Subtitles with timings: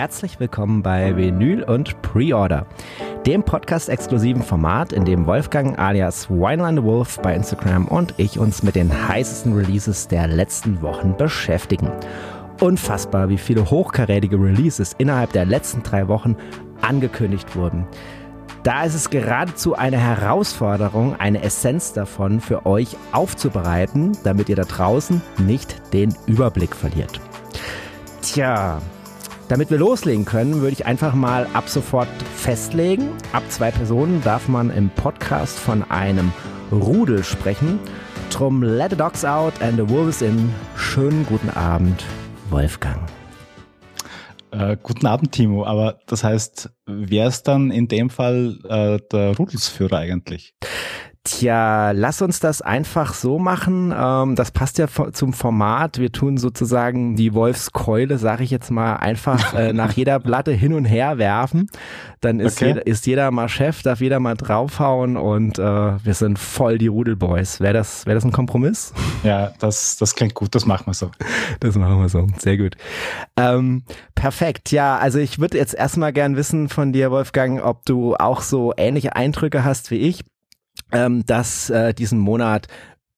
[0.00, 2.64] Herzlich willkommen bei Vinyl und Pre-Order,
[3.26, 8.76] dem Podcast-exklusiven Format, in dem Wolfgang alias Wineland Wolf bei Instagram und ich uns mit
[8.76, 11.92] den heißesten Releases der letzten Wochen beschäftigen.
[12.62, 16.34] Unfassbar, wie viele hochkarätige Releases innerhalb der letzten drei Wochen
[16.80, 17.86] angekündigt wurden.
[18.62, 24.64] Da ist es geradezu eine Herausforderung, eine Essenz davon für euch aufzubereiten, damit ihr da
[24.64, 27.20] draußen nicht den Überblick verliert.
[28.22, 28.80] Tja,
[29.50, 33.08] damit wir loslegen können, würde ich einfach mal ab sofort festlegen.
[33.32, 36.32] Ab zwei Personen darf man im Podcast von einem
[36.70, 37.80] Rudel sprechen.
[38.30, 40.54] Drum let the dogs out and the wolves in.
[40.76, 42.04] Schönen guten Abend,
[42.50, 43.00] Wolfgang.
[44.52, 45.64] Äh, guten Abend, Timo.
[45.66, 50.54] Aber das heißt, wer ist dann in dem Fall äh, der Rudelsführer eigentlich?
[51.22, 53.92] Tja, lass uns das einfach so machen.
[53.94, 55.98] Ähm, das passt ja zum Format.
[55.98, 60.72] Wir tun sozusagen die Wolfskeule, sage ich jetzt mal, einfach äh, nach jeder Platte hin
[60.72, 61.68] und her werfen.
[62.22, 62.68] Dann ist, okay.
[62.68, 66.86] jeder, ist jeder mal Chef, darf jeder mal draufhauen und äh, wir sind voll die
[66.86, 67.60] Rudelboys.
[67.60, 68.94] Wäre das, wär das ein Kompromiss?
[69.22, 70.54] Ja, das, das klingt gut.
[70.54, 71.10] Das machen wir so.
[71.60, 72.28] Das machen wir so.
[72.38, 72.78] Sehr gut.
[73.36, 73.82] Ähm,
[74.14, 74.72] perfekt.
[74.72, 78.72] Ja, also ich würde jetzt erstmal gern wissen von dir, Wolfgang, ob du auch so
[78.78, 80.24] ähnliche Eindrücke hast wie ich
[80.92, 82.68] ähm, dass äh, diesen Monat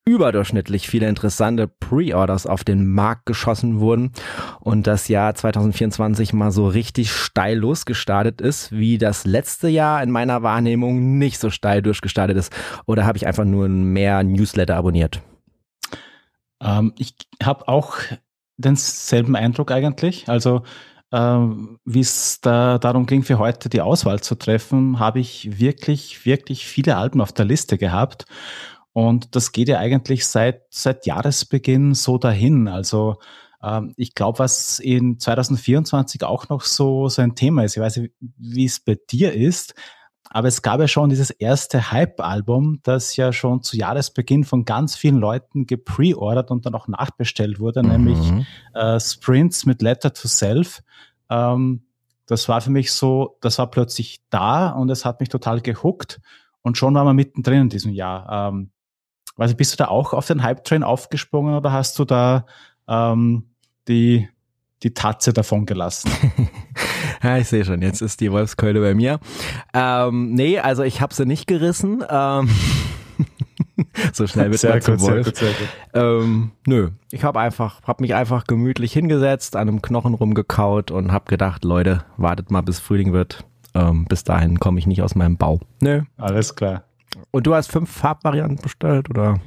[0.05, 4.11] überdurchschnittlich viele interessante Pre-Orders auf den Markt geschossen wurden
[4.59, 10.11] und das Jahr 2024 mal so richtig steil losgestartet ist, wie das letzte Jahr in
[10.11, 12.51] meiner Wahrnehmung nicht so steil durchgestartet ist.
[12.85, 15.21] Oder habe ich einfach nur mehr Newsletter abonniert?
[16.61, 17.95] Ähm, ich habe auch
[18.57, 20.27] denselben Eindruck eigentlich.
[20.27, 20.63] Also
[21.13, 26.65] wie es da darum ging, für heute die Auswahl zu treffen, habe ich wirklich, wirklich
[26.65, 28.25] viele Alben auf der Liste gehabt.
[28.93, 32.67] Und das geht ja eigentlich seit, seit Jahresbeginn so dahin.
[32.67, 33.17] Also
[33.61, 37.97] ähm, ich glaube, was in 2024 auch noch so, so ein Thema ist, ich weiß
[37.97, 39.75] nicht, wie es bei dir ist,
[40.33, 44.95] aber es gab ja schon dieses erste Hype-Album, das ja schon zu Jahresbeginn von ganz
[44.95, 47.89] vielen Leuten gepreordert und dann auch nachbestellt wurde, mhm.
[47.89, 48.33] nämlich
[48.73, 50.81] äh, Sprints mit Letter to Self.
[51.29, 51.83] Ähm,
[52.25, 56.19] das war für mich so, das war plötzlich da und es hat mich total gehuckt
[56.63, 58.49] und schon waren wir mittendrin in diesem Jahr.
[58.49, 58.71] Ähm,
[59.37, 62.47] also bist du da auch auf den Hype-Train aufgesprungen oder hast du da
[62.87, 63.51] ähm,
[63.87, 64.27] die,
[64.83, 66.11] die Tatze davon gelassen?
[67.21, 69.19] Ja, ich sehe schon, jetzt ist die Wolfskeule bei mir.
[69.73, 72.03] Ähm, nee, also ich habe sie nicht gerissen.
[72.09, 72.49] Ähm,
[74.13, 75.23] so schnell wird sehr man gut, Wolf.
[75.23, 75.67] Sehr gut, sehr gut.
[75.93, 81.13] Ähm, nö, ich habe einfach, habe mich einfach gemütlich hingesetzt, an einem Knochen rumgekaut und
[81.13, 83.45] habe gedacht, Leute, wartet mal, bis Frühling wird.
[83.73, 85.61] Ähm, bis dahin komme ich nicht aus meinem Bau.
[85.79, 86.01] Nö.
[86.17, 86.83] Alles klar.
[87.31, 89.39] Und du hast fünf Farbvarianten bestellt, oder?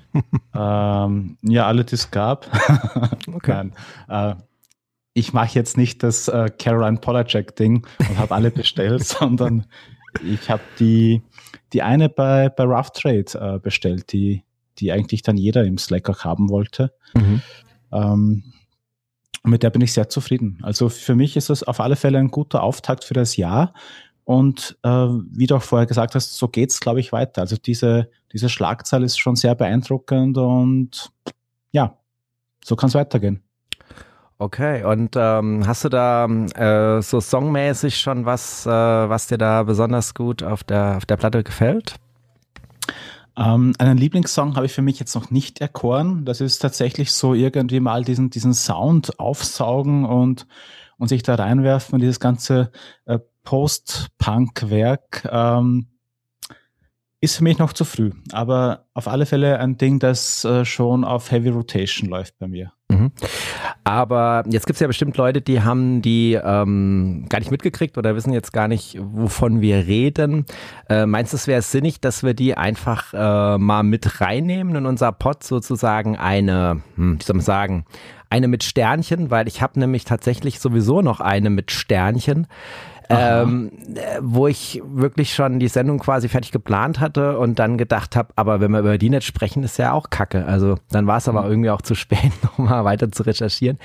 [0.54, 2.46] ähm, ja, alle, die es gab.
[3.34, 3.52] okay.
[3.52, 3.72] Nein,
[4.08, 4.34] äh,
[5.16, 9.64] ich mache jetzt nicht das äh, Caroline Polacek-Ding und habe alle bestellt, sondern
[10.22, 11.22] ich habe die,
[11.72, 14.44] die eine bei, bei Rough Trade äh, bestellt, die,
[14.78, 16.92] die eigentlich dann jeder im Slack auch haben wollte.
[17.14, 17.40] Mhm.
[17.92, 18.44] Ähm,
[19.42, 20.58] mit der bin ich sehr zufrieden.
[20.62, 23.72] Also für mich ist es auf alle Fälle ein guter Auftakt für das Jahr.
[24.24, 27.40] Und äh, wie du auch vorher gesagt hast, so geht's, glaube ich, weiter.
[27.40, 31.10] Also diese, diese Schlagzahl ist schon sehr beeindruckend und
[31.70, 31.96] ja,
[32.62, 33.45] so kann es weitergehen.
[34.38, 39.62] Okay, und ähm, hast du da äh, so songmäßig schon was, äh, was dir da
[39.62, 41.94] besonders gut auf der, auf der Platte gefällt?
[43.38, 46.26] Ähm, einen Lieblingssong habe ich für mich jetzt noch nicht erkoren.
[46.26, 50.46] Das ist tatsächlich so irgendwie mal diesen, diesen Sound aufsaugen und,
[50.98, 52.72] und sich da reinwerfen in dieses ganze
[53.06, 55.28] äh, Post-Punk-Werk.
[55.30, 55.86] Ähm,
[57.20, 61.04] ist für mich noch zu früh, aber auf alle Fälle ein Ding, das äh, schon
[61.04, 62.72] auf Heavy Rotation läuft bei mir.
[62.88, 63.10] Mhm.
[63.84, 68.14] Aber jetzt gibt es ja bestimmt Leute, die haben die ähm, gar nicht mitgekriegt oder
[68.14, 70.44] wissen jetzt gar nicht, wovon wir reden.
[70.88, 74.86] Äh, meinst du, es wäre sinnig, dass wir die einfach äh, mal mit reinnehmen in
[74.86, 77.86] unser Pod sozusagen eine, hm, wie soll man sagen,
[78.28, 82.46] eine mit Sternchen, weil ich habe nämlich tatsächlich sowieso noch eine mit Sternchen
[83.08, 83.72] ähm,
[84.20, 88.60] wo ich wirklich schon die Sendung quasi fertig geplant hatte und dann gedacht habe, aber
[88.60, 90.44] wenn wir über die nicht sprechen, ist ja auch Kacke.
[90.46, 91.50] Also dann war es aber mhm.
[91.50, 93.78] irgendwie auch zu spät, nochmal weiter zu recherchieren,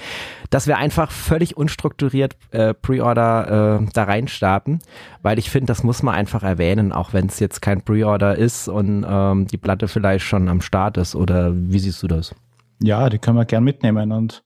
[0.50, 4.80] dass wir einfach völlig unstrukturiert äh, Pre-Order äh, da reinstarten,
[5.22, 8.68] weil ich finde, das muss man einfach erwähnen, auch wenn es jetzt kein Pre-Order ist
[8.68, 11.16] und ähm, die Platte vielleicht schon am Start ist.
[11.16, 12.36] Oder wie siehst du das?
[12.80, 14.44] Ja, die können wir gern mitnehmen und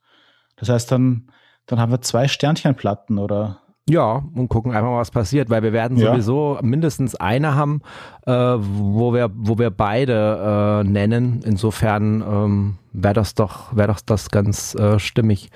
[0.58, 1.30] das heißt dann,
[1.66, 5.72] dann haben wir zwei Sternchenplatten oder Ja, und gucken einfach mal, was passiert, weil wir
[5.72, 6.12] werden Ja.
[6.12, 7.82] sowieso mindestens eine haben,
[8.26, 11.42] äh, wo wir, wo wir beide äh, nennen.
[11.46, 15.52] Insofern ähm, wäre das doch, wäre doch das ganz äh, stimmig.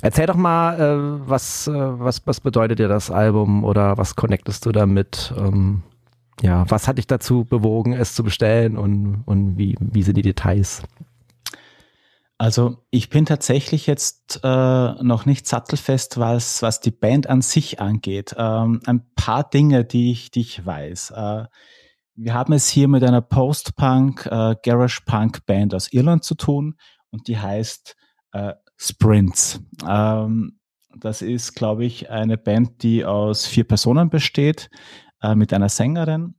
[0.00, 4.64] Erzähl doch mal, äh, was, äh, was, was bedeutet dir das Album oder was connectest
[4.64, 5.34] du damit?
[5.36, 5.82] Ähm,
[6.40, 10.22] ja, was hat dich dazu bewogen, es zu bestellen und, und wie, wie sind die
[10.22, 10.82] Details?
[12.40, 14.48] Also ich bin tatsächlich jetzt äh,
[15.02, 18.36] noch nicht sattelfest, was, was die Band an sich angeht.
[18.38, 21.10] Ähm, ein paar Dinge, die ich, die ich weiß.
[21.10, 21.44] Äh,
[22.14, 24.54] wir haben es hier mit einer Post-Punk, äh,
[25.74, 26.76] aus Irland zu tun
[27.10, 27.96] und die heißt
[28.32, 29.60] äh, Sprints.
[29.86, 30.60] Ähm,
[30.96, 34.70] das ist, glaube ich, eine Band, die aus vier Personen besteht,
[35.22, 36.34] äh, mit einer Sängerin.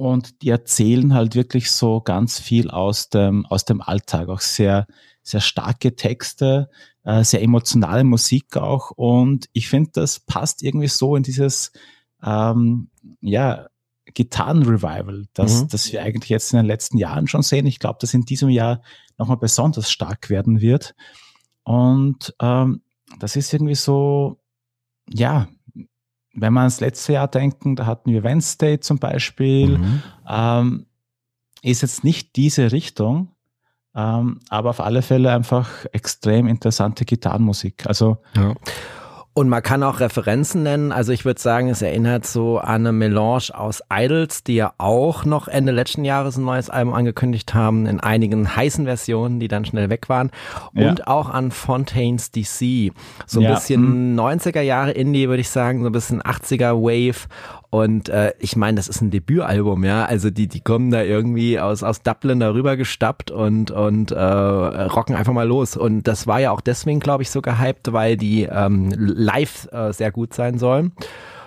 [0.00, 4.86] Und die erzählen halt wirklich so ganz viel aus dem, aus dem Alltag, auch sehr,
[5.22, 6.70] sehr starke Texte,
[7.04, 8.92] äh, sehr emotionale Musik auch.
[8.92, 11.72] Und ich finde, das passt irgendwie so in dieses,
[12.22, 12.88] ähm,
[13.20, 13.66] ja,
[14.06, 15.68] Gitarrenrevival, das, Mhm.
[15.68, 17.66] das wir eigentlich jetzt in den letzten Jahren schon sehen.
[17.66, 18.80] Ich glaube, das in diesem Jahr
[19.18, 20.94] nochmal besonders stark werden wird.
[21.62, 22.80] Und ähm,
[23.18, 24.40] das ist irgendwie so,
[25.10, 25.46] ja,
[26.34, 30.02] wenn wir ans letzte Jahr denken, da hatten wir Wednesday zum Beispiel, Mhm.
[30.28, 30.86] ähm,
[31.62, 33.28] ist jetzt nicht diese Richtung,
[33.94, 37.86] ähm, aber auf alle Fälle einfach extrem interessante Gitarrenmusik.
[37.86, 38.54] Also Ja.
[39.40, 40.92] Und man kann auch Referenzen nennen.
[40.92, 45.24] Also ich würde sagen, es erinnert so an eine Melange aus Idols, die ja auch
[45.24, 49.64] noch Ende letzten Jahres ein neues Album angekündigt haben, in einigen heißen Versionen, die dann
[49.64, 50.30] schnell weg waren.
[50.74, 50.90] Ja.
[50.90, 52.92] Und auch an Fontaines DC.
[53.24, 57.26] So ein Ja, bisschen 90er Jahre Indie, würde ich sagen, so ein bisschen 80er Wave.
[57.70, 60.04] Und äh, ich meine, das ist ein Debütalbum, ja.
[60.04, 65.14] Also die, die kommen da irgendwie aus, aus Dublin darüber gestappt und, und äh, rocken
[65.14, 65.76] einfach mal los.
[65.76, 69.92] Und das war ja auch deswegen, glaube ich, so gehypt, weil die ähm, live äh,
[69.92, 70.92] sehr gut sein sollen.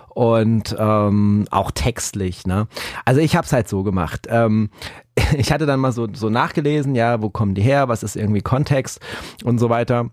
[0.08, 2.68] Und ähm, auch textlich, ne?
[3.04, 4.28] Also ich habe es halt so gemacht.
[4.30, 4.70] Ähm,
[5.38, 8.42] ich hatte dann mal so, so nachgelesen, ja, wo kommen die her, was ist irgendwie
[8.42, 9.02] Kontext
[9.44, 10.10] und so weiter.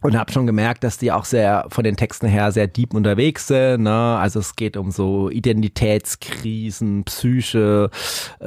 [0.00, 3.48] Und habe schon gemerkt, dass die auch sehr von den Texten her sehr deep unterwegs
[3.48, 3.82] sind.
[3.82, 4.16] Ne?
[4.16, 7.90] Also es geht um so Identitätskrisen, Psyche,
[8.40, 8.46] äh,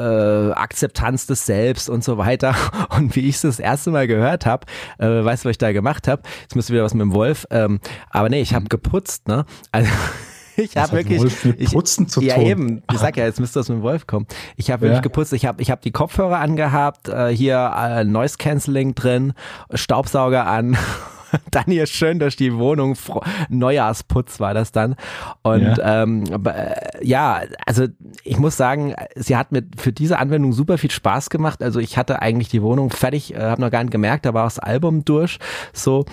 [0.52, 2.56] Akzeptanz des Selbst und so weiter.
[2.98, 4.66] Und wie ich es das erste Mal gehört habe,
[4.98, 6.22] äh, weißt du, was ich da gemacht habe?
[6.42, 7.46] Jetzt müsste wieder was mit dem Wolf.
[7.52, 9.28] Ähm, aber nee, ich habe geputzt.
[9.28, 9.46] Ne?
[9.74, 9.90] Also
[10.56, 11.22] ich habe wirklich
[11.60, 12.46] ich, Putzen zu ja tun.
[12.46, 12.84] eben.
[12.92, 14.26] Ich sag ja, jetzt müsste das mit dem Wolf kommen.
[14.56, 15.02] Ich habe wirklich Ja.
[15.02, 15.34] geputzt.
[15.34, 19.34] Ich habe ich hab die Kopfhörer angehabt, äh, hier äh, Noise Cancelling drin,
[19.74, 20.78] Staubsauger an.
[21.52, 22.96] Dann hier schön durch die Wohnung,
[23.50, 24.96] Neujahrsputz war das dann.
[25.42, 27.88] Und ähm, aber, äh, ja, also
[28.24, 31.64] ich muss sagen, sie hat mir für diese Anwendung super viel Spaß gemacht.
[31.64, 34.44] Also ich hatte eigentlich die Wohnung fertig, äh, habe noch gar nicht gemerkt, da war
[34.44, 35.40] das Album durch.
[35.74, 36.06] So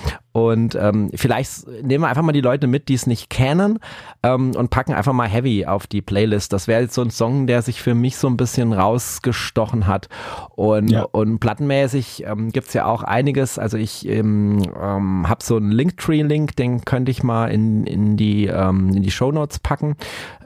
[0.47, 3.79] und ähm, vielleicht nehmen wir einfach mal die Leute mit, die es nicht kennen
[4.23, 6.53] ähm, und packen einfach mal Heavy auf die Playlist.
[6.53, 10.09] Das wäre jetzt so ein Song, der sich für mich so ein bisschen rausgestochen hat.
[10.55, 11.03] Und, Ja.
[11.03, 13.59] und plattenmäßig ähm, gibt's ja auch einiges.
[13.59, 18.47] Also ich ähm, ähm, habe so einen Linktree-Link, den könnte ich mal in, in die,
[18.47, 19.97] ähm, in die Shownotes packen.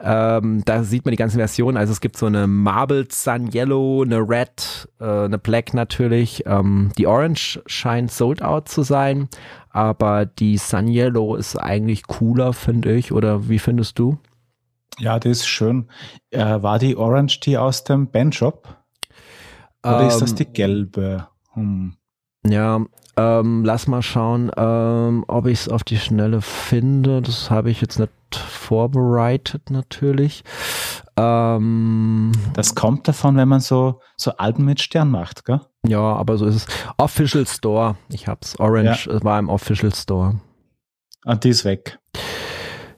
[0.03, 1.77] Ähm, da sieht man die ganzen Versionen.
[1.77, 6.43] Also es gibt so eine Marbled Sun Yellow, eine Red, äh, eine Black natürlich.
[6.45, 9.27] Ähm, die Orange scheint sold out zu sein,
[9.73, 13.11] aber die Sun Yellow ist eigentlich cooler, finde ich.
[13.11, 14.17] Oder wie findest du?
[14.99, 15.89] Ja, das ist schön.
[16.29, 18.77] Äh, war die Orange die aus dem Bandshop?
[19.83, 21.27] Oder ist das Ähm, die gelbe?
[21.53, 21.95] Hm.
[22.45, 22.85] Ja,
[23.15, 27.21] ähm, lass mal schauen, ähm, ob ich es auf die Schnelle finde.
[27.21, 30.43] Das habe ich jetzt nicht vorbereitet natürlich.
[31.15, 35.61] Ähm, Das kommt davon, wenn man so, so Alben mit Stern macht, gell?
[35.85, 36.67] Ja, aber so ist es.
[36.97, 37.95] Official Store.
[38.09, 38.59] Ich hab's.
[38.59, 40.39] Orange es war im Official Store.
[41.25, 41.99] Und die ist weg.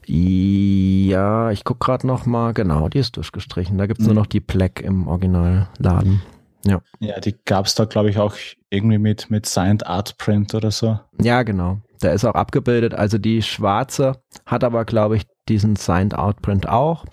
[0.08, 2.52] Ja, ich guck gerade noch mal.
[2.54, 3.76] Genau, die ist durchgestrichen.
[3.78, 4.18] Da gibt's nur Mhm.
[4.20, 6.22] noch die Black im Originalladen.
[6.64, 6.80] Ja.
[7.00, 8.34] Ja, die gab es da, glaube ich, auch
[8.70, 10.98] irgendwie mit, mit Signed Art Print oder so.
[11.20, 11.78] Ja, genau.
[12.00, 12.94] Da ist auch abgebildet.
[12.94, 17.04] Also die schwarze hat aber, glaube ich, diesen Signed Outprint auch.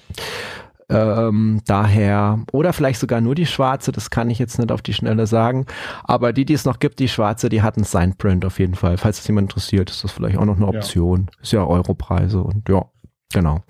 [0.90, 4.94] Ähm, daher, oder vielleicht sogar nur die schwarze, das kann ich jetzt nicht auf die
[4.94, 5.66] Schnelle sagen.
[6.04, 8.75] Aber die, die es noch gibt, die schwarze, die hat einen Signed Print auf jeden
[8.75, 8.98] Fall.
[8.98, 10.72] Falls es jemand interessiert, ist das vielleicht auch noch eine Ja.
[10.72, 11.28] Option.
[11.42, 12.86] Ist ja Europreise und ja,
[13.34, 13.62] genau.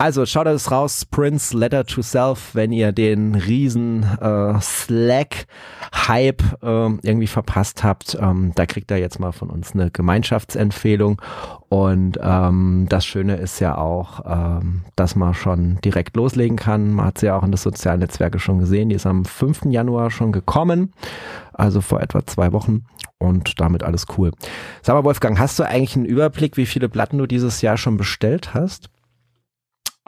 [0.00, 7.00] Also schaut das raus, Prince Letter to Self, wenn ihr den riesen äh, Slack-Hype ähm,
[7.02, 8.16] irgendwie verpasst habt.
[8.20, 11.20] Ähm, da kriegt ihr jetzt mal von uns eine Gemeinschaftsempfehlung.
[11.68, 16.92] Und ähm, das Schöne ist ja auch, ähm, dass man schon direkt loslegen kann.
[16.92, 18.90] Man hat sie ja auch in den sozialen Netzwerke schon gesehen.
[18.90, 19.64] Die ist am 5.
[19.64, 20.92] Januar schon gekommen,
[21.52, 22.84] also vor etwa zwei Wochen.
[23.18, 24.30] und damit alles cool.
[24.80, 27.96] Sag mal, Wolfgang, hast du eigentlich einen Überblick, wie viele Platten du dieses Jahr schon
[27.96, 28.90] bestellt hast?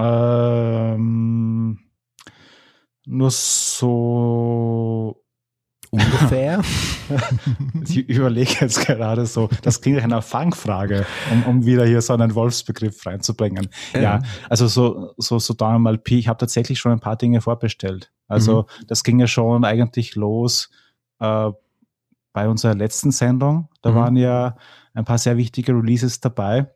[0.01, 1.79] Ähm,
[3.05, 5.23] nur so
[5.91, 6.63] ungefähr.
[7.85, 12.13] ich überlege jetzt gerade so, das klingt nach einer Fangfrage, um, um wieder hier so
[12.15, 13.69] einen Wolfsbegriff reinzubringen.
[13.93, 17.17] Ja, ja also so, so, so da mal Pi, ich habe tatsächlich schon ein paar
[17.17, 18.13] Dinge vorbestellt.
[18.29, 18.87] Also mhm.
[18.87, 20.71] das ging ja schon eigentlich los
[21.19, 21.51] äh,
[22.33, 23.69] bei unserer letzten Sendung.
[23.83, 23.95] Da mhm.
[23.97, 24.57] waren ja
[24.95, 26.73] ein paar sehr wichtige Releases dabei.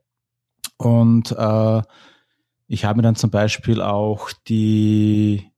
[0.76, 1.83] Und äh,
[2.66, 5.50] ich habe mir dann zum Beispiel auch die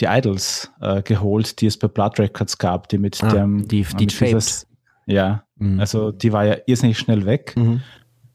[0.00, 3.82] die Idols äh, geholt, die es bei Blood Records gab, die mit ah, dem die,
[3.82, 4.66] die mit dieses,
[5.06, 5.80] ja, mhm.
[5.80, 7.54] also die war ja irrsinnig schnell weg.
[7.56, 7.82] Mhm.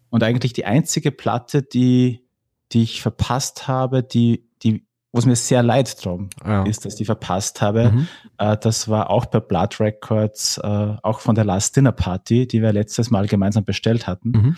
[0.10, 2.25] Und eigentlich die einzige Platte, die,
[2.71, 6.63] die ich verpasst habe, die, die, wo es mir sehr leid drum ja.
[6.63, 8.07] ist, dass ich die verpasst habe, mhm.
[8.38, 12.62] äh, das war auch bei Blood Records, äh, auch von der Last Dinner Party, die
[12.62, 14.57] wir letztes Mal gemeinsam bestellt hatten.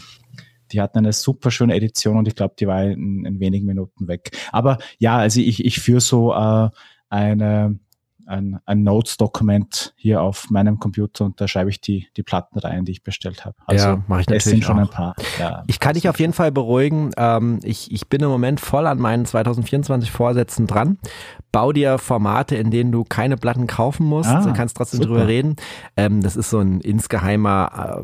[0.73, 4.07] Die hatten eine super schöne Edition und ich glaube, die war in, in wenigen Minuten
[4.07, 4.31] weg.
[4.51, 6.69] Aber ja, also ich, ich führe so äh,
[7.09, 7.79] eine,
[8.25, 12.85] ein, ein Notes-Dokument hier auf meinem Computer und da schreibe ich die, die Platten rein,
[12.85, 13.55] die ich bestellt habe.
[13.65, 14.45] Also ja, mache ich natürlich.
[14.45, 14.83] Es sind schon auch.
[14.83, 15.15] ein paar.
[15.39, 17.11] Ja, ich kann dich auf jeden Fall beruhigen.
[17.17, 20.97] Ähm, ich, ich bin im Moment voll an meinen 2024 Vorsätzen dran
[21.53, 25.13] bau dir Formate, in denen du keine Platten kaufen musst, ah, kannst trotzdem super.
[25.13, 25.55] drüber reden.
[25.95, 28.03] Ähm, das ist so ein insgeheimer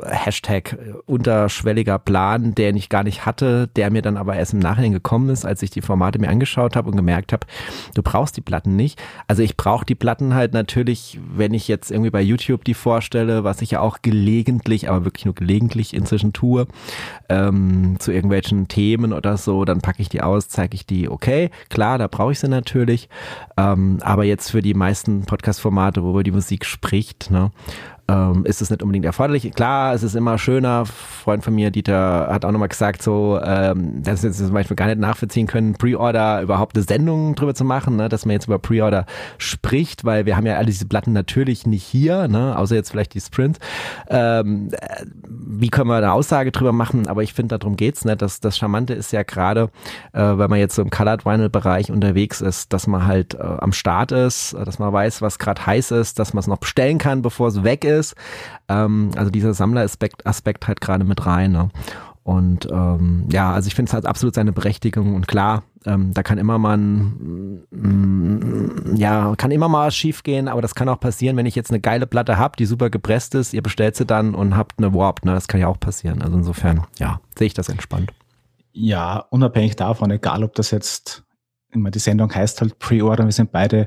[0.00, 4.52] äh, Hashtag äh, unterschwelliger Plan, den ich gar nicht hatte, der mir dann aber erst
[4.52, 7.46] im Nachhinein gekommen ist, als ich die Formate mir angeschaut habe und gemerkt habe,
[7.94, 9.02] du brauchst die Platten nicht.
[9.26, 13.44] Also ich brauche die Platten halt natürlich, wenn ich jetzt irgendwie bei YouTube die vorstelle,
[13.44, 16.66] was ich ja auch gelegentlich, aber wirklich nur gelegentlich inzwischen tue,
[17.28, 21.50] ähm, zu irgendwelchen Themen oder so, dann packe ich die aus, zeige ich die, okay,
[21.68, 23.08] klar, da brauche ich sie natürlich.
[23.56, 27.50] Ähm, aber jetzt für die meisten Podcast-Formate, wo die Musik spricht, ne,
[28.06, 29.50] ähm, ist es nicht unbedingt erforderlich.
[29.52, 30.84] Klar, es ist immer schöner.
[30.84, 34.86] Freund von mir, Dieter, hat auch nochmal gesagt, so, ähm, dass wir zum Beispiel gar
[34.86, 38.58] nicht nachvollziehen können, Pre-Order überhaupt eine Sendung drüber zu machen, ne, dass man jetzt über
[38.58, 39.06] Pre-Order
[39.38, 43.14] spricht, weil wir haben ja alle diese Platten natürlich nicht hier, ne, außer jetzt vielleicht
[43.14, 43.58] die Sprint.
[44.08, 47.06] Ähm, äh, wie können wir eine Aussage drüber machen?
[47.06, 48.16] Aber ich finde, darum geht's, ne?
[48.16, 49.70] Das, das Charmante ist ja gerade,
[50.12, 53.38] äh, wenn man jetzt so im Colored Vinyl Bereich unterwegs ist, dass man halt äh,
[53.38, 56.98] am Start ist, dass man weiß, was gerade heiß ist, dass man es noch bestellen
[56.98, 58.14] kann, bevor es weg ist ist.
[58.68, 61.52] Ähm, also dieser Sammleraspekt Aspekt halt gerade mit rein.
[61.52, 61.70] Ne?
[62.24, 66.22] Und ähm, ja, also ich finde es halt absolut seine Berechtigung und klar, ähm, da
[66.22, 70.98] kann immer mal ein, mm, ja, kann immer mal schief gehen, aber das kann auch
[70.98, 74.06] passieren, wenn ich jetzt eine geile Platte habe, die super gepresst ist, ihr bestellt sie
[74.06, 75.34] dann und habt eine Warp, ne?
[75.34, 76.22] Das kann ja auch passieren.
[76.22, 78.10] Also insofern, ja, sehe ich das entspannt.
[78.72, 81.24] Ja, unabhängig davon, egal ob das jetzt,
[81.72, 83.86] immer die Sendung heißt halt Pre-Order, wir sind beide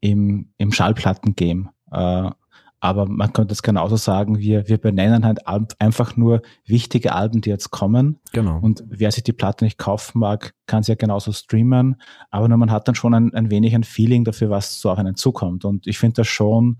[0.00, 1.68] im, im Schallplatten-Game.
[1.92, 2.30] Äh,
[2.80, 7.50] aber man könnte es genauso sagen, wir, wir benennen halt einfach nur wichtige Alben, die
[7.50, 8.20] jetzt kommen.
[8.32, 8.58] Genau.
[8.60, 12.00] Und wer sich die Platte nicht kaufen mag, kann sie ja genauso streamen.
[12.30, 14.98] Aber nur man hat dann schon ein, ein wenig ein Feeling dafür, was so auf
[14.98, 15.64] einen zukommt.
[15.64, 16.78] Und ich finde das schon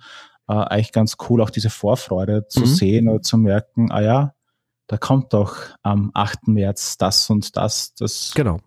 [0.48, 2.66] äh, eigentlich ganz cool, auch diese Vorfreude zu mhm.
[2.66, 4.32] sehen oder zu merken, ah ja,
[4.88, 6.48] da kommt doch am 8.
[6.48, 7.94] März das und das.
[7.94, 8.58] das genau.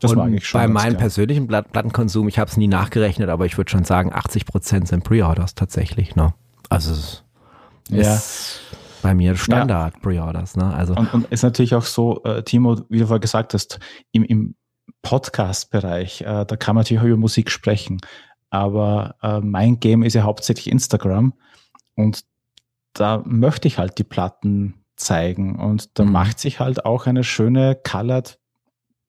[0.00, 0.60] Das und mag ich schon.
[0.60, 1.00] Bei meinem gern.
[1.00, 5.04] persönlichen Plattenkonsum, ich habe es nie nachgerechnet, aber ich würde schon sagen, 80 Prozent sind
[5.04, 6.16] Pre-Orders tatsächlich.
[6.16, 6.32] Ne?
[6.68, 7.22] Also es
[7.88, 8.14] ja.
[8.14, 8.60] ist
[9.02, 10.00] bei mir Standard ja.
[10.00, 10.56] Pre-Orders.
[10.56, 10.72] Ne?
[10.74, 13.78] Also und, und ist natürlich auch so, äh, Timo, wie du vorher gesagt hast,
[14.12, 14.54] im, im
[15.02, 18.00] Podcast-Bereich, äh, da kann man natürlich auch über Musik sprechen.
[18.50, 21.34] Aber äh, mein Game ist ja hauptsächlich Instagram
[21.94, 22.24] und
[22.94, 26.12] da möchte ich halt die Platten zeigen und da mhm.
[26.12, 28.38] macht sich halt auch eine schöne Colored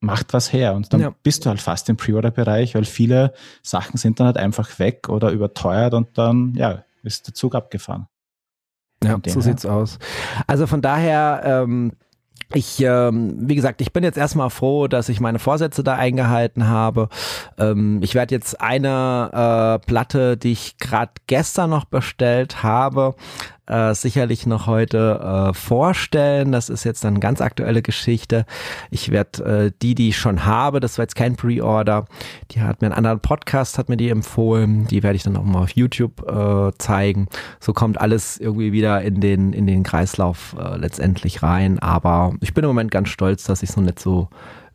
[0.01, 1.13] macht was her und dann ja.
[1.23, 5.31] bist du halt fast im Pre-Order-Bereich, weil viele Sachen sind dann halt einfach weg oder
[5.31, 8.07] überteuert und dann, ja, ist der Zug abgefahren.
[9.03, 9.41] Ja, so her.
[9.41, 9.97] sieht's aus.
[10.47, 11.93] Also von daher, ähm,
[12.53, 16.67] ich, ähm, wie gesagt, ich bin jetzt erstmal froh, dass ich meine Vorsätze da eingehalten
[16.67, 17.09] habe.
[17.59, 23.13] Ähm, ich werde jetzt eine äh, Platte, die ich gerade gestern noch bestellt habe,
[23.69, 26.51] äh, sicherlich noch heute äh, vorstellen.
[26.51, 28.45] Das ist jetzt eine ganz aktuelle Geschichte.
[28.89, 32.05] Ich werde äh, die, die ich schon habe, das war jetzt kein Pre-Order,
[32.51, 34.88] die hat mir einen anderen Podcast, hat mir die empfohlen.
[34.88, 37.27] Die werde ich dann auch mal auf YouTube äh, zeigen.
[37.59, 41.79] So kommt alles irgendwie wieder in den, in den Kreislauf äh, letztendlich rein.
[41.79, 44.29] Aber ich bin im Moment ganz stolz, dass ich so nicht so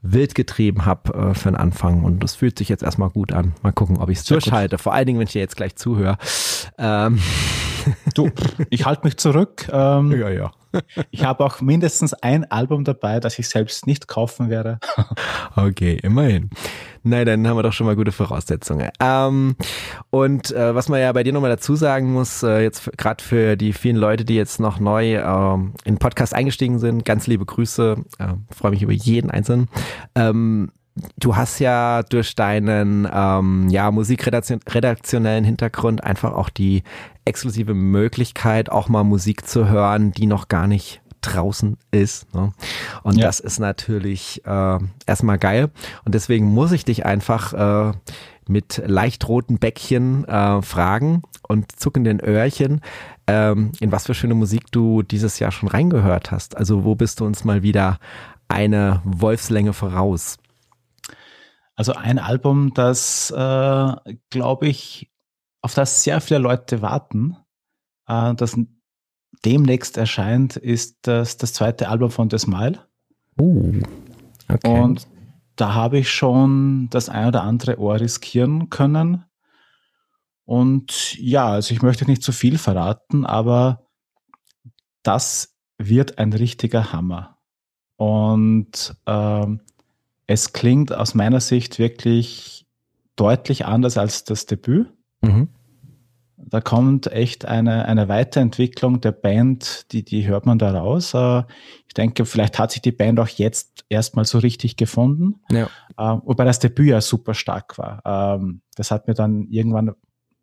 [0.04, 3.54] wild getrieben habe äh, für den Anfang und das fühlt sich jetzt erstmal gut an.
[3.62, 4.78] Mal gucken, ob ich es durchhalte.
[4.78, 6.18] Vor allen Dingen, wenn ich dir jetzt gleich zuhöre.
[6.78, 7.20] Ähm.
[8.14, 8.30] Du,
[8.70, 9.68] ich halte mich zurück.
[9.70, 10.52] Ähm, ja, ja.
[11.10, 14.78] Ich habe auch mindestens ein Album dabei, das ich selbst nicht kaufen werde.
[15.56, 16.50] Okay, immerhin.
[17.04, 18.90] Nein, dann haben wir doch schon mal gute Voraussetzungen.
[18.98, 19.54] Ähm,
[20.10, 23.56] und äh, was man ja bei dir nochmal dazu sagen muss, äh, jetzt gerade für
[23.56, 27.96] die vielen Leute, die jetzt noch neu äh, in Podcast eingestiegen sind, ganz liebe Grüße,
[28.18, 29.68] äh, freue mich über jeden Einzelnen.
[30.16, 30.72] Ähm,
[31.18, 36.82] du hast ja durch deinen ähm, ja, musikredaktionellen Hintergrund einfach auch die
[37.24, 42.32] exklusive Möglichkeit, auch mal Musik zu hören, die noch gar nicht draußen ist.
[42.34, 42.52] Ne?
[43.02, 43.26] Und ja.
[43.26, 45.70] das ist natürlich äh, erstmal geil.
[46.04, 47.52] Und deswegen muss ich dich einfach
[47.90, 47.92] äh,
[48.46, 52.80] mit leicht roten Bäckchen äh, fragen und zuckenden Öhrchen,
[53.26, 56.56] ähm, in was für schöne Musik du dieses Jahr schon reingehört hast.
[56.56, 57.98] Also wo bist du uns mal wieder
[58.48, 60.38] eine Wolfslänge voraus?
[61.76, 65.10] Also ein Album, das, äh, glaube ich,
[65.64, 67.38] auf das sehr viele Leute warten,
[68.06, 68.54] äh, das
[69.46, 72.86] demnächst erscheint, ist das, das zweite Album von The Smile.
[73.40, 73.80] Uh,
[74.50, 74.68] okay.
[74.68, 75.08] Und
[75.56, 79.24] da habe ich schon das ein oder andere Ohr riskieren können.
[80.44, 83.86] Und ja, also ich möchte nicht zu viel verraten, aber
[85.02, 87.38] das wird ein richtiger Hammer.
[87.96, 89.62] Und ähm,
[90.26, 92.66] es klingt aus meiner Sicht wirklich
[93.16, 94.92] deutlich anders als das Debüt.
[95.22, 95.48] Mhm.
[96.46, 101.14] Da kommt echt eine, eine Weiterentwicklung der Band, die, die hört man da raus.
[101.14, 101.42] Äh,
[101.86, 105.40] ich denke, vielleicht hat sich die Band auch jetzt erstmal so richtig gefunden.
[105.50, 105.68] Ja.
[105.96, 108.02] Äh, wobei das Debüt ja super stark war.
[108.04, 109.92] Ähm, das hat mir dann irgendwann,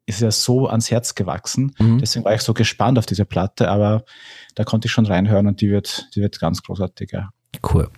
[0.05, 1.74] ist ja so ans Herz gewachsen.
[1.79, 2.00] Mhm.
[2.00, 4.03] Deswegen war ich so gespannt auf diese Platte, aber
[4.55, 7.29] da konnte ich schon reinhören und die wird, die wird ganz großartig, ja.
[7.74, 7.89] Cool.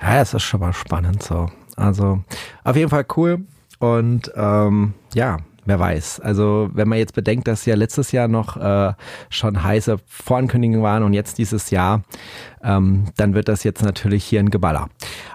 [0.00, 1.48] Ja, das ist schon mal spannend so.
[1.76, 2.22] Also
[2.64, 3.46] auf jeden Fall cool.
[3.78, 5.38] Und ähm, ja,
[5.68, 6.20] wer weiß.
[6.20, 8.92] Also wenn man jetzt bedenkt, dass ja letztes Jahr noch äh,
[9.30, 12.02] schon heiße Vorankündigungen waren und jetzt dieses Jahr,
[12.62, 14.88] ähm, dann wird das jetzt natürlich hier ein Geballer.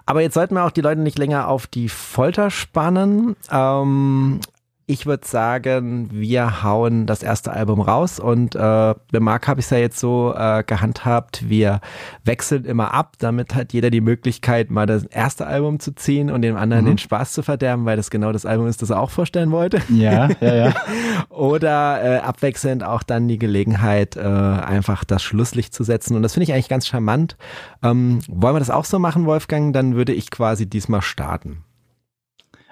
[0.06, 3.36] Aber jetzt sollten wir auch die Leute nicht länger auf die Folter spannen.
[3.52, 4.40] Ähm,
[4.86, 9.68] ich würde sagen, wir hauen das erste Album raus und äh, bei Marc habe ich
[9.68, 11.80] es ja jetzt so äh, gehandhabt, wir
[12.26, 16.42] wechseln immer ab, damit hat jeder die Möglichkeit, mal das erste Album zu ziehen und
[16.42, 16.90] dem anderen mhm.
[16.90, 19.82] den Spaß zu verderben, weil das genau das Album ist, das er auch vorstellen wollte.
[19.90, 20.74] Ja, ja, ja.
[21.30, 26.34] Oder äh, abwechselnd auch dann die Gelegenheit, äh, einfach das Schlusslicht zu setzen und das
[26.34, 27.38] finde ich eigentlich ganz charmant.
[27.84, 29.74] Ähm, wollen wir das auch so machen, Wolfgang?
[29.74, 31.64] Dann würde ich quasi diesmal starten.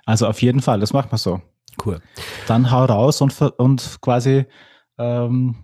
[0.05, 1.41] Also auf jeden Fall, das machen wir so.
[1.83, 1.99] Cool.
[2.47, 4.45] Dann hau raus und, und quasi
[4.97, 5.55] ähm,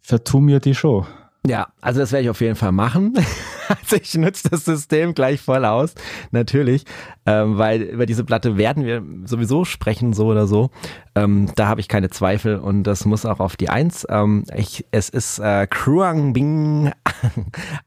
[0.00, 1.06] vertu mir die Show.
[1.46, 3.14] Ja, also das werde ich auf jeden Fall machen.
[3.68, 5.94] also ich nutze das System gleich voll aus,
[6.30, 6.84] natürlich,
[7.26, 10.70] ähm, weil über diese Platte werden wir sowieso sprechen, so oder so.
[11.14, 14.06] Ähm, da habe ich keine Zweifel und das muss auch auf die Eins.
[14.10, 16.92] Ähm, ich, es ist äh, Kruang Bing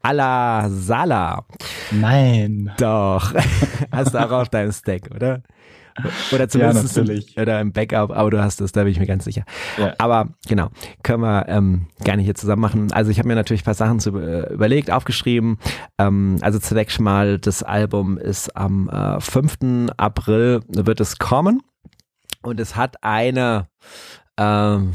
[0.02, 1.44] a la Sala.
[1.90, 2.72] Nein.
[2.78, 3.34] Doch.
[3.92, 5.42] Hast du auch auf deinem Stack, oder?
[6.32, 7.36] Oder zumindest ja, natürlich.
[7.38, 9.44] oder im Backup, aber du hast das, da bin ich mir ganz sicher.
[9.78, 9.94] Ja.
[9.98, 10.68] Aber genau,
[11.02, 12.92] können wir ähm, gerne hier zusammen machen.
[12.92, 15.58] Also ich habe mir natürlich ein paar Sachen zu, äh, überlegt, aufgeschrieben.
[15.98, 19.92] Ähm, also zunächst mal, das Album ist am äh, 5.
[19.96, 21.62] April wird es kommen
[22.42, 23.68] und es hat eine
[24.38, 24.92] ähm,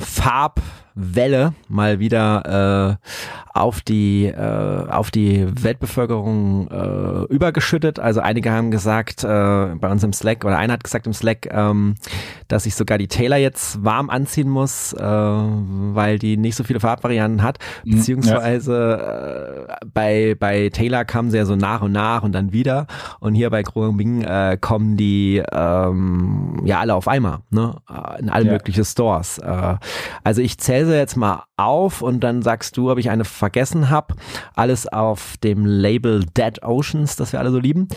[0.98, 8.00] Farbwelle mal wieder äh, auf die äh, auf die Weltbevölkerung äh, übergeschüttet.
[8.00, 11.48] Also einige haben gesagt äh, bei uns im Slack oder einer hat gesagt im Slack,
[11.52, 11.96] ähm,
[12.48, 16.80] dass ich sogar die Taylor jetzt warm anziehen muss, äh, weil die nicht so viele
[16.80, 17.60] Farbvarianten hat.
[17.84, 22.52] Mhm, Beziehungsweise äh, bei bei Taylor kamen sie ja so nach und nach und dann
[22.52, 22.88] wieder.
[23.20, 27.76] Und hier bei Growing äh, kommen die ähm, ja alle auf einmal, ne?
[28.20, 28.52] In alle ja.
[28.54, 29.38] möglichen Stores.
[29.40, 29.76] Äh,
[30.24, 33.90] also ich zähle sie jetzt mal auf und dann sagst du, ob ich eine vergessen
[33.90, 34.16] habe.
[34.56, 37.88] Alles auf dem Label Dead Oceans, das wir alle so lieben.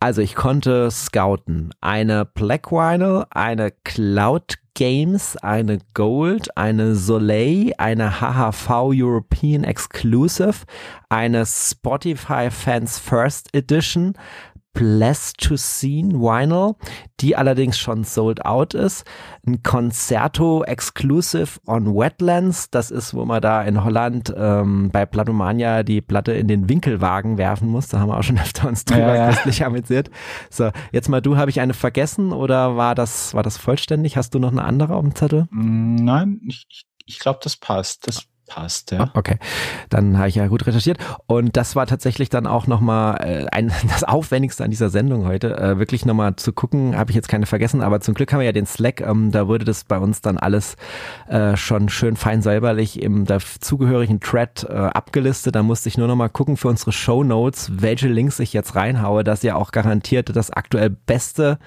[0.00, 1.72] Also ich konnte scouten.
[1.80, 10.64] Eine Black Vinyl, eine Cloud Games, eine Gold, eine Soleil, eine HHV European Exclusive,
[11.08, 14.14] eine Spotify Fans First Edition,
[14.72, 16.74] Pleistocene Vinyl,
[17.20, 19.04] die allerdings schon sold out ist.
[19.46, 25.82] Ein Concerto Exclusive on Wetlands, das ist, wo man da in Holland ähm, bei Platomania
[25.82, 27.88] die Platte in den Winkelwagen werfen muss.
[27.88, 30.10] Da haben wir auch schon öfter uns drüber ja, köstlich amüsiert.
[30.50, 34.16] So, jetzt mal du, habe ich eine vergessen oder war das, war das vollständig?
[34.16, 35.48] Hast du noch eine andere auf dem Zettel?
[35.50, 38.06] Mm, nein, ich, ich glaube, das passt.
[38.06, 38.90] Das passt.
[38.90, 39.10] Ja.
[39.14, 39.36] Okay,
[39.88, 43.72] dann habe ich ja gut recherchiert und das war tatsächlich dann auch nochmal äh, ein,
[43.88, 47.46] das Aufwendigste an dieser Sendung heute, äh, wirklich nochmal zu gucken, habe ich jetzt keine
[47.46, 50.20] vergessen, aber zum Glück haben wir ja den Slack, ähm, da wurde das bei uns
[50.20, 50.76] dann alles
[51.28, 56.28] äh, schon schön fein säuberlich im dazugehörigen Thread äh, abgelistet, da musste ich nur nochmal
[56.28, 60.50] gucken für unsere Show Notes, welche Links ich jetzt reinhaue, dass ihr auch garantiert das
[60.50, 61.58] aktuell beste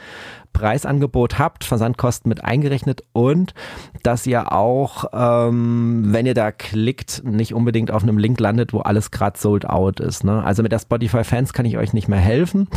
[0.53, 3.53] Preisangebot habt, Versandkosten mit eingerechnet und
[4.03, 8.79] dass ihr auch, ähm, wenn ihr da klickt, nicht unbedingt auf einem Link landet, wo
[8.79, 10.23] alles gerade sold out ist.
[10.23, 10.43] Ne?
[10.43, 12.69] Also mit der Spotify Fans kann ich euch nicht mehr helfen.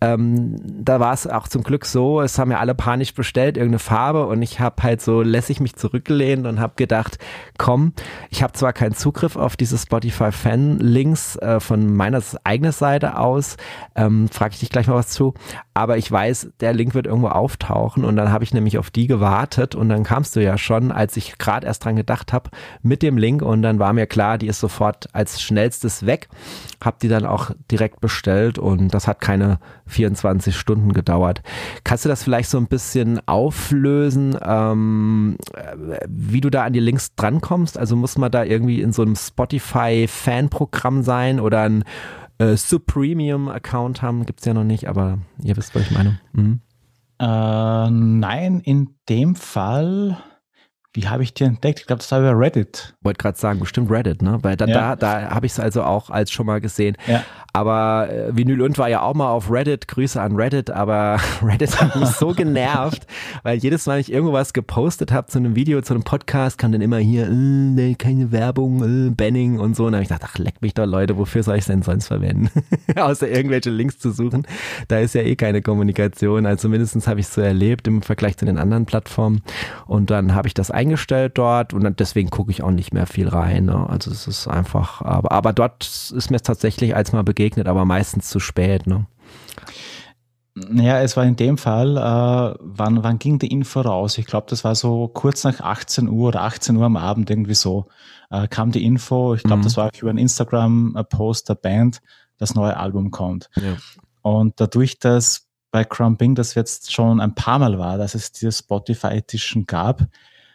[0.00, 3.78] Ähm, da war es auch zum Glück so, es haben ja alle panisch bestellt, irgendeine
[3.78, 4.26] Farbe.
[4.26, 7.18] Und ich habe halt so lässig mich zurückgelehnt und habe gedacht,
[7.58, 7.92] komm,
[8.30, 13.18] ich habe zwar keinen Zugriff auf diese Spotify Fan Links äh, von meiner eigenen Seite
[13.18, 13.56] aus,
[13.94, 15.34] ähm, frage ich dich gleich mal was zu,
[15.74, 18.04] aber ich weiß, der Link wird irgendwo auftauchen.
[18.04, 19.74] Und dann habe ich nämlich auf die gewartet.
[19.74, 22.50] Und dann kamst du ja schon, als ich gerade erst dran gedacht habe,
[22.82, 23.42] mit dem Link.
[23.42, 26.28] Und dann war mir klar, die ist sofort als schnellstes weg,
[26.82, 28.58] habe die dann auch direkt bestellt.
[28.58, 31.42] Und das hat keine 24 Stunden gedauert.
[31.84, 35.36] Kannst du das vielleicht so ein bisschen auflösen, ähm,
[36.08, 37.78] wie du da an die Links drankommst?
[37.78, 41.84] Also muss man da irgendwie in so einem Spotify-Fan-Programm sein oder ein
[42.38, 44.26] äh, Supremium-Account haben?
[44.26, 46.18] Gibt es ja noch nicht, aber ihr wisst, was ich meine.
[46.32, 46.60] Mhm.
[47.18, 50.18] Äh, nein, in dem Fall
[50.94, 51.80] wie habe ich die entdeckt?
[51.80, 52.94] Ich glaube, das war über Reddit.
[53.02, 54.38] Wollte gerade sagen, bestimmt Reddit, ne?
[54.42, 54.94] Weil da, ja.
[54.94, 56.96] da, da habe ich es also auch als schon mal gesehen.
[57.08, 57.24] Ja.
[57.52, 59.88] Aber äh, Vinyl und war ja auch mal auf Reddit.
[59.88, 63.06] Grüße an Reddit, aber Reddit hat mich so genervt,
[63.42, 66.58] weil jedes Mal, wenn ich irgendwo was gepostet habe zu einem Video, zu einem Podcast,
[66.58, 69.86] kam dann immer hier, äh, keine Werbung, äh, Banning und so.
[69.86, 71.82] Und dann habe ich gedacht, ach, leck mich doch, Leute, wofür soll ich es denn
[71.82, 72.50] sonst verwenden?
[72.96, 74.46] Außer irgendwelche Links zu suchen.
[74.86, 76.46] Da ist ja eh keine Kommunikation.
[76.46, 79.42] Also mindestens habe ich es so erlebt im Vergleich zu den anderen Plattformen.
[79.86, 83.28] Und dann habe ich das eingestellt dort und deswegen gucke ich auch nicht mehr viel
[83.28, 83.66] rein.
[83.66, 83.88] Ne?
[83.88, 88.28] Also es ist einfach, aber, aber dort ist mir tatsächlich als mal begegnet, aber meistens
[88.28, 88.86] zu spät.
[88.86, 89.06] Ne?
[90.72, 94.18] Ja, es war in dem Fall, äh, wann, wann ging die Info raus?
[94.18, 97.54] Ich glaube, das war so kurz nach 18 Uhr oder 18 Uhr am Abend, irgendwie
[97.54, 97.86] so,
[98.30, 99.34] äh, kam die Info.
[99.34, 99.64] Ich glaube, mhm.
[99.64, 102.02] das war über einen Instagram-Post der Band,
[102.38, 103.50] das neue Album kommt.
[103.56, 103.76] Ja.
[104.22, 108.52] Und dadurch, dass bei Crumping das jetzt schon ein paar Mal war, dass es diese
[108.52, 110.06] Spotify Edition gab,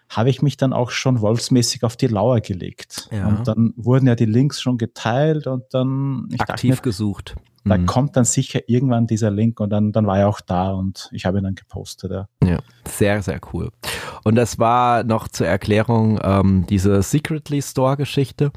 [0.10, 3.08] habe ich mich dann auch schon wolfsmäßig auf die Lauer gelegt.
[3.12, 3.28] Ja.
[3.28, 7.36] Und dann wurden ja die Links schon geteilt und dann ich aktiv dachte, gesucht.
[7.66, 7.86] Da mhm.
[7.86, 11.26] kommt dann sicher irgendwann dieser Link und dann, dann war er auch da und ich
[11.26, 12.12] habe ihn dann gepostet.
[12.12, 12.28] Ja.
[12.44, 13.70] ja, sehr, sehr cool.
[14.24, 18.52] Und das war noch zur Erklärung ähm, diese Secretly Store Geschichte.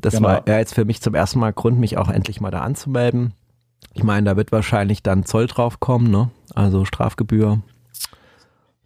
[0.00, 0.28] Das genau.
[0.28, 3.34] war ja jetzt für mich zum ersten Mal Grund, mich auch endlich mal da anzumelden.
[3.94, 6.30] Ich meine, da wird wahrscheinlich dann Zoll drauf kommen, ne?
[6.54, 7.62] Also Strafgebühr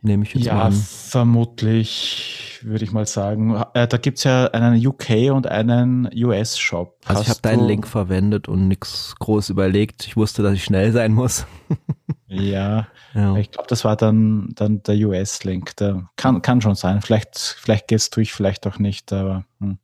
[0.03, 0.73] nehme ich jetzt ja, mal an.
[0.73, 3.63] vermutlich würde ich mal sagen.
[3.75, 6.97] Äh, da gibt's ja einen UK und einen US-Shop.
[7.05, 10.07] Also Hast ich habe deinen Link verwendet und nichts groß überlegt.
[10.07, 11.47] Ich wusste, dass ich schnell sein muss.
[12.27, 15.73] ja, ja, ich glaube, das war dann, dann der US-Link.
[16.17, 17.01] Kann, kann schon sein.
[17.03, 19.13] Vielleicht, vielleicht geht's durch, vielleicht auch nicht.
[19.13, 19.79] Aber, hm.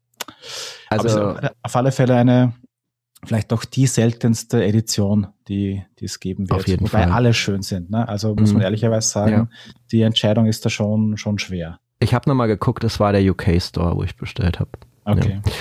[0.88, 2.54] also aber auf alle Fälle eine
[3.24, 6.60] vielleicht doch die seltenste Edition, die, die es geben wird.
[6.60, 7.12] Auf jeden Wobei Fall.
[7.12, 7.90] alle schön sind.
[7.90, 8.08] Ne?
[8.08, 8.64] Also muss man mhm.
[8.64, 9.48] ehrlicherweise sagen, ja.
[9.90, 11.80] die Entscheidung ist da schon, schon schwer.
[11.98, 14.70] Ich habe nochmal geguckt, es war der UK Store, wo ich bestellt habe.
[15.04, 15.40] Okay.
[15.44, 15.52] Ja.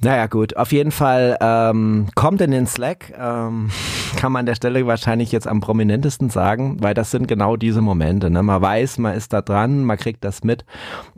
[0.00, 0.56] Naja, gut.
[0.56, 3.70] Auf jeden Fall ähm, kommt in den Slack, ähm,
[4.16, 7.80] kann man an der Stelle wahrscheinlich jetzt am prominentesten sagen, weil das sind genau diese
[7.80, 8.30] Momente.
[8.30, 8.42] Ne?
[8.42, 10.64] Man weiß, man ist da dran, man kriegt das mit.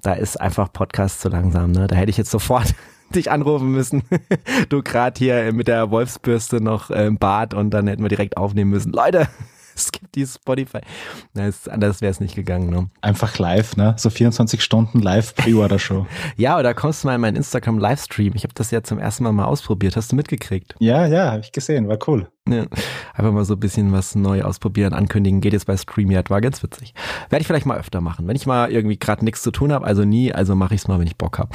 [0.03, 1.73] Da ist einfach Podcast zu langsam.
[1.73, 1.89] Ne?
[1.89, 2.75] Da hätte ich jetzt sofort
[3.15, 4.03] dich anrufen müssen.
[4.69, 8.71] du gerade hier mit der Wolfsbürste noch im Bad und dann hätten wir direkt aufnehmen
[8.71, 8.93] müssen.
[8.93, 9.29] Leute,
[9.75, 10.81] es gibt dieses Spotify.
[11.35, 12.71] Na, ist, anders wäre es nicht gegangen.
[12.71, 12.89] Ne?
[13.01, 13.95] Einfach live, ne?
[13.99, 16.07] So 24 Stunden live Pre-Order-Show.
[16.37, 18.33] ja, oder kommst du mal in meinen Instagram-Livestream?
[18.35, 19.97] Ich habe das ja zum ersten Mal mal ausprobiert.
[19.97, 20.75] Hast du mitgekriegt?
[20.79, 21.89] Ja, ja, habe ich gesehen.
[21.89, 22.29] War cool.
[22.49, 22.65] Ja,
[23.15, 25.41] einfach mal so ein bisschen was neu ausprobieren, ankündigen.
[25.41, 26.95] Geht jetzt bei StreamYard, war ganz witzig.
[27.29, 28.29] Werde ich vielleicht mal öfter machen.
[28.29, 30.89] Wenn ich mal irgendwie gerade nichts zu tun habe, also nie, also mache ich es
[30.89, 31.51] mal, wenn ich Bock habe.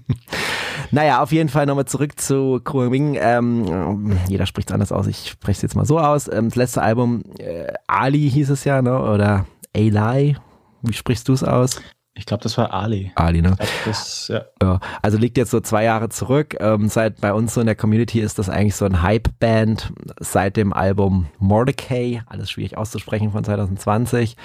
[0.90, 3.18] naja, auf jeden Fall nochmal zurück zu Wing.
[3.20, 5.06] Ähm, jeder spricht es anders aus.
[5.06, 6.26] Ich spreche es jetzt mal so aus.
[6.28, 8.98] Ähm, das letzte Album, äh, Ali hieß es ja, ne?
[8.98, 10.36] oder Eli.
[10.82, 11.82] Wie sprichst du es aus?
[12.18, 13.12] Ich glaube, das war Ali.
[13.14, 13.56] Ali, ne?
[13.84, 14.42] Das, ja.
[14.60, 14.80] ja.
[15.02, 16.56] Also liegt jetzt so zwei Jahre zurück.
[16.58, 20.56] Ähm, seit bei uns so in der Community ist das eigentlich so ein Hype-Band seit
[20.56, 24.36] dem Album Mordecai, alles schwierig auszusprechen von 2020.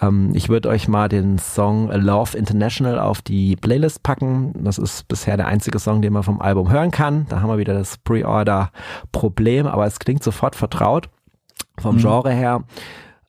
[0.00, 4.52] Ähm, ich würde euch mal den Song Love International auf die Playlist packen.
[4.64, 7.26] Das ist bisher der einzige Song, den man vom Album hören kann.
[7.28, 11.08] Da haben wir wieder das Pre-Order-Problem, aber es klingt sofort vertraut
[11.78, 12.00] vom mhm.
[12.00, 12.64] Genre her.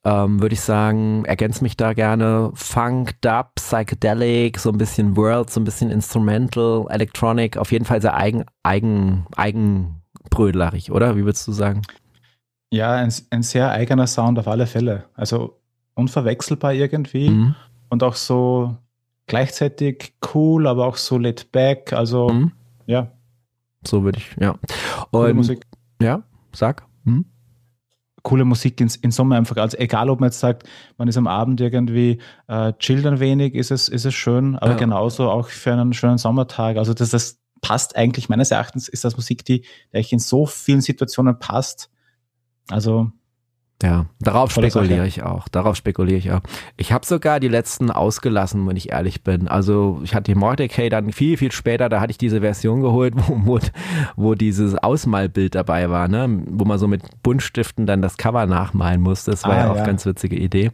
[0.06, 2.52] Ähm, würde ich sagen, ergänzt mich da gerne.
[2.56, 8.02] Funk, Dub, Psychedelic, so ein bisschen World, so ein bisschen Instrumental, Electronic, auf jeden Fall
[8.02, 11.16] sehr eigen, eigen, eigenbrödlerig, oder?
[11.16, 11.84] Wie würdest du sagen?
[12.70, 15.06] Ja, ein, ein sehr eigener Sound auf alle Fälle.
[15.14, 15.60] Also
[15.94, 17.56] unverwechselbar irgendwie mhm.
[17.90, 18.76] und auch so
[19.28, 21.94] gleichzeitig cool, aber auch so laid back.
[21.94, 22.52] Also, mhm.
[22.88, 23.12] ja.
[23.86, 24.56] So würde ich, ja.
[25.12, 25.66] Und, Musik.
[26.02, 26.86] Ja, sag.
[27.06, 27.26] Hm?
[28.24, 29.58] Coole Musik in, in Sommer einfach.
[29.58, 30.64] Also egal, ob man jetzt sagt,
[30.98, 34.72] man ist am Abend irgendwie äh, chillt ein wenig, ist es, ist es schön, aber
[34.72, 34.78] ja.
[34.78, 36.78] genauso auch für einen schönen Sommertag.
[36.78, 40.82] Also das, das passt eigentlich, meines Erachtens ist das Musik, die, die in so vielen
[40.82, 41.90] Situationen passt.
[42.70, 43.12] Also
[43.84, 45.50] ja, darauf spekuliere ich auch.
[45.50, 46.40] Darauf spekuliere ich auch.
[46.78, 49.50] Ich habe sogar die letzten ausgelassen, wenn ich ehrlich bin.
[49.50, 53.14] Also ich hatte die Mordecai dann viel, viel später, da hatte ich diese Version geholt,
[53.28, 53.60] wo,
[54.16, 56.44] wo, dieses Ausmalbild dabei war, ne?
[56.48, 59.32] wo man so mit Buntstiften dann das Cover nachmalen musste.
[59.32, 59.86] Das war ah, ja auch ja.
[59.86, 60.72] ganz witzige Idee.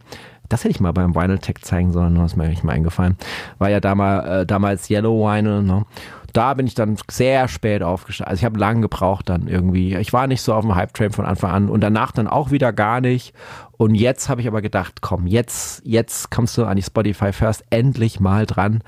[0.48, 3.16] Das hätte ich mal beim Vinyl Tech zeigen sollen, das ist mir nicht mal eingefallen.
[3.58, 5.84] War ja damals, äh, damals Yellow Vinyl, ne?
[6.32, 8.30] Da bin ich dann sehr spät aufgestanden.
[8.30, 9.96] Also ich habe lange gebraucht dann irgendwie.
[9.96, 12.72] Ich war nicht so auf dem Hype-Train von Anfang an und danach dann auch wieder
[12.72, 13.34] gar nicht.
[13.76, 17.64] Und jetzt habe ich aber gedacht, komm, jetzt, jetzt kommst du an die Spotify First
[17.70, 18.82] endlich mal dran.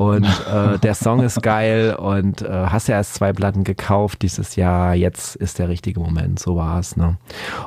[0.00, 4.56] Und äh, der Song ist geil und äh, hast ja erst zwei Platten gekauft dieses
[4.56, 4.94] Jahr.
[4.94, 6.96] Jetzt ist der richtige Moment, so war es.
[6.96, 7.18] Ne?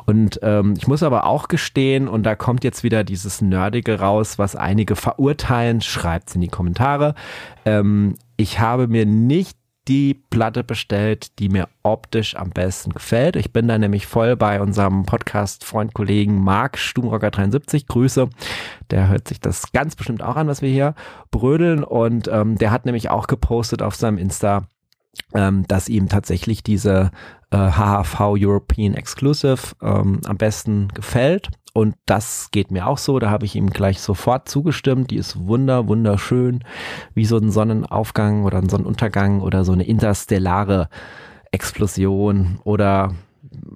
[0.07, 4.39] Und ähm, ich muss aber auch gestehen, und da kommt jetzt wieder dieses Nerdige raus,
[4.39, 7.13] was einige verurteilen, schreibt in die Kommentare.
[7.65, 13.35] Ähm, ich habe mir nicht die Platte bestellt, die mir optisch am besten gefällt.
[13.35, 17.87] Ich bin da nämlich voll bei unserem Podcast-Freund-Kollegen Marc Stumrocker73.
[17.87, 18.29] Grüße.
[18.91, 20.95] Der hört sich das ganz bestimmt auch an, was wir hier
[21.31, 21.83] brödeln.
[21.83, 24.67] Und ähm, der hat nämlich auch gepostet auf seinem Insta,
[25.33, 27.11] ähm, dass ihm tatsächlich diese
[27.51, 31.49] äh, HHV European Exclusive ähm, am besten gefällt.
[31.73, 33.17] Und das geht mir auch so.
[33.17, 35.09] Da habe ich ihm gleich sofort zugestimmt.
[35.09, 36.63] Die ist wunder, wunderschön,
[37.15, 40.87] wie so ein Sonnenaufgang oder ein Sonnenuntergang oder so eine interstellare
[41.51, 43.13] Explosion oder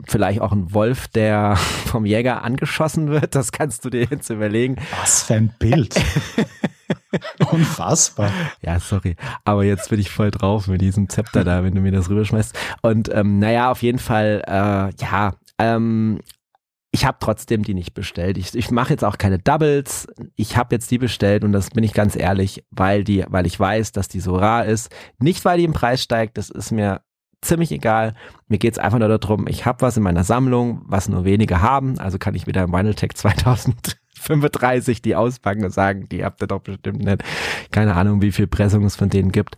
[0.08, 1.56] vielleicht auch ein Wolf, der
[1.86, 3.36] vom Jäger angeschossen wird.
[3.36, 4.78] Das kannst du dir jetzt überlegen.
[5.00, 5.96] Was für ein Bild.
[7.52, 8.32] Unfassbar.
[8.62, 9.16] Ja, sorry.
[9.44, 12.58] Aber jetzt bin ich voll drauf mit diesem Zepter da, wenn du mir das rüberschmeißt.
[12.82, 16.20] Und ähm, naja, auf jeden Fall, äh, ja, ähm,
[16.92, 18.38] ich habe trotzdem die nicht bestellt.
[18.38, 20.08] Ich, ich mache jetzt auch keine Doubles.
[20.36, 23.60] Ich habe jetzt die bestellt und das bin ich ganz ehrlich, weil die, weil ich
[23.60, 24.90] weiß, dass die so rar ist.
[25.20, 27.02] Nicht, weil die im Preis steigt, das ist mir
[27.42, 28.14] ziemlich egal.
[28.48, 32.00] Mir geht's einfach nur darum, ich habe was in meiner Sammlung, was nur wenige haben.
[32.00, 36.48] Also kann ich wieder im Vinyl Tech 2035 die auspacken und sagen, die habt ihr
[36.48, 37.24] doch bestimmt nicht.
[37.72, 39.58] Keine Ahnung, wie viel Pressung es von denen gibt.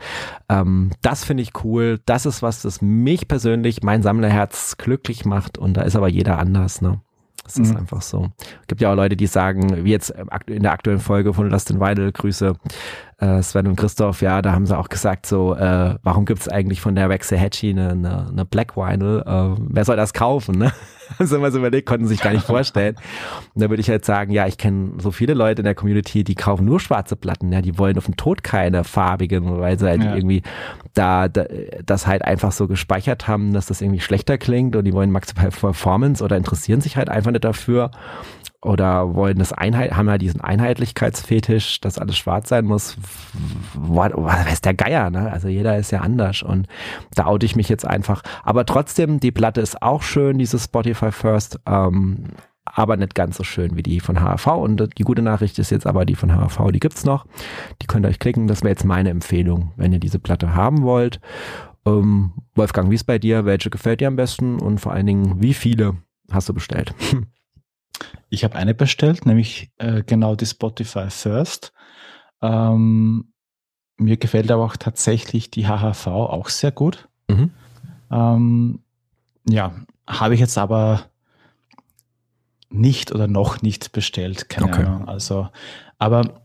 [0.50, 2.00] Ähm, das finde ich cool.
[2.06, 5.58] Das ist was, das mich persönlich, mein Sammlerherz glücklich macht.
[5.58, 6.82] Und da ist aber jeder anders.
[6.82, 7.02] Ne?
[7.44, 7.78] Das ist mhm.
[7.78, 8.30] einfach so.
[8.68, 10.14] Gibt ja auch Leute, die sagen, wie jetzt
[10.48, 12.54] in der aktuellen Folge von Last in Weidel, Grüße,
[13.20, 16.82] äh, Sven und Christoph, ja, da haben sie auch gesagt, so, äh, warum gibt's eigentlich
[16.82, 19.24] von der Waxahachie eine, eine, eine Black Vinyl?
[19.26, 20.72] Äh, wer soll das kaufen, ne?
[21.18, 22.96] Also immer so überlegt, konnten sich gar nicht vorstellen.
[23.56, 26.24] Und da würde ich halt sagen, ja, ich kenne so viele Leute in der Community,
[26.24, 29.88] die kaufen nur schwarze Platten, ja, die wollen auf den Tod keine farbigen, weil sie
[29.88, 30.14] halt ja.
[30.14, 30.44] irgendwie
[30.94, 31.46] da, da
[31.84, 35.50] das halt einfach so gespeichert haben, dass das irgendwie schlechter klingt und die wollen maximale
[35.50, 37.90] Performance oder interessieren sich halt einfach nicht dafür
[38.62, 42.98] oder wollen das Einheit, haben halt diesen Einheitlichkeitsfetisch, dass alles schwarz sein muss.
[43.74, 45.32] Was ist der Geier, ne?
[45.32, 46.68] Also jeder ist ja anders und
[47.16, 48.22] da oute ich mich jetzt einfach.
[48.44, 52.26] Aber trotzdem, die Platte ist auch schön, diese Spotify First, ähm,
[52.66, 54.48] aber nicht ganz so schön wie die von HAV.
[54.48, 57.26] Und die gute Nachricht ist jetzt aber die von HAV, die gibt's noch.
[57.82, 58.48] Die könnt ihr euch klicken.
[58.48, 61.20] Das wäre jetzt meine Empfehlung, wenn ihr diese Platte haben wollt.
[61.86, 63.46] Ähm, Wolfgang, wie ist bei dir?
[63.46, 64.60] Welche gefällt dir am besten?
[64.60, 65.96] Und vor allen Dingen, wie viele
[66.30, 66.94] hast du bestellt?
[68.30, 71.74] Ich habe eine bestellt, nämlich äh, genau die Spotify First.
[72.42, 73.34] Ähm,
[73.98, 77.10] mir gefällt aber auch tatsächlich die HHV auch sehr gut.
[77.28, 77.52] Mhm.
[78.12, 78.80] Ähm,
[79.48, 79.74] ja,
[80.08, 81.10] habe ich jetzt aber
[82.70, 84.84] nicht oder noch nicht bestellt, keine okay.
[84.84, 85.08] Ahnung.
[85.08, 85.50] Also,
[85.98, 86.42] aber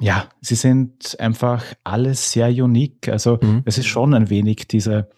[0.00, 3.08] ja, sie sind einfach alle sehr unique.
[3.08, 3.62] Also mhm.
[3.64, 5.08] es ist schon ein wenig diese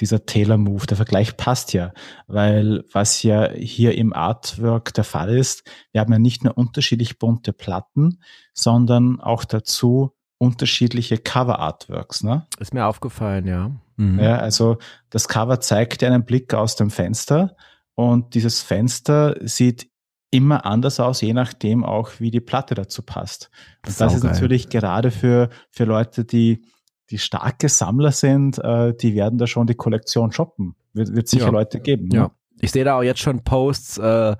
[0.00, 0.86] dieser Taylor-Move.
[0.86, 1.92] Der Vergleich passt ja,
[2.26, 7.18] weil was ja hier im Artwork der Fall ist, wir haben ja nicht nur unterschiedlich
[7.18, 8.20] bunte Platten,
[8.54, 12.22] sondern auch dazu unterschiedliche Cover-Artworks.
[12.22, 12.46] Ne?
[12.58, 13.70] Ist mir aufgefallen, ja.
[13.96, 14.18] Mhm.
[14.18, 14.78] Ja, also
[15.10, 17.54] das Cover zeigt einen Blick aus dem Fenster
[17.94, 19.90] und dieses Fenster sieht
[20.30, 23.50] immer anders aus, je nachdem auch, wie die Platte dazu passt.
[23.84, 26.64] Und das ist natürlich gerade für, für Leute, die
[27.10, 30.74] die starke Sammler sind, äh, die werden da schon die Kollektion shoppen.
[30.92, 31.50] Wird, wird sicher ja.
[31.50, 32.08] Leute geben.
[32.08, 32.16] Ne?
[32.16, 32.30] Ja.
[32.60, 34.36] Ich sehe da auch jetzt schon Posts, äh,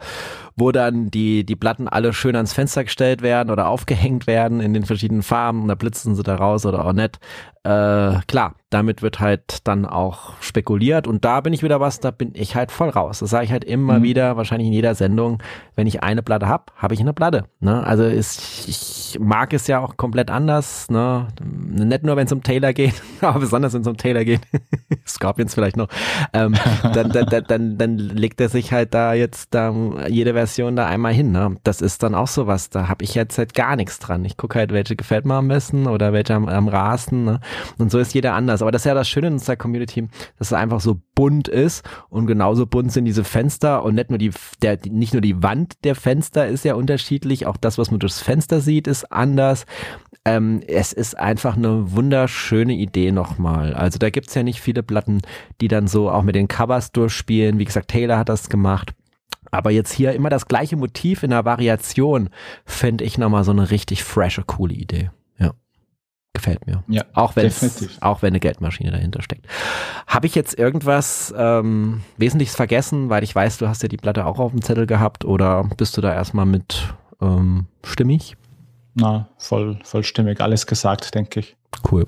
[0.60, 4.74] wo dann die, die Platten alle schön ans Fenster gestellt werden oder aufgehängt werden in
[4.74, 7.18] den verschiedenen Farben und da blitzen sie da raus oder auch nicht.
[7.62, 12.10] Äh, klar, damit wird halt dann auch spekuliert und da bin ich wieder was, da
[12.10, 13.18] bin ich halt voll raus.
[13.18, 14.02] Das sage ich halt immer mhm.
[14.02, 15.42] wieder, wahrscheinlich in jeder Sendung,
[15.76, 17.44] wenn ich eine Platte hab, habe ich eine Platte.
[17.58, 17.84] Ne?
[17.84, 20.90] Also ist, ich mag es ja auch komplett anders.
[20.90, 21.28] Ne?
[21.42, 24.40] Nicht nur, wenn es um Taylor geht, aber besonders wenn es um Taylor geht,
[25.06, 25.88] Scorpions vielleicht noch,
[26.32, 26.54] ähm,
[26.94, 29.74] dann, dann, dann, dann, dann legt er sich halt da jetzt da
[30.08, 31.32] jede Version da einmal hin.
[31.32, 31.56] Ne?
[31.64, 34.24] Das ist dann auch sowas, da habe ich jetzt halt gar nichts dran.
[34.24, 37.24] Ich gucke halt, welche gefällt mir am besten oder welche am, am Rasen.
[37.24, 37.40] Ne?
[37.78, 38.62] Und so ist jeder anders.
[38.62, 40.08] Aber das ist ja das Schöne in unserer Community,
[40.38, 44.18] dass es einfach so bunt ist und genauso bunt sind diese Fenster und nicht nur
[44.18, 44.30] die,
[44.62, 48.20] der, nicht nur die Wand der Fenster ist ja unterschiedlich, auch das, was man durchs
[48.20, 49.66] Fenster sieht, ist anders.
[50.24, 53.74] Ähm, es ist einfach eine wunderschöne Idee nochmal.
[53.74, 55.20] Also da gibt's ja nicht viele Platten,
[55.60, 57.58] die dann so auch mit den Covers durchspielen.
[57.58, 58.94] Wie gesagt, Taylor hat das gemacht.
[59.50, 62.30] Aber jetzt hier immer das gleiche Motiv in der Variation,
[62.64, 65.10] fände ich nochmal so eine richtig frische, coole Idee.
[66.32, 66.84] Gefällt mir.
[66.86, 67.52] Ja, auch wenn
[68.00, 69.46] auch wenn eine Geldmaschine dahinter steckt.
[70.06, 74.24] Habe ich jetzt irgendwas ähm, Wesentliches vergessen, weil ich weiß, du hast ja die Platte
[74.24, 78.36] auch auf dem Zettel gehabt oder bist du da erstmal mit ähm, stimmig?
[78.94, 80.40] Na, voll, voll stimmig.
[80.40, 81.56] Alles gesagt, denke ich.
[81.90, 82.06] Cool.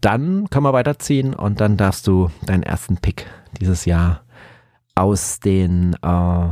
[0.00, 3.26] Dann können wir weiterziehen und dann darfst du deinen ersten Pick
[3.60, 4.22] dieses Jahr
[4.96, 6.50] aus den äh,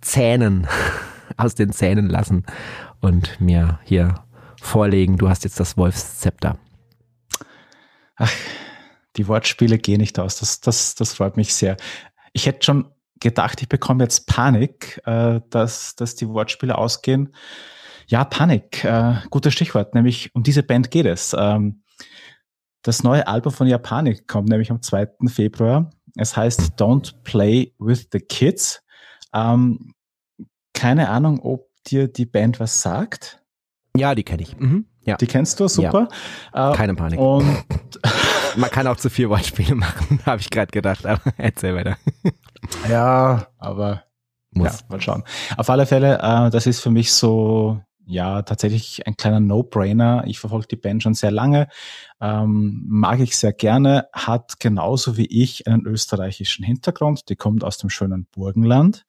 [0.00, 0.68] Zähnen,
[1.36, 2.46] aus den Zähnen lassen
[3.00, 4.14] und mir hier
[4.62, 5.16] vorlegen.
[5.16, 6.58] Du hast jetzt das Wolfszepter.
[8.16, 8.32] Ach,
[9.16, 10.38] die Wortspiele gehen nicht aus.
[10.38, 11.76] Das, das, das freut mich sehr.
[12.32, 17.34] Ich hätte schon gedacht, ich bekomme jetzt Panik, äh, dass, dass die Wortspiele ausgehen.
[18.06, 21.34] Ja, Panik, äh, gutes Stichwort, nämlich um diese Band geht es.
[21.38, 21.82] Ähm,
[22.82, 25.08] das neue Album von Japanik kommt nämlich am 2.
[25.26, 25.90] Februar.
[26.18, 28.82] Es heißt Don't Play with the Kids.
[29.32, 29.94] Ähm,
[30.74, 33.42] keine Ahnung, ob dir die Band was sagt.
[33.96, 34.56] Ja, die kenne ich.
[34.58, 34.86] Mhm.
[35.02, 35.16] Ja.
[35.16, 36.08] Die kennst du, super.
[36.54, 36.72] Ja.
[36.72, 37.18] Äh, Keine Panik.
[37.18, 37.64] Und
[38.56, 41.96] Man kann auch zu viel Wortspiele machen, habe ich gerade gedacht, aber erzähl weiter.
[42.88, 44.04] ja, aber
[44.50, 44.80] Muss.
[44.80, 45.24] Ja, mal schauen.
[45.56, 50.24] Auf alle Fälle, äh, das ist für mich so, ja, tatsächlich ein kleiner No-Brainer.
[50.26, 51.68] Ich verfolge die Band schon sehr lange,
[52.22, 57.28] ähm, mag ich sehr gerne, hat genauso wie ich einen österreichischen Hintergrund.
[57.28, 59.04] Die kommt aus dem schönen Burgenland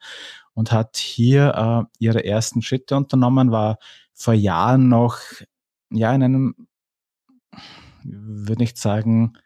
[0.53, 3.77] und hat hier äh, ihre ersten Schritte unternommen, war
[4.13, 5.19] vor Jahren noch,
[5.91, 6.67] ja, in einem,
[8.03, 9.37] würde ich sagen,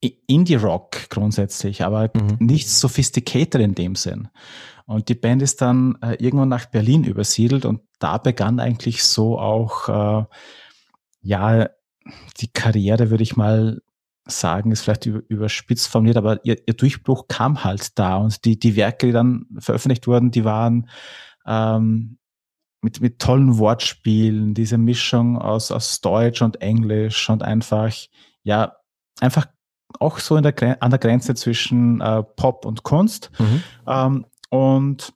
[0.00, 2.36] Indie-Rock grundsätzlich, aber mhm.
[2.38, 4.28] nicht sophisticated in dem Sinn.
[4.86, 9.38] Und die Band ist dann äh, irgendwann nach Berlin übersiedelt und da begann eigentlich so
[9.38, 10.24] auch, äh,
[11.20, 11.68] ja,
[12.38, 13.82] die Karriere, würde ich mal
[14.24, 18.76] sagen, ist vielleicht überspitzt formuliert, aber ihr, ihr, Durchbruch kam halt da und die, die
[18.76, 20.88] Werke, die dann veröffentlicht wurden, die waren
[21.46, 22.18] ähm,
[22.80, 27.92] mit, mit tollen Wortspielen, diese Mischung aus, aus Deutsch und Englisch und einfach,
[28.42, 28.76] ja,
[29.20, 29.46] einfach
[29.98, 33.30] auch so in der, an der Grenze zwischen äh, Pop und Kunst.
[33.38, 33.62] Mhm.
[33.86, 35.12] Ähm, und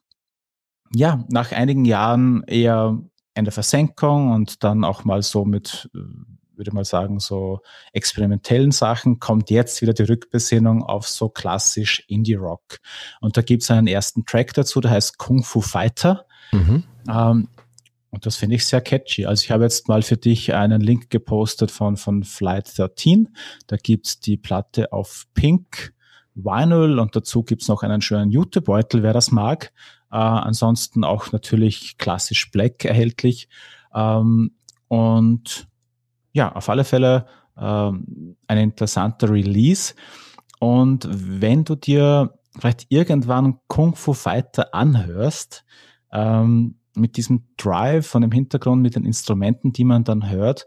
[0.94, 2.98] ja, nach einigen Jahren eher
[3.34, 7.60] in der Versenkung und dann auch mal so mit, äh, würde ich mal sagen, so
[7.92, 12.78] experimentellen Sachen, kommt jetzt wieder die Rückbesinnung auf so klassisch Indie-Rock.
[13.20, 16.26] Und da gibt es einen ersten Track dazu, der heißt Kung Fu Fighter.
[16.52, 16.84] Mhm.
[17.08, 17.48] Ähm,
[18.12, 19.24] und das finde ich sehr catchy.
[19.24, 23.34] Also ich habe jetzt mal für dich einen Link gepostet von, von Flight 13.
[23.66, 25.94] Da gibt's die Platte auf Pink
[26.34, 29.72] Vinyl und dazu gibt's noch einen schönen Jutebeutel, wer das mag.
[30.10, 33.48] Äh, ansonsten auch natürlich klassisch Black erhältlich.
[33.94, 34.56] Ähm,
[34.88, 35.68] und
[36.32, 37.24] ja, auf alle Fälle
[37.56, 39.94] ähm, ein interessanter Release.
[40.60, 45.64] Und wenn du dir vielleicht irgendwann Kung Fu Fighter anhörst,
[46.12, 50.66] ähm, mit diesem Drive von dem Hintergrund, mit den Instrumenten, die man dann hört,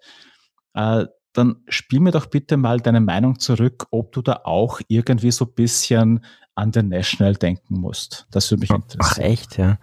[0.74, 5.32] äh, dann spiel mir doch bitte mal deine Meinung zurück, ob du da auch irgendwie
[5.32, 8.28] so ein bisschen an den National denken musst.
[8.32, 9.02] Das würde mich interessieren.
[9.04, 9.78] Ach echt, ja.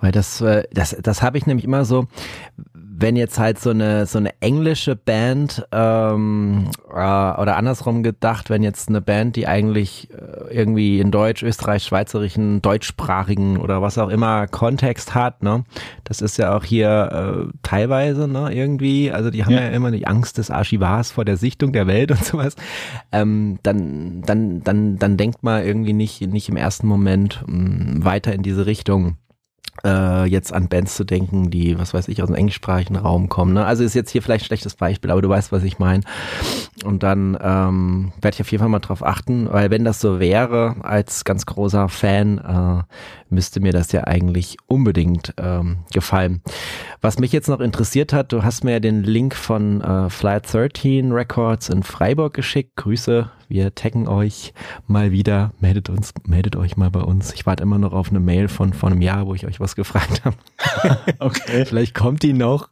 [0.00, 2.06] Weil das, äh, das, das habe ich nämlich immer so,
[3.00, 8.62] wenn jetzt halt so eine so eine englische Band ähm, äh, oder andersrum gedacht, wenn
[8.62, 14.08] jetzt eine Band, die eigentlich äh, irgendwie in Deutsch, Österreich, Schweizerischen, deutschsprachigen oder was auch
[14.08, 15.64] immer Kontext hat, ne,
[16.04, 19.62] das ist ja auch hier äh, teilweise, ne, irgendwie, also die haben ja.
[19.62, 22.56] ja immer die Angst des Archivars vor der Sichtung der Welt und sowas.
[23.12, 28.04] Ähm, dann, dann, dann, dann denkt man irgendwie nicht nicht im ersten Moment mh, mm,
[28.04, 29.16] weiter in diese Richtung
[29.84, 33.54] äh, jetzt an Bands zu denken, die, was weiß ich, aus dem englischsprachigen Raum kommen.
[33.54, 33.64] Ne?
[33.64, 36.02] Also ist jetzt hier vielleicht ein schlechtes Beispiel, aber du weißt, was ich meine.
[36.84, 40.20] Und dann ähm, werde ich auf jeden Fall mal drauf achten, weil wenn das so
[40.20, 42.82] wäre, als ganz großer Fan, äh,
[43.32, 46.42] müsste mir das ja eigentlich unbedingt ähm, gefallen.
[47.02, 50.52] Was mich jetzt noch interessiert hat, du hast mir ja den Link von äh, Flight
[50.52, 52.76] 13 Records in Freiburg geschickt.
[52.76, 54.52] Grüße, wir taggen euch
[54.86, 55.52] mal wieder.
[55.60, 57.32] Meldet uns, meldet euch mal bei uns.
[57.32, 59.76] Ich warte immer noch auf eine Mail von vor einem Jahr, wo ich euch was
[59.76, 60.36] gefragt habe.
[61.20, 61.64] okay.
[61.64, 62.68] Vielleicht kommt die noch.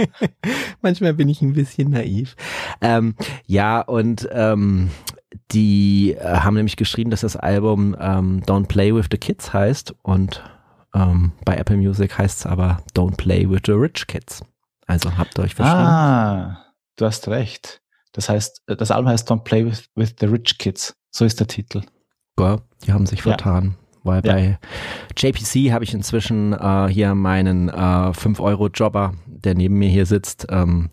[0.80, 2.36] Manchmal bin ich ein bisschen naiv.
[2.80, 4.88] Ähm, ja, und ähm,
[5.50, 9.94] die äh, haben nämlich geschrieben, dass das Album ähm, Don't Play with the Kids heißt
[10.00, 10.42] und
[10.94, 14.42] ähm, bei Apple Music heißt es aber Don't Play with the Rich Kids.
[14.86, 15.86] Also habt ihr euch verstanden.
[15.86, 16.66] Ah,
[16.96, 17.80] du hast recht.
[18.12, 20.94] Das heißt, äh, das Album heißt Don't Play with, with the Rich Kids.
[21.10, 21.82] So ist der Titel.
[22.38, 23.64] Ja, die haben sich vertan.
[23.64, 23.82] Ja.
[24.04, 24.32] Weil ja.
[24.32, 24.58] bei
[25.16, 30.46] JPC habe ich inzwischen äh, hier meinen äh, 5-Euro-Jobber, der neben mir hier sitzt.
[30.50, 30.90] Ähm,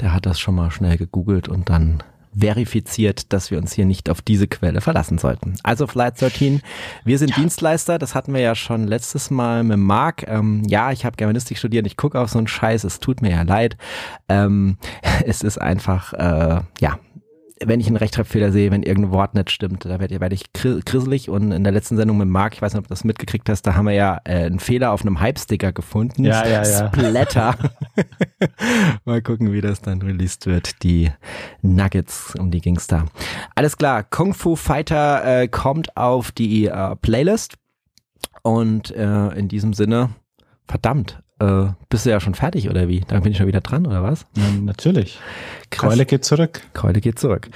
[0.00, 2.02] der hat das schon mal schnell gegoogelt und dann
[2.36, 5.56] verifiziert, dass wir uns hier nicht auf diese Quelle verlassen sollten.
[5.62, 6.62] Also Flight 13,
[7.04, 7.36] wir sind ja.
[7.36, 10.26] Dienstleister, das hatten wir ja schon letztes Mal mit Marc.
[10.26, 13.30] Ähm, ja, ich habe Germanistik studiert, ich gucke auf so einen Scheiß, es tut mir
[13.30, 13.76] ja leid.
[14.28, 14.78] Ähm,
[15.24, 16.98] es ist einfach, äh, ja,
[17.64, 21.28] wenn ich einen Rechtschreibfehler sehe, wenn irgendein Wort nicht stimmt, da werde werd ich grisselig.
[21.28, 23.62] Und in der letzten Sendung mit Marc, ich weiß nicht, ob du das mitgekriegt hast,
[23.62, 26.24] da haben wir ja äh, einen Fehler auf einem Hype-Sticker gefunden.
[26.24, 26.88] Ja, ja, ja.
[26.88, 27.56] Splatter.
[29.04, 30.82] Mal gucken, wie das dann released wird.
[30.82, 31.10] Die
[31.62, 33.06] Nuggets, um die ging's da.
[33.54, 37.54] Alles klar, Kung Fu Fighter äh, kommt auf die äh, Playlist.
[38.42, 40.10] Und äh, in diesem Sinne,
[40.66, 43.00] verdammt, äh, bist du ja schon fertig oder wie?
[43.00, 44.26] Dann bin ich schon wieder dran oder was?
[44.36, 45.18] Ja, natürlich.
[45.70, 45.90] Krass.
[45.90, 46.60] Keule geht zurück.
[46.74, 47.48] Keule geht zurück.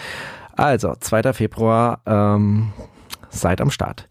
[0.56, 1.32] Also, 2.
[1.32, 2.72] Februar, ähm,
[3.30, 4.08] seid am Start.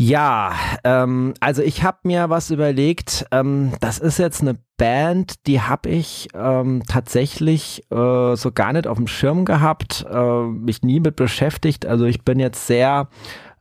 [0.00, 0.52] Ja,
[0.84, 3.26] ähm, also ich habe mir was überlegt.
[3.32, 8.86] Ähm, das ist jetzt eine Band, die habe ich ähm, tatsächlich äh, so gar nicht
[8.86, 11.84] auf dem Schirm gehabt, äh, mich nie mit beschäftigt.
[11.84, 13.08] Also ich bin jetzt sehr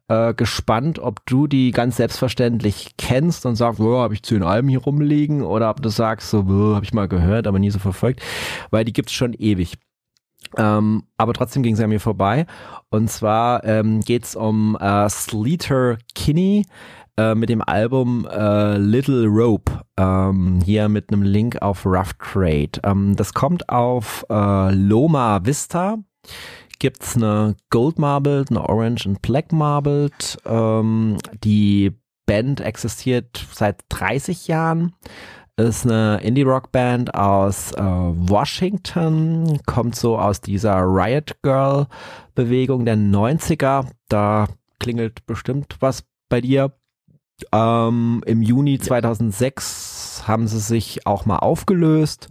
[0.07, 4.69] äh, gespannt, ob du die ganz selbstverständlich kennst und sagst, oh, habe ich zehn Alben
[4.69, 7.79] hier rumliegen oder ob du sagst, so, oh, habe ich mal gehört, aber nie so
[7.79, 8.21] verfolgt,
[8.69, 9.77] weil die gibt's schon ewig.
[10.55, 12.45] Ähm, aber trotzdem ging sie an mir vorbei.
[12.89, 16.65] Und zwar ähm, geht um äh, Sleater Kinney
[17.17, 19.71] äh, mit dem Album äh, Little Rope.
[19.97, 22.79] Ähm, hier mit einem Link auf Rough Trade.
[22.83, 25.97] Ähm, das kommt auf äh, Loma Vista
[26.79, 30.37] gibt es eine Gold Marbled, eine Orange und Black Marbled.
[30.45, 31.91] Ähm, die
[32.25, 34.93] Band existiert seit 30 Jahren.
[35.55, 43.87] Ist eine Indie-Rock-Band aus äh, Washington, kommt so aus dieser Riot Girl-Bewegung der 90er.
[44.07, 44.47] Da
[44.79, 46.73] klingelt bestimmt was bei dir.
[47.51, 52.29] Ähm, Im Juni 2006 haben sie sich auch mal aufgelöst.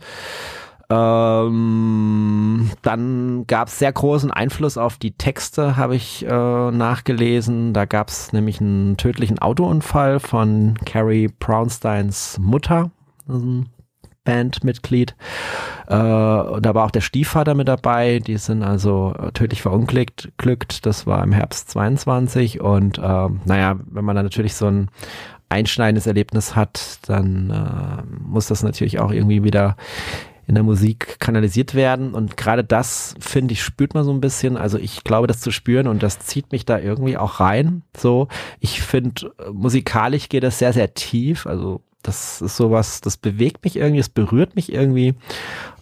[0.88, 7.72] Ähm, dann gab es sehr großen Einfluss auf die Texte, habe ich äh, nachgelesen.
[7.72, 12.90] Da gab es nämlich einen tödlichen Autounfall von Carrie Brownsteins Mutter,
[13.28, 13.68] ein
[14.26, 15.16] Bandmitglied.
[15.86, 18.18] Äh, da war auch der Stiefvater mit dabei.
[18.18, 20.30] Die sind also äh, tödlich verunglückt.
[20.36, 20.86] Glückt.
[20.86, 22.60] Das war im Herbst 22.
[22.60, 24.90] Und äh, naja, wenn man dann natürlich so ein
[25.48, 29.76] einschneidendes Erlebnis hat, dann äh, muss das natürlich auch irgendwie wieder
[30.46, 32.14] in der Musik kanalisiert werden.
[32.14, 34.56] Und gerade das, finde ich, spürt man so ein bisschen.
[34.56, 37.82] Also ich glaube, das zu spüren und das zieht mich da irgendwie auch rein.
[37.96, 38.28] So,
[38.60, 41.46] ich finde, musikalisch geht das sehr, sehr tief.
[41.46, 45.14] Also das ist sowas, das bewegt mich irgendwie, es berührt mich irgendwie.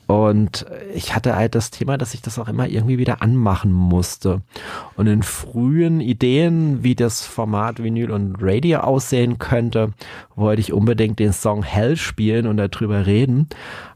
[0.07, 4.43] Und ich hatte halt das Thema, dass ich das auch immer irgendwie wieder anmachen musste.
[4.97, 9.93] Und in frühen Ideen, wie das Format Vinyl und Radio aussehen könnte,
[10.37, 13.49] wollte ich unbedingt den Song Hell spielen und darüber reden.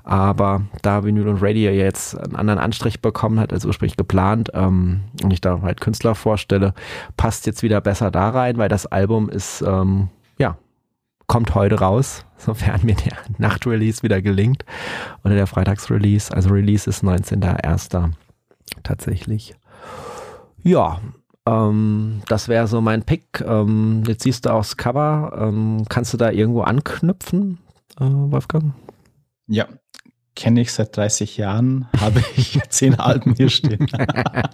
[0.03, 5.01] Aber da Vinyl und Radio jetzt einen anderen Anstrich bekommen hat als ursprünglich geplant ähm,
[5.23, 6.73] und ich da halt Künstler vorstelle,
[7.19, 10.57] passt jetzt wieder besser da rein, weil das Album ist, ähm, ja,
[11.29, 14.65] kommt heute raus, sofern mir der Nachtrelease wieder gelingt
[15.23, 16.35] oder der Freitagsrelease.
[16.35, 18.11] Also Release ist 19.01.
[18.83, 19.55] tatsächlich.
[20.65, 21.01] Ja,
[21.47, 23.45] ähm, das wäre so mein Pick.
[23.47, 25.33] Ähm, jetzt siehst du auch das Cover.
[25.41, 27.59] Ähm, kannst du da irgendwo anknüpfen,
[28.01, 28.75] äh, Wolfgang?
[29.47, 29.67] Ja,
[30.39, 33.89] kenne ich seit 30 Jahren, habe ich zehn Alben hier stehen.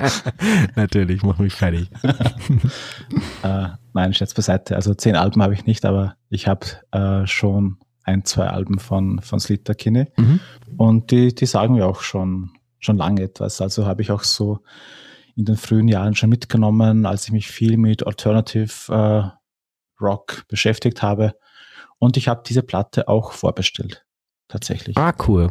[0.77, 1.91] Natürlich, mach mich fertig.
[3.43, 4.77] äh, nein, Scherz beiseite.
[4.77, 9.21] Also zehn Alben habe ich nicht, aber ich habe äh, schon ein, zwei Alben von,
[9.21, 10.07] von Slita Kinney.
[10.17, 10.41] Mhm.
[10.79, 13.61] Und die, die sagen mir auch schon, schon lange etwas.
[13.61, 14.61] Also habe ich auch so
[15.37, 21.03] in den frühen Jahren schon mitgenommen, als ich mich viel mit Alternative äh, Rock beschäftigt
[21.03, 21.35] habe
[21.99, 24.05] und ich habe diese Platte auch vorbestellt.
[24.49, 24.97] Tatsächlich.
[24.97, 25.49] Ah, cool.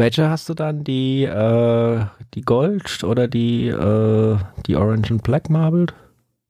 [0.00, 0.82] Welche hast du dann?
[0.82, 5.92] Die, äh, die Gold oder die, äh, die Orange and Black Marbled?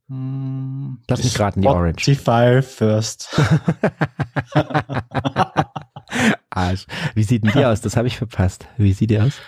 [0.09, 2.01] Hm, Lass mich raten, die Orange.
[2.01, 3.29] Spotify First.
[6.51, 6.87] Arsch.
[7.17, 7.81] Wie sieht denn die aus?
[7.81, 8.69] Das habe ich verpasst.
[8.77, 9.41] Wie sieht die aus?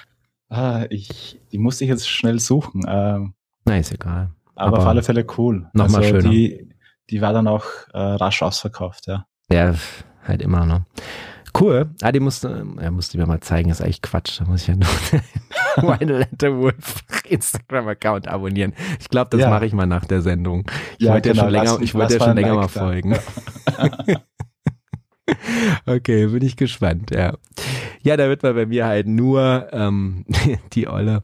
[0.49, 2.83] Ah, ich, die musste ich jetzt schnell suchen.
[2.89, 3.35] Ähm,
[3.67, 4.33] Na, ist egal.
[4.57, 5.71] aber, auf alle Fälle cool.
[5.75, 6.29] Nochmal schöner.
[6.29, 6.75] Die,
[7.09, 9.27] die war dann auch äh, rasch ausverkauft, ja.
[9.49, 9.77] Ja,
[10.25, 10.87] halt immer, ne?
[11.59, 11.91] Cool.
[12.01, 14.41] Ah, die musste, er musste mir mal zeigen, ist eigentlich Quatsch.
[14.41, 14.89] Da muss ich ja nur
[15.99, 18.73] meine Letter Wolf Instagram-Account abonnieren.
[19.01, 19.51] Ich glaube, das Ja.
[19.51, 20.65] mache ich mal nach der Sendung.
[20.99, 23.17] Ich Ja, wollte ja genau, schon länger, ich wollte ja schon länger mal folgen.
[25.87, 27.35] Okay, bin ich gespannt, ja.
[28.03, 30.25] Ja, da wird man bei mir halt nur ähm,
[30.73, 31.23] die Olle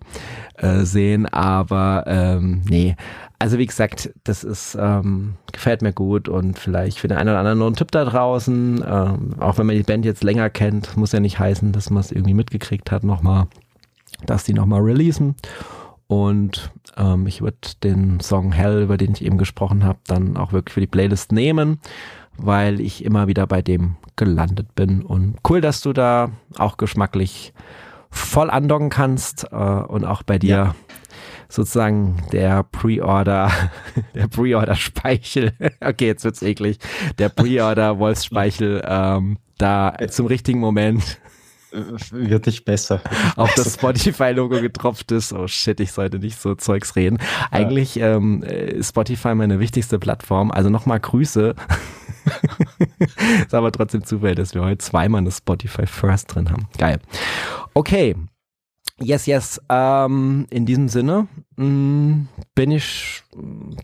[0.54, 2.94] äh, sehen, aber ähm, nee.
[3.40, 7.38] Also wie gesagt, das ist, ähm, gefällt mir gut und vielleicht für den einen oder
[7.38, 10.96] anderen noch ein Tipp da draußen, ähm, auch wenn man die Band jetzt länger kennt,
[10.96, 13.46] muss ja nicht heißen, dass man es irgendwie mitgekriegt hat nochmal,
[14.26, 15.36] dass die nochmal releasen.
[16.08, 20.52] Und ähm, ich würde den Song Hell, über den ich eben gesprochen habe, dann auch
[20.52, 21.78] wirklich für die Playlist nehmen,
[22.36, 25.02] weil ich immer wieder bei dem gelandet bin.
[25.02, 27.52] Und cool, dass du da auch geschmacklich
[28.10, 30.74] voll andocken kannst äh, und auch bei dir Ja.
[31.48, 33.50] Sozusagen der Pre-Order,
[34.14, 36.78] der Pre-Order-Speichel, okay, jetzt wird's eklig,
[37.18, 41.18] der Pre-Order-Wolfsspeichel ähm, da zum richtigen Moment
[42.10, 43.00] Wird nicht besser.
[43.36, 45.32] auf das Spotify-Logo getropft ist.
[45.32, 47.18] Oh shit, ich sollte nicht so Zeugs reden.
[47.50, 50.50] Eigentlich ähm, ist Spotify meine wichtigste Plattform.
[50.50, 51.54] Also nochmal Grüße.
[53.46, 56.68] ist aber trotzdem Zufall, dass wir heute zweimal eine Spotify First drin haben.
[56.78, 57.00] Geil.
[57.74, 58.14] Okay.
[59.00, 59.60] Yes, yes.
[59.68, 63.22] Ähm, in diesem Sinne mh, bin ich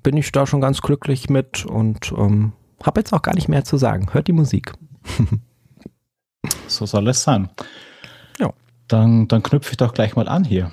[0.02, 2.52] bin ich da schon ganz glücklich mit und ähm,
[2.82, 4.12] habe jetzt auch gar nicht mehr zu sagen.
[4.12, 4.72] Hört die Musik.
[6.66, 7.48] So soll es sein.
[8.38, 8.52] Ja.
[8.88, 10.70] Dann, dann knüpfe ich doch gleich mal an hier.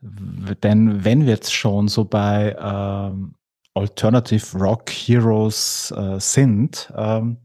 [0.00, 3.34] Denn wenn wir jetzt schon so bei ähm,
[3.74, 7.36] Alternative Rock Heroes äh, sind, ähm,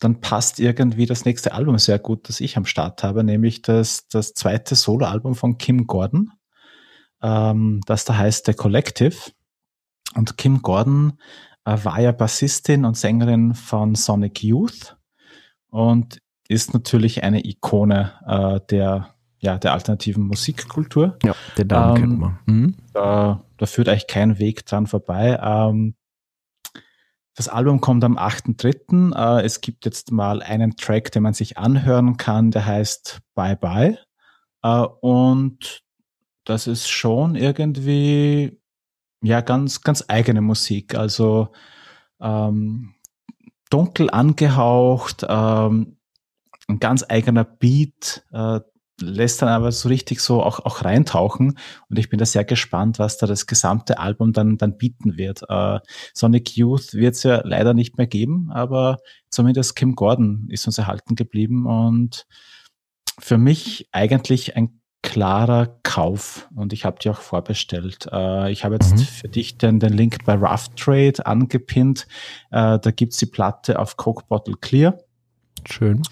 [0.00, 4.08] dann passt irgendwie das nächste Album sehr gut, das ich am Start habe, nämlich das,
[4.08, 6.32] das zweite Soloalbum von Kim Gordon,
[7.22, 9.16] ähm, das da heißt The Collective.
[10.14, 11.14] Und Kim Gordon
[11.64, 14.96] äh, war ja Bassistin und Sängerin von Sonic Youth
[15.68, 16.18] und
[16.48, 21.18] ist natürlich eine Ikone äh, der, ja, der alternativen Musikkultur.
[21.24, 22.38] Ja, den Namen Ähm, kennt man.
[22.46, 22.74] Mhm.
[22.92, 25.38] Da, da führt eigentlich kein Weg dran vorbei.
[25.42, 25.94] Ähm,
[27.36, 29.14] das Album kommt am 8.3.
[29.14, 33.56] Äh, es gibt jetzt mal einen Track, den man sich anhören kann, der heißt Bye
[33.56, 33.98] Bye.
[34.62, 35.82] Äh, und
[36.44, 38.58] das ist schon irgendwie
[39.22, 40.94] ja ganz, ganz eigene Musik.
[40.94, 41.52] Also
[42.20, 42.94] ähm,
[43.68, 45.98] dunkel angehaucht, ähm,
[46.68, 48.60] ein ganz eigener Beat, äh,
[49.00, 51.58] lässt dann aber so richtig so auch, auch reintauchen.
[51.88, 55.42] Und ich bin da sehr gespannt, was da das gesamte Album dann, dann bieten wird.
[55.48, 55.80] Äh,
[56.14, 58.98] Sonic Youth wird es ja leider nicht mehr geben, aber
[59.30, 62.26] zumindest Kim Gordon ist uns erhalten geblieben und
[63.18, 68.08] für mich eigentlich ein klarer Kauf und ich habe die auch vorbestellt.
[68.12, 69.00] Äh, ich habe jetzt Mhm.
[69.00, 72.08] für dich den, den Link bei Rough Trade angepinnt.
[72.50, 74.98] Äh, da gibt's die Platte auf Coke Bottle Clear.
[75.64, 76.02] Schön.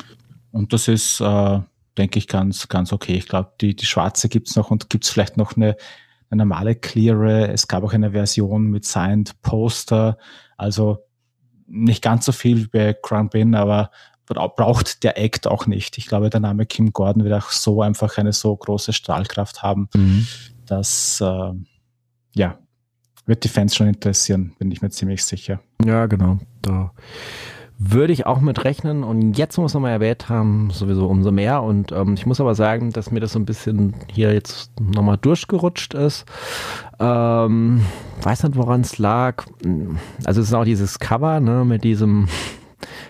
[0.53, 1.61] Und das ist, äh,
[1.99, 3.15] denke ich, ganz, ganz okay.
[3.15, 5.77] Ich glaube, die, die schwarze gibt's noch und gibt's vielleicht noch eine,
[6.31, 7.49] eine normale Cleare.
[7.49, 10.19] Es gab auch eine Version mit Signed Poster.
[10.57, 10.99] Also
[11.67, 13.91] nicht ganz so viel wie bei Crown Bin, aber
[14.27, 15.99] bra braucht der Act auch nicht.
[15.99, 19.89] Ich glaube, der Name Kim Gordon wird auch so einfach eine so große Strahlkraft haben,
[19.95, 20.27] Mhm.
[20.67, 21.53] dass, äh,
[22.35, 22.59] ja,
[23.27, 25.61] wird die Fans schon interessieren, bin ich mir ziemlich sicher.
[25.85, 26.39] Ja, genau.
[26.63, 26.93] Da
[27.87, 29.05] würde ich auch mit rechnen.
[29.05, 31.63] Und jetzt muss man mal erwähnt haben, sowieso umso mehr.
[31.63, 35.19] Und ähm, ich muss aber sagen, dass mir das so ein bisschen hier jetzt nochmal
[35.19, 36.25] durchgerutscht ist.
[36.99, 37.85] Ähm,
[38.23, 39.45] weiß nicht, woran es lag.
[40.25, 42.29] Also es ist auch dieses Cover, ne, mit diesem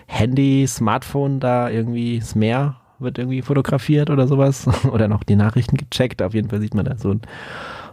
[0.07, 4.67] Handy, Smartphone da irgendwie, das Meer wird irgendwie fotografiert oder sowas.
[4.91, 6.21] Oder noch die Nachrichten gecheckt.
[6.21, 7.21] Auf jeden Fall sieht man da so ein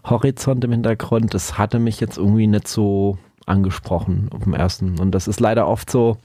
[0.05, 1.35] Horizont im Hintergrund.
[1.35, 4.99] Das hatte mich jetzt irgendwie nicht so angesprochen auf dem ersten.
[5.01, 6.19] Und das ist leider oft so,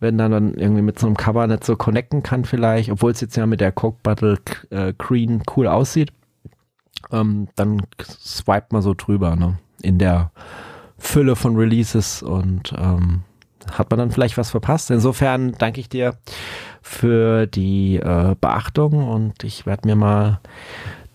[0.00, 3.20] wenn dann, dann irgendwie mit so einem Cover nicht so connecten kann vielleicht, obwohl es
[3.20, 4.38] jetzt ja mit der Coke Battle
[4.70, 6.12] äh, Green cool aussieht,
[7.10, 9.58] ähm, dann swipet man so drüber, ne?
[9.82, 10.32] In der
[10.98, 13.22] Fülle von Releases und ähm,
[13.72, 14.90] hat man dann vielleicht was verpasst.
[14.90, 16.14] Insofern danke ich dir
[16.82, 20.40] für die äh, Beachtung und ich werde mir mal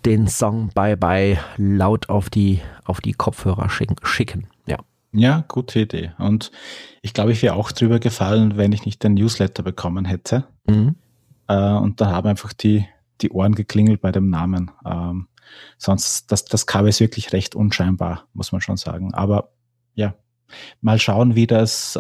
[0.06, 4.48] den Song Bye Bye laut auf die, auf die Kopfhörer schicken.
[5.14, 5.45] Ja.
[5.47, 6.11] Gute Idee.
[6.18, 6.51] Und
[7.01, 10.45] ich glaube, ich wäre auch drüber gefallen, wenn ich nicht den Newsletter bekommen hätte.
[10.68, 10.95] Mhm.
[11.47, 12.86] Äh, und da haben einfach die,
[13.22, 14.72] die Ohren geklingelt bei dem Namen.
[14.86, 15.28] Ähm,
[15.78, 19.14] sonst, das, das Cover ist wirklich recht unscheinbar, muss man schon sagen.
[19.14, 19.51] Aber
[19.93, 20.16] ja,
[20.82, 21.99] mal schauen, wie das, äh,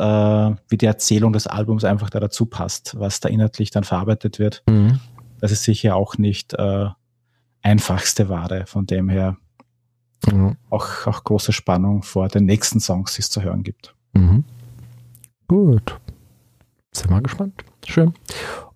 [0.69, 4.63] wie die Erzählung des Albums einfach da dazu passt, was da inhaltlich dann verarbeitet wird.
[4.67, 4.99] Mhm.
[5.39, 6.87] Das ist sicher auch nicht äh,
[7.61, 9.37] einfachste Ware, von dem her
[10.31, 10.57] mhm.
[10.69, 13.95] auch, auch große Spannung vor den nächsten Songs, die es zu hören gibt.
[14.13, 14.43] Mhm.
[15.47, 15.99] Gut.
[16.91, 17.63] Sind wir gespannt.
[17.85, 18.13] Schön.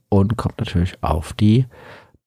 [0.09, 1.65] Und kommt natürlich auf die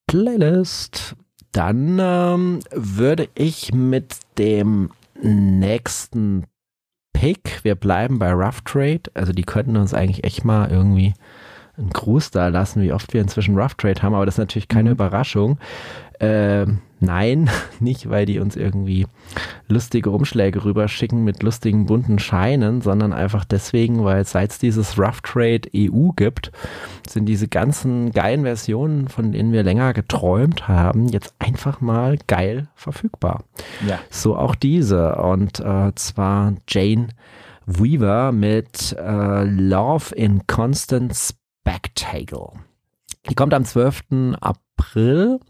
[0.07, 1.17] Playlist.
[1.53, 4.91] Dann ähm, würde ich mit dem
[5.21, 6.47] nächsten
[7.13, 11.13] Pick, wir bleiben bei Rough Trade, also die könnten uns eigentlich echt mal irgendwie
[11.77, 14.69] einen Gruß da lassen, wie oft wir inzwischen Rough Trade haben, aber das ist natürlich
[14.69, 14.95] keine mhm.
[14.95, 15.59] Überraschung.
[16.21, 16.67] Äh,
[17.01, 17.49] nein,
[17.81, 19.07] nicht, weil die uns irgendwie
[19.69, 25.23] lustige Umschläge rüberschicken mit lustigen bunten Scheinen, sondern einfach deswegen, weil seit es dieses Rough
[25.23, 26.53] Trade EU gibt,
[27.09, 32.69] sind diese ganzen geilen Versionen, von denen wir länger geträumt haben, jetzt einfach mal geil
[32.75, 33.45] verfügbar.
[33.87, 33.99] Ja.
[34.11, 35.17] So auch diese.
[35.17, 37.09] Und äh, zwar Jane
[37.65, 42.51] Weaver mit äh, Love in Constant Spectacle.
[43.29, 44.35] Die kommt am 12.
[44.41, 45.41] April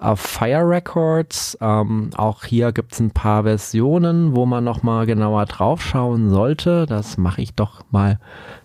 [0.00, 1.56] auf Fire Records.
[1.60, 6.86] Ähm, auch hier gibt es ein paar Versionen, wo man nochmal genauer drauf schauen sollte.
[6.86, 8.18] Das mache ich doch mal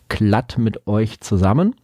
[0.09, 1.75] glatt mit euch zusammen.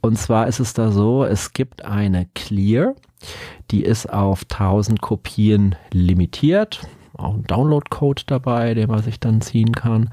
[0.00, 2.94] Und zwar ist es da so, es gibt eine Clear,
[3.70, 6.82] die ist auf 1000 Kopien limitiert.
[7.18, 10.10] Auch ein Download-Code dabei, den man sich dann ziehen kann.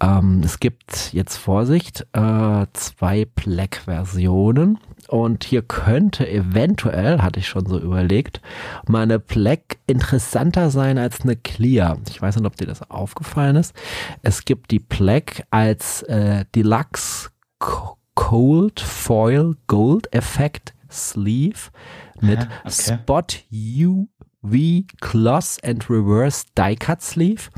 [0.00, 4.78] Ähm, es gibt jetzt Vorsicht, äh, zwei Black-Versionen.
[5.08, 8.40] Und hier könnte eventuell, hatte ich schon so überlegt,
[8.86, 11.98] mal eine Black interessanter sein als eine Clear.
[12.08, 13.74] Ich weiß nicht, ob dir das aufgefallen ist.
[14.22, 17.30] Es gibt die Black als äh, Deluxe
[18.14, 21.70] Cold Foil Gold Effect Sleeve
[22.20, 22.70] mit okay.
[22.70, 23.26] Spot
[24.42, 27.50] UV Gloss and Reverse Die Cut Sleeve.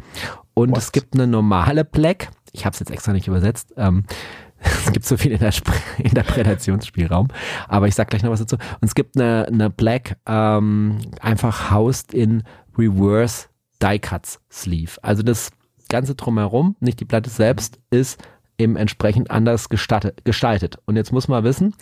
[0.54, 0.78] Und What?
[0.78, 2.30] es gibt eine normale Black.
[2.52, 3.72] Ich habe es jetzt extra nicht übersetzt.
[3.76, 4.04] Ähm,
[4.58, 5.32] es gibt so viel
[5.98, 7.28] Interpretationsspielraum,
[7.68, 8.56] aber ich sag gleich noch was dazu.
[8.56, 12.44] Und es gibt eine, eine Black, ähm, einfach housed in
[12.76, 13.46] Reverse
[13.82, 14.92] Die Cuts Sleeve.
[15.02, 15.50] Also das
[15.88, 18.22] Ganze drumherum, nicht die Platte selbst, ist
[18.58, 20.78] eben entsprechend anders gestaltet.
[20.86, 21.74] Und jetzt muss man wissen,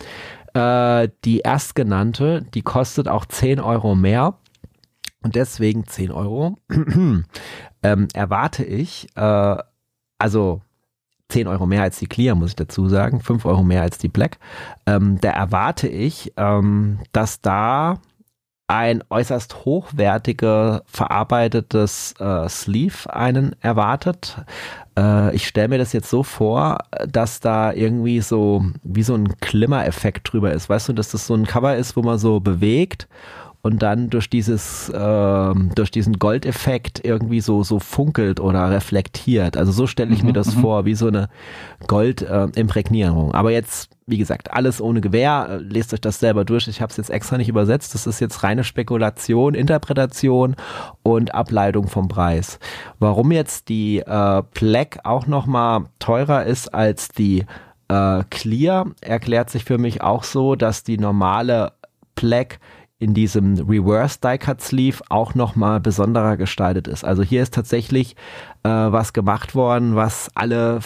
[0.53, 4.35] äh, die erstgenannte, die kostet auch 10 Euro mehr.
[5.23, 6.57] Und deswegen 10 Euro
[7.83, 9.57] ähm, erwarte ich, äh,
[10.17, 10.61] also
[11.29, 14.09] 10 Euro mehr als die Clear, muss ich dazu sagen, 5 Euro mehr als die
[14.09, 14.37] Black.
[14.85, 17.99] Ähm, da erwarte ich, ähm, dass da
[18.67, 24.37] ein äußerst hochwertiger verarbeitetes äh, Sleeve einen erwartet.
[24.97, 29.37] Äh, ich stelle mir das jetzt so vor, dass da irgendwie so wie so ein
[29.41, 30.69] Klimmereffekt drüber ist.
[30.69, 33.09] Weißt du, dass das so ein Cover ist, wo man so bewegt
[33.63, 39.55] und dann durch dieses äh, durch diesen Goldeffekt irgendwie so so funkelt oder reflektiert.
[39.57, 40.61] Also so stelle ich mhm, mir das mhm.
[40.61, 41.29] vor, wie so eine
[41.87, 43.31] Goldimprägnierung.
[43.31, 45.59] Äh, Aber jetzt, wie gesagt, alles ohne Gewehr.
[45.61, 46.67] Lest euch das selber durch.
[46.67, 47.93] Ich habe es jetzt extra nicht übersetzt.
[47.93, 50.55] Das ist jetzt reine Spekulation, Interpretation
[51.03, 52.59] und Ableitung vom Preis.
[52.99, 57.45] Warum jetzt die äh, Black auch noch mal teurer ist als die
[57.89, 61.73] äh, Clear, erklärt sich für mich auch so, dass die normale
[62.15, 62.59] Black
[63.01, 67.03] in diesem Reverse Die Cut Sleeve auch nochmal besonderer gestaltet ist.
[67.03, 68.15] Also hier ist tatsächlich
[68.61, 70.81] äh, was gemacht worden, was alle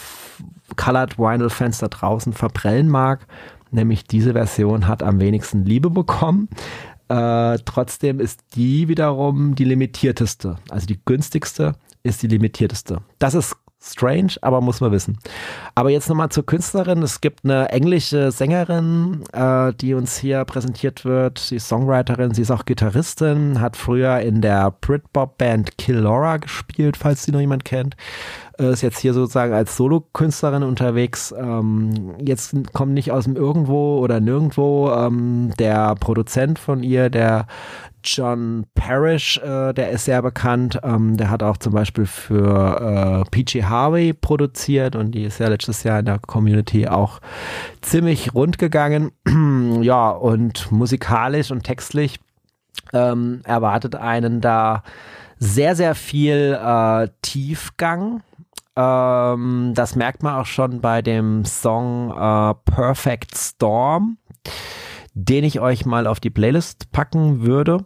[0.76, 3.26] Colored Vinyl Fans da draußen verprellen mag.
[3.70, 6.48] Nämlich diese Version hat am wenigsten Liebe bekommen.
[7.08, 10.56] Äh, trotzdem ist die wiederum die limitierteste.
[10.70, 13.02] Also die günstigste ist die limitierteste.
[13.18, 13.56] Das ist
[13.86, 15.18] strange, aber muss man wissen.
[15.74, 17.02] Aber jetzt nochmal zur Künstlerin.
[17.02, 21.38] Es gibt eine englische Sängerin, äh, die uns hier präsentiert wird.
[21.38, 27.24] Sie ist Songwriterin, sie ist auch Gitarristin, hat früher in der Britpop-Band Killora gespielt, falls
[27.24, 27.96] sie noch jemand kennt.
[28.58, 31.34] Äh, ist jetzt hier sozusagen als Solokünstlerin unterwegs.
[31.36, 34.90] Ähm, jetzt kommt nicht aus dem Irgendwo oder Nirgendwo.
[34.92, 37.46] Ähm, der Produzent von ihr, der
[38.06, 40.78] John Parrish, äh, der ist sehr bekannt.
[40.82, 45.48] Ähm, der hat auch zum Beispiel für äh, PG Harvey produziert und die ist ja
[45.48, 47.20] letztes Jahr in der Community auch
[47.82, 49.12] ziemlich rund gegangen.
[49.82, 52.20] ja, und musikalisch und textlich
[52.92, 54.82] ähm, erwartet einen da
[55.38, 58.22] sehr, sehr viel äh, Tiefgang.
[58.76, 64.18] Ähm, das merkt man auch schon bei dem Song äh, Perfect Storm,
[65.14, 67.84] den ich euch mal auf die Playlist packen würde.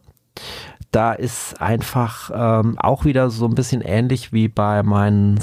[0.92, 5.38] Da ist einfach ähm, auch wieder so ein bisschen ähnlich wie bei meinem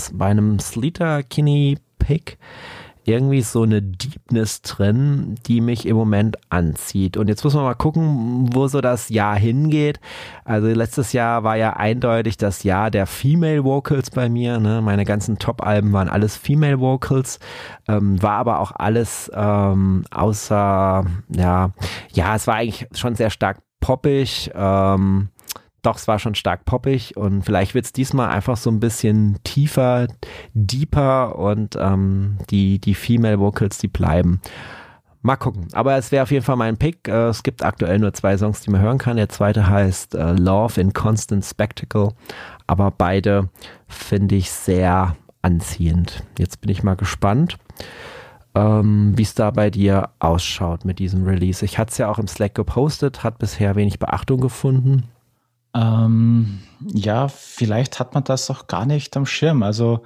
[0.59, 2.37] Sleater Kinney Pick
[3.07, 7.15] irgendwie so eine Deepness drin, die mich im Moment anzieht.
[7.15, 10.01] Und jetzt muss man mal gucken, wo so das Jahr hingeht.
[10.43, 14.59] Also letztes Jahr war ja eindeutig das Jahr der Female Vocals bei mir.
[14.59, 14.81] Ne?
[14.81, 17.39] Meine ganzen Top-Alben waren alles Female Vocals,
[17.87, 21.71] ähm, war aber auch alles ähm, außer, ja,
[22.11, 24.51] ja, es war eigentlich schon sehr stark poppig.
[24.53, 25.29] Ähm,
[25.81, 29.37] doch, es war schon stark poppig und vielleicht wird es diesmal einfach so ein bisschen
[29.43, 30.07] tiefer,
[30.53, 34.41] deeper und ähm, die, die Female Vocals, die bleiben.
[35.21, 35.67] Mal gucken.
[35.73, 37.07] Aber es wäre auf jeden Fall mein Pick.
[37.07, 39.17] Äh, es gibt aktuell nur zwei Songs, die man hören kann.
[39.17, 42.09] Der zweite heißt äh, Love in Constant Spectacle.
[42.65, 43.49] Aber beide
[43.87, 46.23] finde ich sehr anziehend.
[46.37, 47.57] Jetzt bin ich mal gespannt,
[48.57, 51.63] ähm, wie es da bei dir ausschaut mit diesem Release.
[51.63, 55.03] Ich hatte es ja auch im Slack gepostet, hat bisher wenig Beachtung gefunden.
[55.75, 59.61] Ähm, ja, vielleicht hat man das auch gar nicht am Schirm.
[59.61, 60.03] Also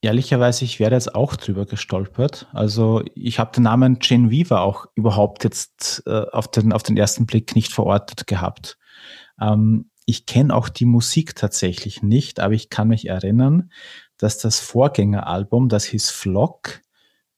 [0.00, 2.48] ehrlicherweise, ich werde jetzt auch drüber gestolpert.
[2.52, 6.96] Also ich habe den Namen Jane Weaver auch überhaupt jetzt äh, auf, den, auf den
[6.96, 8.76] ersten Blick nicht verortet gehabt.
[9.40, 13.70] Ähm, ich kenne auch die Musik tatsächlich nicht, aber ich kann mich erinnern,
[14.16, 16.80] dass das Vorgängeralbum, das hieß Flock,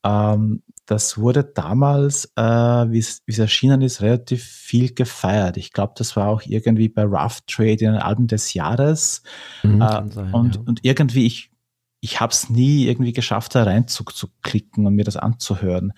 [0.05, 5.57] ähm, das wurde damals, äh, wie es erschienen ist, relativ viel gefeiert.
[5.57, 9.23] Ich glaube, das war auch irgendwie bei Rough Trade in den Alben des Jahres.
[9.63, 10.63] Mhm, äh, sein, und, ja.
[10.67, 11.53] und irgendwie, ich,
[12.01, 15.93] ich habe es nie irgendwie geschafft, da rein zu, zu klicken und mir das anzuhören.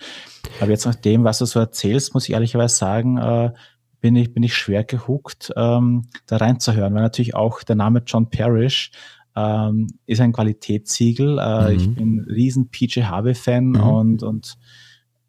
[0.59, 3.51] Aber jetzt nach dem, was du so erzählst, muss ich ehrlicherweise sagen, äh,
[3.99, 8.29] bin ich, bin ich schwer gehuckt, ähm, da reinzuhören, weil natürlich auch der Name John
[8.29, 8.91] Parrish
[9.35, 11.39] ähm, ist ein Qualitätssiegel.
[11.39, 11.75] Äh, mhm.
[11.75, 13.83] Ich bin ein riesen PJ Harvey-Fan mhm.
[13.83, 14.57] und, und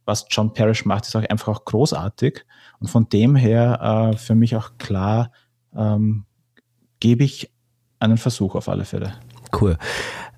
[0.05, 2.45] was John Parrish macht, ist auch einfach auch großartig.
[2.81, 5.31] Und von dem her äh, für mich auch klar,
[5.75, 6.25] ähm,
[7.01, 7.51] gebe ich
[7.99, 9.15] einen Versuch auf alle Fälle.
[9.59, 9.79] Cool.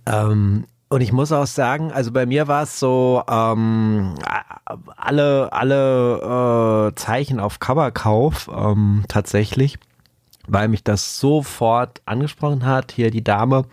[0.06, 4.14] Ähm, und ich muss auch sagen, also bei mir war es so, ähm,
[4.96, 9.78] alle, alle äh, Zeichen auf Coverkauf ähm, tatsächlich
[10.48, 12.92] weil mich das sofort angesprochen hat.
[12.92, 13.64] Hier die Dame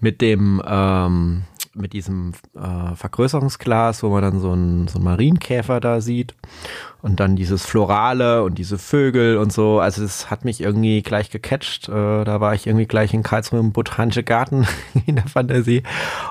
[0.00, 1.44] mit dem ähm,
[1.74, 6.34] mit diesem äh, Vergrößerungsglas, wo man dann so einen, so einen Marienkäfer da sieht
[7.00, 9.78] und dann dieses Florale und diese Vögel und so.
[9.78, 11.88] Also das hat mich irgendwie gleich gecatcht.
[11.88, 14.66] Äh, da war ich irgendwie gleich in Karlsruhe im Botanische Garten
[15.06, 15.84] in der Fantasie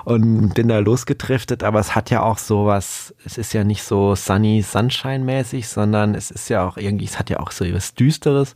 [0.04, 1.64] und bin da losgedriftet.
[1.64, 6.14] Aber es hat ja auch sowas, es ist ja nicht so sunny, sunshine mäßig, sondern
[6.14, 8.54] es ist ja auch irgendwie, es hat ja auch so was Düsteres.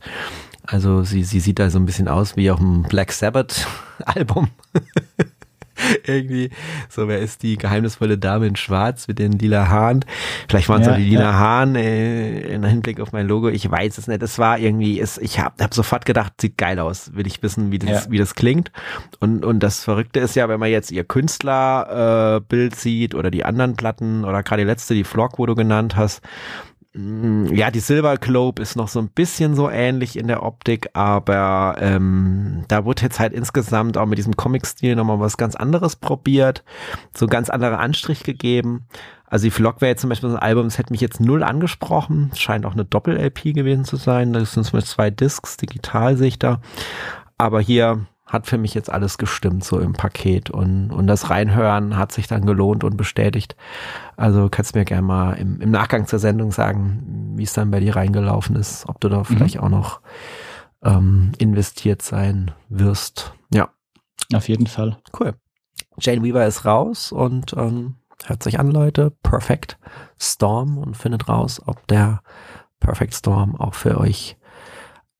[0.67, 3.67] Also sie, sie sieht da so ein bisschen aus wie auf dem Black Sabbath
[4.05, 4.49] Album.
[6.05, 6.51] Irgendwie,
[6.89, 10.05] so wer ist die geheimnisvolle Dame in Schwarz mit den lila Haaren?
[10.47, 11.33] Vielleicht waren es ja, auch die lila ja.
[11.33, 13.49] Haaren äh, in Hinblick auf mein Logo.
[13.49, 14.23] Ich weiß es nicht.
[14.23, 17.13] Es war irgendwie, es, ich habe hab sofort gedacht, sieht geil aus.
[17.13, 18.11] Will ich wissen, wie das, ja.
[18.11, 18.71] wie das klingt.
[19.19, 23.43] Und, und das Verrückte ist ja, wenn man jetzt ihr Künstlerbild äh, sieht oder die
[23.43, 26.21] anderen Platten oder gerade die letzte, die Vlog, wo du genannt hast,
[26.97, 31.75] ja, die Silver Globe ist noch so ein bisschen so ähnlich in der Optik, aber
[31.79, 36.63] ähm, da wurde jetzt halt insgesamt auch mit diesem Comic-Stil nochmal was ganz anderes probiert,
[37.13, 38.87] so ganz anderer Anstrich gegeben.
[39.25, 41.43] Also die Vlog wäre jetzt zum Beispiel so ein Album, das hätte mich jetzt null
[41.43, 42.29] angesprochen.
[42.31, 44.31] Es scheint auch eine Doppel-LP gewesen zu sein.
[44.31, 46.61] Das sind zum Beispiel zwei Discs, digital sehe ich da.
[47.37, 48.05] Aber hier
[48.35, 52.27] hat für mich jetzt alles gestimmt so im Paket und, und das Reinhören hat sich
[52.27, 53.55] dann gelohnt und bestätigt.
[54.17, 57.71] Also kannst du mir gerne mal im, im Nachgang zur Sendung sagen, wie es dann
[57.71, 59.25] bei dir reingelaufen ist, ob du da mhm.
[59.25, 60.01] vielleicht auch noch
[60.83, 63.33] ähm, investiert sein wirst.
[63.53, 63.69] Ja.
[64.33, 64.97] Auf jeden Fall.
[65.17, 65.33] Cool.
[65.97, 69.11] Jane Weaver ist raus und ähm, hört sich an, Leute.
[69.23, 69.77] Perfect
[70.19, 72.21] Storm und findet raus, ob der
[72.81, 74.37] Perfect Storm auch für euch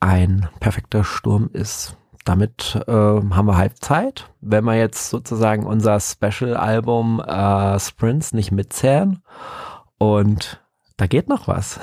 [0.02, 4.30] ein perfekter Sturm ist damit äh, haben wir Halbzeit.
[4.42, 9.22] Wenn wir jetzt sozusagen unser Special-Album äh, Sprints nicht mitzählen
[9.98, 10.62] und
[10.98, 11.80] da geht noch was.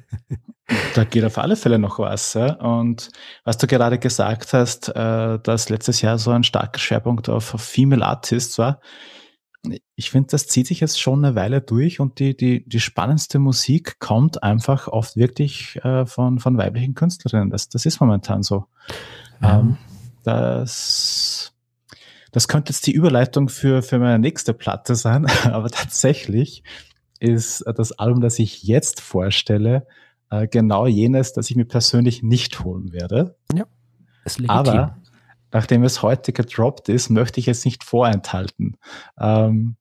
[0.94, 2.34] da geht auf alle Fälle noch was.
[2.34, 2.54] Ja?
[2.54, 3.10] Und
[3.44, 7.62] was du gerade gesagt hast, äh, dass letztes Jahr so ein starker Schwerpunkt auf, auf
[7.62, 8.80] Female Artists war,
[9.94, 13.38] ich finde, das zieht sich jetzt schon eine Weile durch und die, die, die spannendste
[13.38, 17.50] Musik kommt einfach oft wirklich äh, von, von weiblichen Künstlerinnen.
[17.50, 18.64] Das, das ist momentan so.
[19.42, 19.76] Ähm,
[20.22, 21.52] das,
[22.32, 26.62] das könnte jetzt die Überleitung für, für meine nächste Platte sein, aber tatsächlich
[27.18, 29.86] ist das Album, das ich jetzt vorstelle,
[30.30, 33.36] äh, genau jenes, das ich mir persönlich nicht holen werde.
[33.54, 33.64] Ja,
[34.24, 34.56] ist legitim.
[34.56, 34.96] Aber
[35.52, 38.76] nachdem es heute gedroppt ist, möchte ich es nicht vorenthalten.
[39.18, 39.76] Ähm,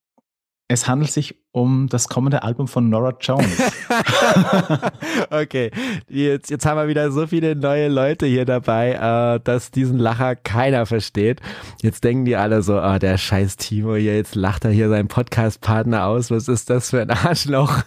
[0.71, 3.59] es handelt sich um das kommende Album von Nora Jones.
[5.31, 5.71] okay,
[6.07, 10.35] jetzt, jetzt haben wir wieder so viele neue Leute hier dabei, äh, dass diesen Lacher
[10.35, 11.41] keiner versteht.
[11.81, 14.89] Jetzt denken die alle so, ah, oh, der scheiß Timo hier, jetzt lacht er hier
[14.89, 16.29] seinen Podcast-Partner aus.
[16.29, 17.81] Was ist das für ein Arschloch?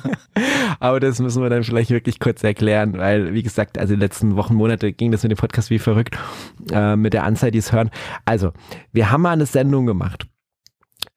[0.80, 4.34] Aber das müssen wir dann vielleicht wirklich kurz erklären, weil, wie gesagt, also die letzten
[4.34, 6.18] Wochen, Monate ging das mit dem Podcast wie verrückt,
[6.72, 7.90] äh, mit der Anzahl, die es hören.
[8.24, 8.52] Also,
[8.90, 10.26] wir haben mal eine Sendung gemacht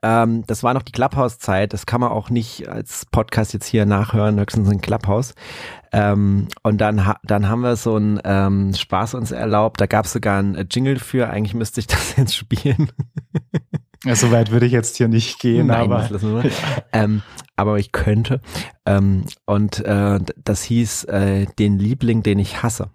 [0.04, 1.74] ähm, das war noch die Clubhouse-Zeit.
[1.74, 5.36] Das kann man auch nicht als Podcast jetzt hier nachhören, höchstens in Clubhouse.
[5.92, 9.80] Ähm, und dann, dann haben wir so einen ähm, Spaß uns erlaubt.
[9.80, 11.30] Da gab es sogar ein Jingle für.
[11.30, 12.92] Eigentlich müsste ich das jetzt spielen.
[14.04, 16.10] Ja, so weit würde ich jetzt hier nicht gehen, Nein, aber,
[16.92, 17.22] ähm,
[17.56, 18.42] aber ich könnte.
[18.86, 22.90] Ähm, und äh, das hieß äh, den Liebling, den ich hasse.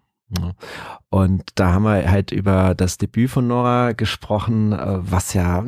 [1.08, 5.64] Und da haben wir halt über das Debüt von Nora gesprochen, äh, was ja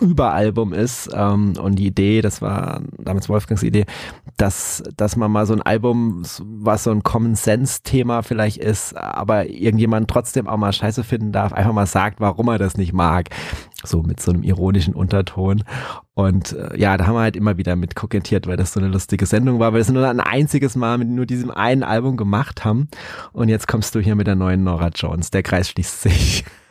[0.00, 3.84] Überalbum ist ähm, und die Idee, das war damals Wolfgangs Idee,
[4.36, 8.96] dass, dass man mal so ein Album, was so ein Common Sense Thema vielleicht ist,
[8.96, 12.92] aber irgendjemand trotzdem auch mal scheiße finden darf, einfach mal sagt, warum er das nicht
[12.92, 13.30] mag.
[13.84, 15.62] So mit so einem ironischen Unterton.
[16.14, 18.88] Und äh, ja, da haben wir halt immer wieder mit kokettiert, weil das so eine
[18.88, 22.16] lustige Sendung war, weil wir es nur ein einziges Mal mit nur diesem einen Album
[22.16, 22.88] gemacht haben.
[23.32, 25.30] Und jetzt kommst du hier mit der neuen Nora Jones.
[25.30, 26.44] Der Kreis schließt sich.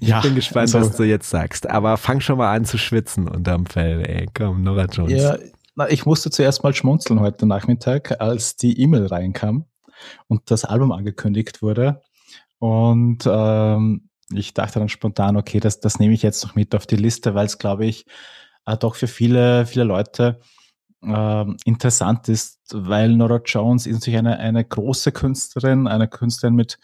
[0.00, 1.68] ich ja, bin gespannt, also, was du jetzt sagst.
[1.68, 4.26] Aber fang schon mal an zu schwitzen unterm Fell, ey.
[4.34, 5.12] Komm, Nora Jones.
[5.12, 5.36] Ja,
[5.76, 9.66] na, ich musste zuerst mal schmunzeln heute Nachmittag, als die E-Mail reinkam
[10.28, 12.02] und das Album angekündigt wurde.
[12.58, 16.86] Und ähm, ich dachte dann spontan, okay, das, das nehme ich jetzt noch mit auf
[16.86, 18.06] die Liste, weil es, glaube ich,
[18.66, 20.40] äh, doch für viele, viele Leute
[21.02, 26.78] äh, interessant ist, weil Nora Jones ist natürlich eine, eine große Künstlerin, eine Künstlerin mit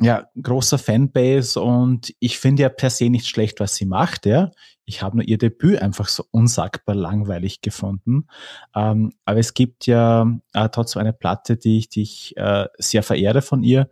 [0.00, 4.50] ja, großer Fanbase und ich finde ja per se nicht schlecht, was sie macht, ja.
[4.86, 8.26] Ich habe nur ihr Debüt einfach so unsagbar langweilig gefunden.
[8.74, 13.02] Ähm, aber es gibt ja äh, trotzdem eine Platte, die ich, die ich äh, sehr
[13.02, 13.88] verehre von ihr.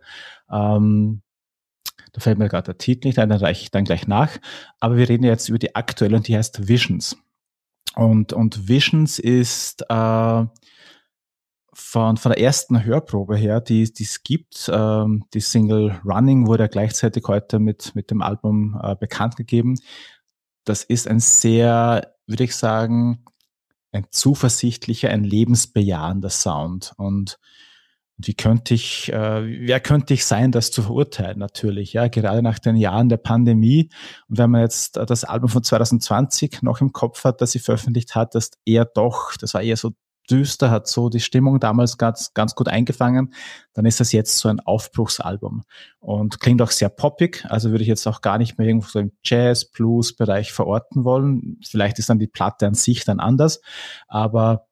[0.51, 1.23] Ähm,
[2.11, 4.37] da fällt mir gerade der Titel nicht ein, dann reiche ich dann gleich nach.
[4.79, 7.17] Aber wir reden jetzt über die aktuelle und die heißt Visions.
[7.95, 10.45] Und, und Visions ist äh,
[11.73, 16.67] von, von der ersten Hörprobe her, die es gibt, ähm, die Single Running wurde ja
[16.67, 19.75] gleichzeitig heute mit, mit dem Album äh, bekannt gegeben.
[20.65, 23.25] Das ist ein sehr, würde ich sagen,
[23.91, 26.93] ein zuversichtlicher, ein lebensbejahender Sound.
[26.97, 27.39] Und
[28.17, 32.59] wie könnte ich, äh, wer könnte ich sein, das zu verurteilen natürlich, ja, gerade nach
[32.59, 33.89] den Jahren der Pandemie.
[34.29, 38.15] Und wenn man jetzt das Album von 2020 noch im Kopf hat, das sie veröffentlicht
[38.15, 39.91] hat, das eher doch, das war eher so
[40.29, 43.33] düster, hat so die Stimmung damals ganz, ganz gut eingefangen,
[43.73, 45.63] dann ist das jetzt so ein Aufbruchsalbum
[45.99, 48.99] und klingt auch sehr poppig, also würde ich jetzt auch gar nicht mehr irgendwo so
[48.99, 51.59] im Jazz, Blues Bereich verorten wollen.
[51.67, 53.61] Vielleicht ist dann die Platte an sich dann anders,
[54.07, 54.67] aber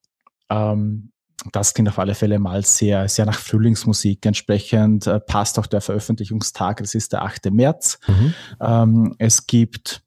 [0.49, 1.11] ähm,
[1.51, 4.25] das klingt auf alle Fälle mal sehr, sehr nach Frühlingsmusik.
[4.25, 7.51] Entsprechend äh, passt auch der Veröffentlichungstag, das ist der 8.
[7.51, 7.99] März.
[8.07, 8.33] Mhm.
[8.59, 10.03] Ähm, es gibt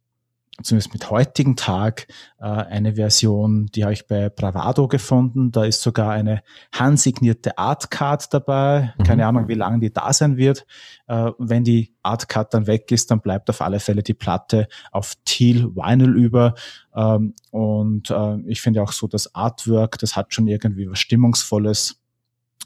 [0.62, 2.06] zumindest mit heutigen Tag,
[2.38, 5.50] äh, eine Version, die habe ich bei Bravado gefunden.
[5.50, 6.42] Da ist sogar eine
[6.72, 8.94] handsignierte Artcard dabei.
[8.98, 9.02] Mhm.
[9.02, 10.66] Keine Ahnung, wie lange die da sein wird.
[11.06, 15.14] Äh, wenn die Artcard dann weg ist, dann bleibt auf alle Fälle die Platte auf
[15.24, 16.54] Teal Vinyl über.
[16.94, 22.03] Ähm, und äh, ich finde auch so das Artwork, das hat schon irgendwie was Stimmungsvolles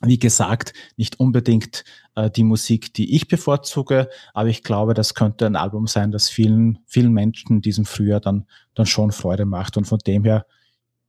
[0.03, 1.85] wie gesagt, nicht unbedingt
[2.15, 6.29] äh, die Musik, die ich bevorzuge, aber ich glaube, das könnte ein Album sein, das
[6.29, 9.77] vielen, vielen Menschen in diesem Frühjahr dann, dann schon Freude macht.
[9.77, 10.47] Und von dem her,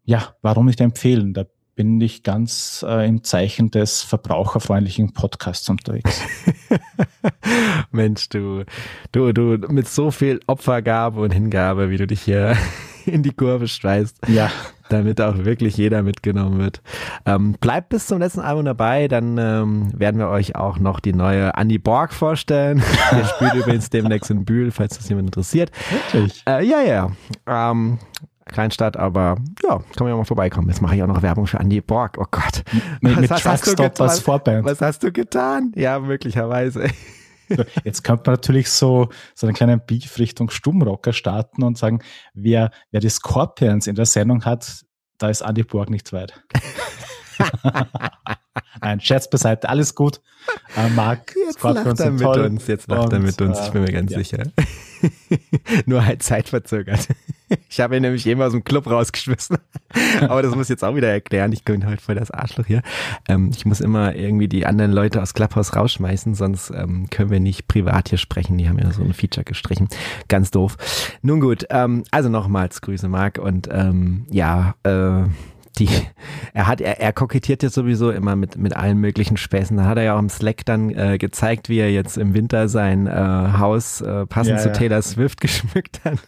[0.04, 1.34] ja, warum nicht empfehlen?
[1.34, 6.22] Da bin ich ganz äh, im Zeichen des verbraucherfreundlichen Podcasts unterwegs.
[7.92, 8.66] Mensch, du,
[9.14, 12.58] du, du, mit so viel Opfergabe und Hingabe, wie du dich hier
[13.06, 14.28] in die Kurve schweißt.
[14.28, 14.52] Ja.
[14.90, 16.82] Damit auch wirklich jeder mitgenommen wird.
[17.26, 21.14] Ähm, bleibt bis zum letzten Album dabei, dann ähm, werden wir euch auch noch die
[21.14, 22.84] neue Andy Borg vorstellen.
[23.12, 25.72] Der spielt übrigens demnächst in Bühl, falls das jemand interessiert.
[25.90, 26.44] Wirklich?
[26.48, 27.12] Äh, ja, ja.
[27.48, 28.00] Ähm,
[28.46, 30.68] Kleinstadt, aber ja, kann man ja mal vorbeikommen.
[30.70, 32.18] Jetzt mache ich auch noch Werbung für Andy Borg.
[32.18, 32.64] Oh Gott.
[33.00, 35.72] Mit, was, mit was, hast du was, was hast du getan?
[35.76, 36.88] Ja, möglicherweise.
[37.84, 42.00] Jetzt könnte man natürlich so, so einen kleinen Beef Richtung Stummrocker starten und sagen,
[42.34, 44.86] wer, wer die Scorpions in der Sendung hat,
[45.18, 46.42] da ist Andy Borg nicht weit.
[48.82, 50.22] Nein, Scherz beiseite, alles gut.
[50.76, 52.46] Äh, Marc, jetzt Scorpions lacht er mit toll.
[52.46, 54.18] uns, jetzt lacht er mit uns, ich bin mir ganz ja.
[54.18, 54.44] sicher.
[55.86, 57.08] Nur halt zeitverzögert.
[57.70, 59.58] ich habe ihn nämlich eben aus dem Club rausgeschmissen.
[60.22, 61.52] Aber das muss ich jetzt auch wieder erklären.
[61.52, 62.82] Ich bin heute voll das Arschloch hier.
[63.28, 67.40] Ähm, ich muss immer irgendwie die anderen Leute aus Clubhouse rausschmeißen, sonst ähm, können wir
[67.40, 68.58] nicht privat hier sprechen.
[68.58, 69.88] Die haben ja so ein Feature gestrichen.
[70.28, 70.78] Ganz doof.
[71.22, 73.38] Nun gut, ähm, also nochmals Grüße, Marc.
[73.40, 75.24] Und ähm, ja, äh,
[75.78, 75.90] die,
[76.54, 79.78] er hat, er, er kokettiert ja sowieso immer mit, mit allen möglichen Späßen.
[79.78, 82.68] Da hat er ja auch im Slack dann äh, gezeigt, wie er jetzt im Winter
[82.68, 84.74] sein äh, Haus äh, passend ja, zu ja.
[84.74, 86.20] Taylor Swift geschmückt hat.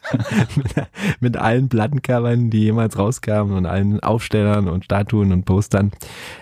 [0.55, 0.73] mit,
[1.19, 5.91] mit allen Plattencovern, die jemals rauskamen und allen Aufstellern und Statuen und Postern.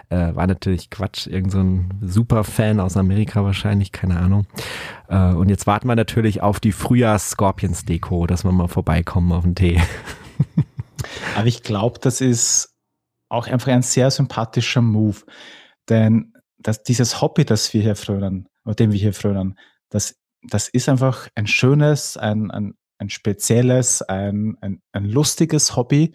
[0.09, 1.27] Äh, war natürlich Quatsch.
[1.27, 4.45] Irgend so ein Superfan aus Amerika wahrscheinlich, keine Ahnung.
[5.07, 9.55] Äh, und jetzt warten wir natürlich auf die Frühjahrs-Scorpions-Deko, dass wir mal vorbeikommen auf den
[9.55, 9.81] Tee.
[11.35, 12.75] Aber ich glaube, das ist
[13.29, 15.17] auch einfach ein sehr sympathischer Move.
[15.87, 19.57] Denn das, dieses Hobby, das wir hier frönen, oder dem wir hier frönen,
[19.89, 26.13] das, das ist einfach ein schönes, ein, ein, ein spezielles, ein, ein, ein lustiges Hobby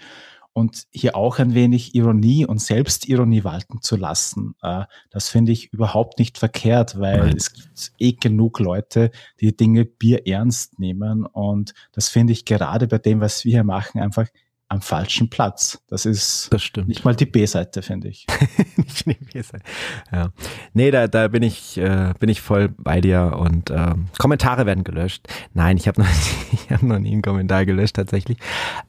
[0.52, 5.72] und hier auch ein wenig Ironie und Selbstironie walten zu lassen, äh, das finde ich
[5.72, 7.36] überhaupt nicht verkehrt, weil Nein.
[7.36, 9.10] es gibt eh genug Leute,
[9.40, 13.64] die Dinge Bier ernst nehmen und das finde ich gerade bei dem, was wir hier
[13.64, 14.28] machen, einfach
[14.74, 15.80] am falschen Platz.
[15.88, 18.26] Das ist das nicht mal die B-Seite, finde ich.
[18.76, 19.64] nicht die B-Seite.
[20.12, 20.30] Ja.
[20.72, 24.82] Nee, da, da bin ich, äh, bin ich voll bei dir und äh, Kommentare werden
[24.82, 25.28] gelöscht.
[25.54, 26.08] Nein, ich habe noch,
[26.52, 28.38] ich hab noch nie einen Kommentar gelöscht tatsächlich.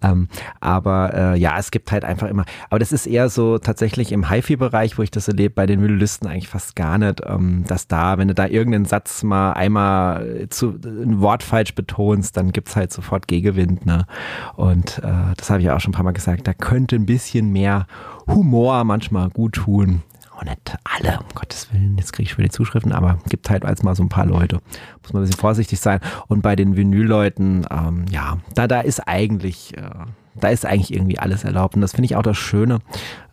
[0.01, 0.27] Ähm,
[0.59, 4.29] aber äh, ja, es gibt halt einfach immer, aber das ist eher so tatsächlich im
[4.29, 8.17] HiFi-Bereich, wo ich das erlebe, bei den Melodisten eigentlich fast gar nicht, ähm, dass da,
[8.17, 12.91] wenn du da irgendeinen Satz mal einmal zu, ein Wort falsch betonst, dann gibt's halt
[12.91, 13.86] sofort Gegenwind.
[13.86, 14.07] Ne?
[14.55, 17.51] Und äh, das habe ich auch schon ein paar Mal gesagt, da könnte ein bisschen
[17.51, 17.88] mehr
[18.28, 20.03] Humor manchmal gut tun.
[20.36, 23.63] Auch nicht alle, um Gottes Willen, jetzt kriege ich schon die Zuschriften, aber gibt halt
[23.63, 24.59] als mal so ein paar Leute.
[25.01, 26.01] Muss man ein bisschen vorsichtig sein.
[26.28, 29.89] Und bei den Vinylleuten, ähm, ja, da, da ist eigentlich, äh,
[30.36, 31.76] da ist eigentlich irgendwie alles erlaubt.
[31.76, 32.80] Und das finde ich auch das Schöne,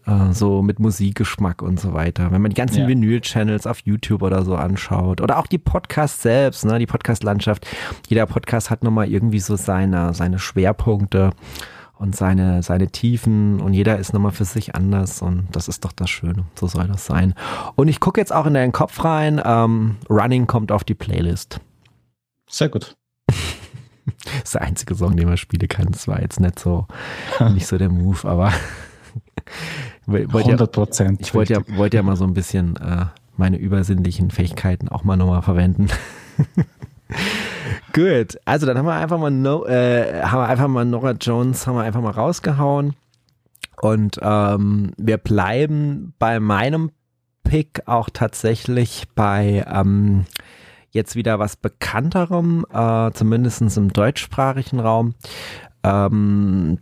[0.07, 2.31] äh, so mit Musikgeschmack und so weiter.
[2.31, 2.89] Wenn man die ganzen ja.
[2.89, 7.67] Vinyl-Channels auf YouTube oder so anschaut oder auch die Podcasts selbst, ne, die Podcast-Landschaft.
[8.09, 11.31] Jeder Podcast hat nochmal irgendwie so seine, seine Schwerpunkte
[12.03, 15.93] und seine, seine Tiefen und jeder ist nochmal für sich anders und das ist doch
[15.93, 16.45] das Schöne.
[16.59, 17.33] So soll das sein.
[17.77, 19.41] Und ich gucke jetzt auch in deinen Kopf rein.
[19.45, 21.61] Ähm, Running kommt auf die Playlist.
[22.51, 22.97] Sehr gut.
[23.29, 25.93] das ist der einzige Song, den man spielen kann.
[25.93, 26.89] Das war jetzt nicht so,
[27.53, 28.53] nicht so der Move, aber
[30.09, 31.21] 100 Prozent.
[31.21, 35.17] Ich wollte ja, wollte ja mal so ein bisschen äh, meine übersinnlichen Fähigkeiten auch mal
[35.17, 35.87] nochmal verwenden.
[37.93, 41.67] Gut, also dann haben wir einfach mal no, äh, haben wir einfach mal Nora Jones
[41.67, 42.95] haben wir einfach mal rausgehauen.
[43.81, 46.91] Und ähm, wir bleiben bei meinem
[47.43, 50.25] Pick auch tatsächlich bei ähm,
[50.91, 55.15] jetzt wieder was bekannterem, äh, zumindest im deutschsprachigen Raum,
[55.83, 56.79] ähm,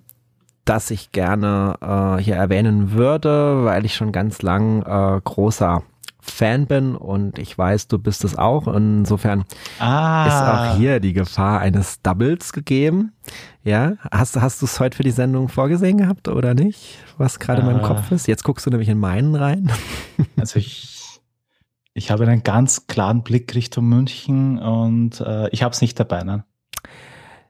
[0.65, 5.83] das ich gerne äh, hier erwähnen würde, weil ich schon ganz lang äh, großer
[6.21, 8.67] Fan bin und ich weiß, du bist es auch.
[8.69, 9.45] Insofern
[9.79, 10.27] ah.
[10.27, 13.13] ist auch hier die Gefahr eines Doubles gegeben.
[13.63, 16.99] Ja, hast, hast du es heute für die Sendung vorgesehen gehabt oder nicht?
[17.19, 18.27] Was gerade in meinem Kopf ist?
[18.27, 19.71] Jetzt guckst du nämlich in meinen rein.
[20.37, 21.21] Also ich,
[21.95, 26.25] ich habe einen ganz klaren Blick Richtung München und äh, ich habe es nicht dabei,
[26.25, 26.45] ne?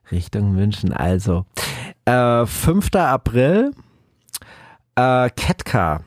[0.09, 1.45] Richtung München, also.
[2.05, 2.95] Äh, 5.
[2.95, 3.71] April,
[4.95, 6.01] äh, Ketka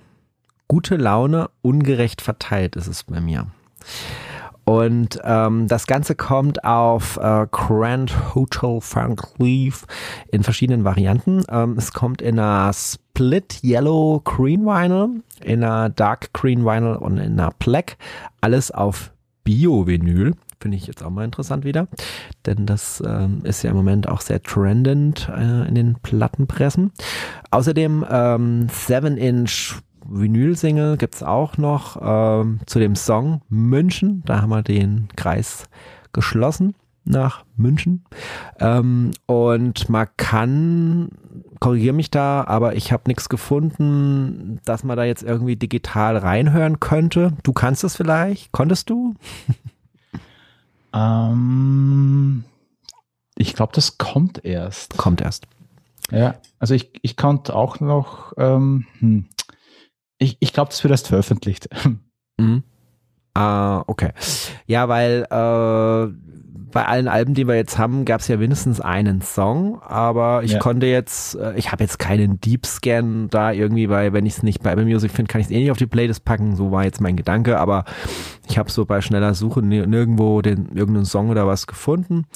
[0.68, 3.46] gute Laune ungerecht verteilt ist es bei mir.
[4.64, 9.84] Und ähm, das Ganze kommt auf äh, Grand Hotel Frank Leaf
[10.32, 11.42] in verschiedenen Varianten.
[11.50, 17.18] Ähm, es kommt in einer Split Yellow Green Vinyl, in einer Dark Green Vinyl und
[17.18, 17.98] in einer Black.
[18.40, 19.12] Alles auf
[19.44, 20.34] Bio-Vinyl.
[20.58, 21.88] Finde ich jetzt auch mal interessant wieder.
[22.46, 26.92] Denn das ähm, ist ja im Moment auch sehr trendend äh, in den Plattenpressen.
[27.50, 29.82] Außerdem ähm, 7-Inch
[30.14, 34.22] Vinyl-Single gibt es auch noch ähm, zu dem Song München.
[34.26, 35.68] Da haben wir den Kreis
[36.12, 38.04] geschlossen nach München.
[38.60, 41.10] Ähm, und man kann,
[41.60, 46.80] korrigiere mich da, aber ich habe nichts gefunden, dass man da jetzt irgendwie digital reinhören
[46.80, 47.32] könnte.
[47.42, 48.52] Du kannst es vielleicht?
[48.52, 49.14] Konntest du?
[50.94, 52.44] ähm,
[53.36, 54.96] ich glaube, das kommt erst.
[54.96, 55.46] Kommt erst.
[56.10, 59.26] Ja, also ich, ich konnte auch noch, ähm, hm,
[60.18, 61.68] ich, ich glaube, das wird erst veröffentlicht.
[62.36, 62.64] Mhm.
[63.34, 64.10] Ah, okay.
[64.66, 66.14] Ja, weil äh,
[66.74, 70.52] bei allen Alben, die wir jetzt haben, gab es ja mindestens einen Song, aber ich
[70.52, 70.58] ja.
[70.58, 74.42] konnte jetzt, äh, ich habe jetzt keinen Deep Scan da irgendwie, weil wenn ich es
[74.42, 76.56] nicht bei Apple Music finde, kann ich es eh nicht auf die Playlist packen.
[76.56, 77.84] So war jetzt mein Gedanke, aber
[78.48, 82.26] ich habe so bei schneller Suche nirgendwo den irgendeinen Song oder was gefunden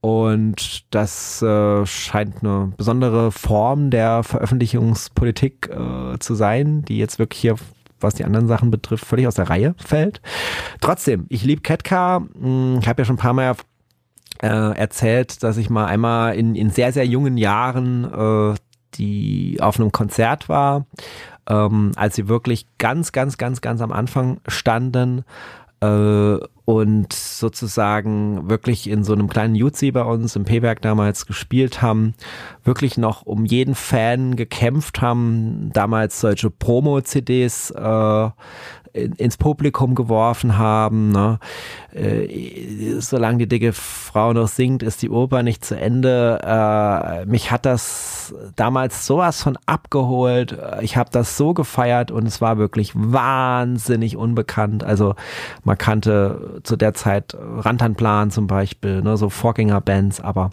[0.00, 7.40] Und das äh, scheint eine besondere Form der Veröffentlichungspolitik äh, zu sein, die jetzt wirklich
[7.40, 7.56] hier,
[8.00, 10.22] was die anderen Sachen betrifft, völlig aus der Reihe fällt.
[10.80, 12.22] Trotzdem, ich liebe Ketka.
[12.40, 13.56] Hm, ich habe ja schon ein paar Mal
[14.42, 18.04] äh, erzählt, dass ich mal einmal in, in sehr, sehr jungen Jahren
[18.54, 18.54] äh,
[18.94, 20.86] die auf einem Konzert war,
[21.48, 25.24] ähm, als sie wirklich ganz, ganz, ganz, ganz am Anfang standen
[25.80, 31.82] äh, und sozusagen wirklich in so einem kleinen Jutzi bei uns im P-Werk damals gespielt
[31.82, 32.14] haben,
[32.64, 38.30] wirklich noch um jeden Fan gekämpft haben, damals solche Promo-CDs äh,
[38.92, 41.12] ins Publikum geworfen haben.
[41.12, 41.38] Ne?
[41.92, 46.40] Äh, solange die dicke Frau noch singt, ist die Oper nicht zu Ende.
[46.42, 50.58] Äh, mich hat das damals sowas von abgeholt.
[50.82, 54.82] Ich habe das so gefeiert und es war wirklich wahnsinnig unbekannt.
[54.84, 55.14] Also
[55.64, 59.16] man kannte zu der Zeit Rantanplan zum Beispiel, ne?
[59.16, 60.50] so Vorgängerbands, aber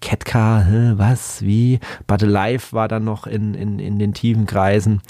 [0.00, 1.80] Ketka, was, wie?
[2.06, 5.02] But Alive war dann noch in, in, in den tiefen Kreisen.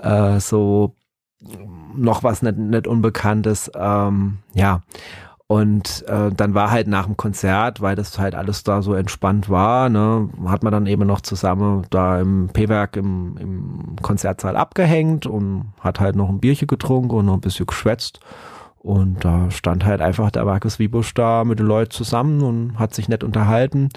[0.00, 0.94] Äh, so
[1.94, 3.70] noch was nicht, nicht Unbekanntes.
[3.74, 4.80] Ähm, ja.
[5.52, 9.50] Und äh, dann war halt nach dem Konzert, weil das halt alles da so entspannt
[9.50, 15.26] war, ne, hat man dann eben noch zusammen da im P-Werk im, im Konzertsaal abgehängt
[15.26, 18.20] und hat halt noch ein Bierchen getrunken und noch ein bisschen geschwätzt.
[18.82, 22.94] Und da stand halt einfach der Markus Wiebusch da mit den Leuten zusammen und hat
[22.94, 23.90] sich nett unterhalten.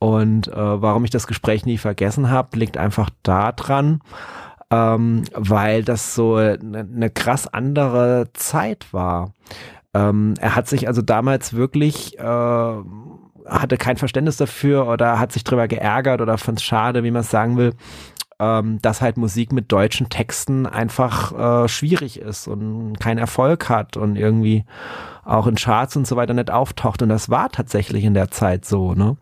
[0.00, 4.00] Und äh, warum ich das Gespräch nie vergessen habe, liegt einfach daran,
[4.70, 9.32] ähm, weil das so eine, eine krass andere Zeit war.
[9.94, 12.22] Ähm, er hat sich also damals wirklich äh,
[13.46, 17.20] hatte kein Verständnis dafür oder hat sich drüber geärgert oder fand es schade, wie man
[17.22, 17.74] es sagen will,
[18.40, 23.96] ähm, dass halt Musik mit deutschen Texten einfach äh, schwierig ist und keinen Erfolg hat
[23.96, 24.64] und irgendwie
[25.24, 27.00] auch in Charts und so weiter nicht auftaucht.
[27.02, 28.94] Und das war tatsächlich in der Zeit so.
[28.94, 29.16] Ne?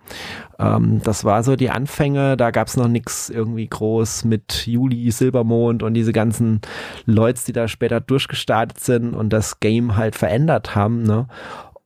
[0.59, 5.11] Ähm, das war so die Anfänge, da gab es noch nichts irgendwie groß mit Juli,
[5.11, 6.61] Silbermond und diese ganzen
[7.05, 11.03] Leute, die da später durchgestartet sind und das Game halt verändert haben.
[11.03, 11.29] Ne?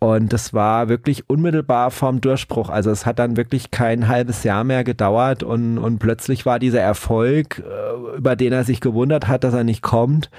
[0.07, 2.71] Und das war wirklich unmittelbar vorm Durchbruch.
[2.71, 6.81] Also es hat dann wirklich kein halbes Jahr mehr gedauert und, und plötzlich war dieser
[6.81, 10.31] Erfolg, äh, über den er sich gewundert hat, dass er nicht kommt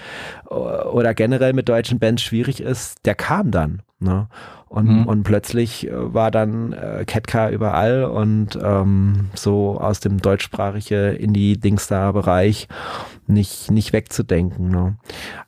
[0.46, 3.82] oder generell mit deutschen Bands schwierig ist, der kam dann.
[4.00, 4.30] Ne?
[4.70, 5.06] Und, mhm.
[5.06, 12.70] und plötzlich äh, war dann äh, Ketka überall und ähm, so aus dem deutschsprachige Indie-Dingstar-Bereich
[13.28, 14.70] nicht, nicht wegzudenken.
[14.70, 14.96] Ne?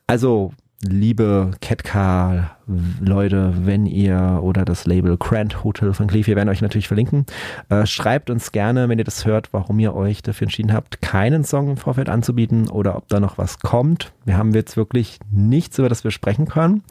[0.06, 0.52] Also
[0.82, 2.56] liebe Ketka
[3.00, 7.26] Leute, wenn ihr oder das Label Grand Hotel von Cleef, wir werden euch natürlich verlinken.
[7.68, 11.44] Äh, schreibt uns gerne, wenn ihr das hört, warum ihr euch dafür entschieden habt, keinen
[11.44, 14.12] Song im Vorfeld anzubieten oder ob da noch was kommt.
[14.24, 16.82] Wir haben jetzt wirklich nichts, über das wir sprechen können.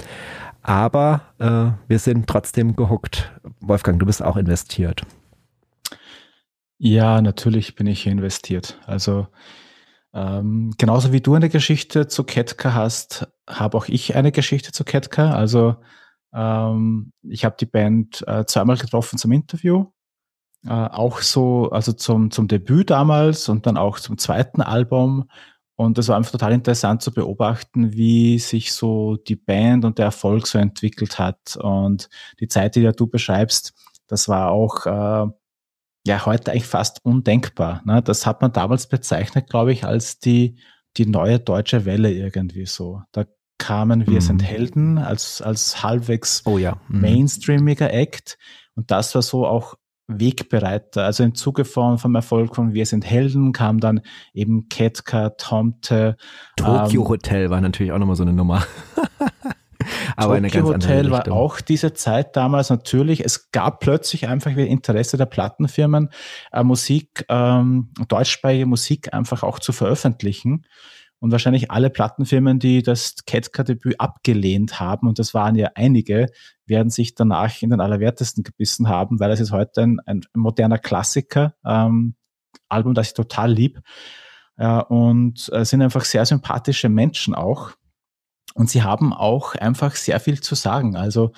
[0.62, 3.32] Aber äh, wir sind trotzdem gehuckt.
[3.62, 5.04] Wolfgang, du bist auch investiert.
[6.78, 8.78] Ja, natürlich bin ich investiert.
[8.86, 9.28] Also
[10.14, 14.84] ähm, genauso wie du eine Geschichte zu Ketka hast, habe auch ich eine Geschichte zu
[14.84, 15.32] Ketka.
[15.34, 15.76] Also
[16.34, 19.86] ähm, ich habe die Band äh, zweimal getroffen zum Interview.
[20.66, 25.30] Äh, auch so, also zum, zum Debüt damals und dann auch zum zweiten Album.
[25.76, 30.06] Und das war einfach total interessant zu beobachten, wie sich so die Band und der
[30.06, 31.56] Erfolg so entwickelt hat.
[31.56, 33.74] Und die Zeit, die ja du beschreibst,
[34.08, 35.32] das war auch äh,
[36.06, 37.82] ja heute eigentlich fast undenkbar.
[37.86, 38.02] Ne?
[38.02, 40.60] Das hat man damals bezeichnet, glaube ich, als die,
[40.98, 43.02] die neue deutsche Welle irgendwie so.
[43.12, 43.26] Da
[43.58, 44.22] kamen Wir mhm.
[44.22, 46.78] sind Helden als, als halbwegs oh ja.
[46.88, 47.02] mhm.
[47.02, 48.38] mainstreamiger Act.
[48.76, 49.76] Und das war so auch
[50.08, 51.06] Wegbereiter.
[51.06, 54.02] Also im Zuge von, vom Erfolg von Wir sind Helden kam dann
[54.34, 56.18] eben Ketka, Tomte.
[56.56, 58.66] Tokyo ähm, Hotel war natürlich auch nochmal so eine Nummer.
[60.16, 63.24] Aber eine ganz Hotel war auch diese Zeit damals natürlich.
[63.24, 66.10] Es gab plötzlich einfach wieder Interesse der Plattenfirmen,
[66.52, 70.66] äh, Musik, ähm, deutschsprachige Musik einfach auch zu veröffentlichen.
[71.22, 76.28] Und wahrscheinlich alle Plattenfirmen, die das Ketka-Debüt abgelehnt haben, und das waren ja einige,
[76.66, 80.78] werden sich danach in den Allerwertesten gebissen haben, weil es ist heute ein, ein moderner
[80.78, 82.16] Klassiker, ähm,
[82.70, 83.82] Album, das ich total lieb.
[84.56, 87.72] Äh, und äh, sind einfach sehr sympathische Menschen auch.
[88.54, 90.96] Und sie haben auch einfach sehr viel zu sagen.
[90.96, 91.32] Also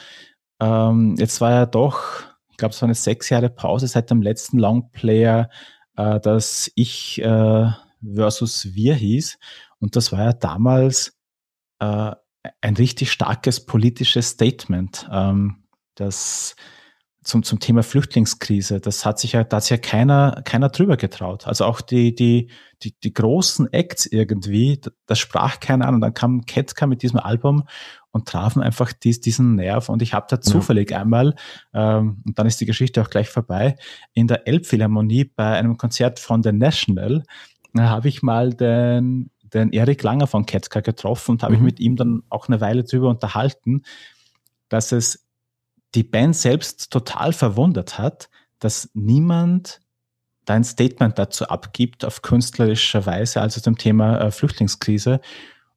[0.60, 4.22] ähm, jetzt war ja doch, ich glaube, es war eine sechs Jahre Pause seit dem
[4.22, 5.50] letzten Longplayer,
[5.98, 7.70] äh, das Ich äh,
[8.16, 9.38] versus Wir hieß.
[9.80, 11.18] Und das war ja damals
[11.80, 12.12] äh,
[12.62, 15.64] ein richtig starkes politisches Statement, ähm,
[15.96, 16.56] das
[17.24, 20.98] zum, zum Thema Flüchtlingskrise, das hat sich ja, da hat sich ja keiner, keiner drüber
[20.98, 21.46] getraut.
[21.46, 22.50] Also auch die, die,
[22.82, 25.96] die, die großen Acts irgendwie, das sprach keiner an.
[25.96, 27.64] Und dann kam Ketka mit diesem Album
[28.12, 29.90] und trafen einfach dies, diesen Nerv.
[29.90, 31.02] Und ich habe da zufällig ja.
[31.02, 31.36] einmal,
[31.74, 33.76] ähm, und dann ist die Geschichte auch gleich vorbei,
[34.14, 37.24] in der Elbphilharmonie bei einem Konzert von The National,
[37.74, 41.60] da habe ich mal den, den Erik Langer von Ketka getroffen und habe mhm.
[41.60, 43.84] ich mit ihm dann auch eine Weile drüber unterhalten,
[44.70, 45.28] dass es
[45.96, 49.82] die Band selbst total verwundert hat, dass niemand
[50.46, 55.22] dein Statement dazu abgibt auf künstlerischer Weise, also zum Thema äh, Flüchtlingskrise.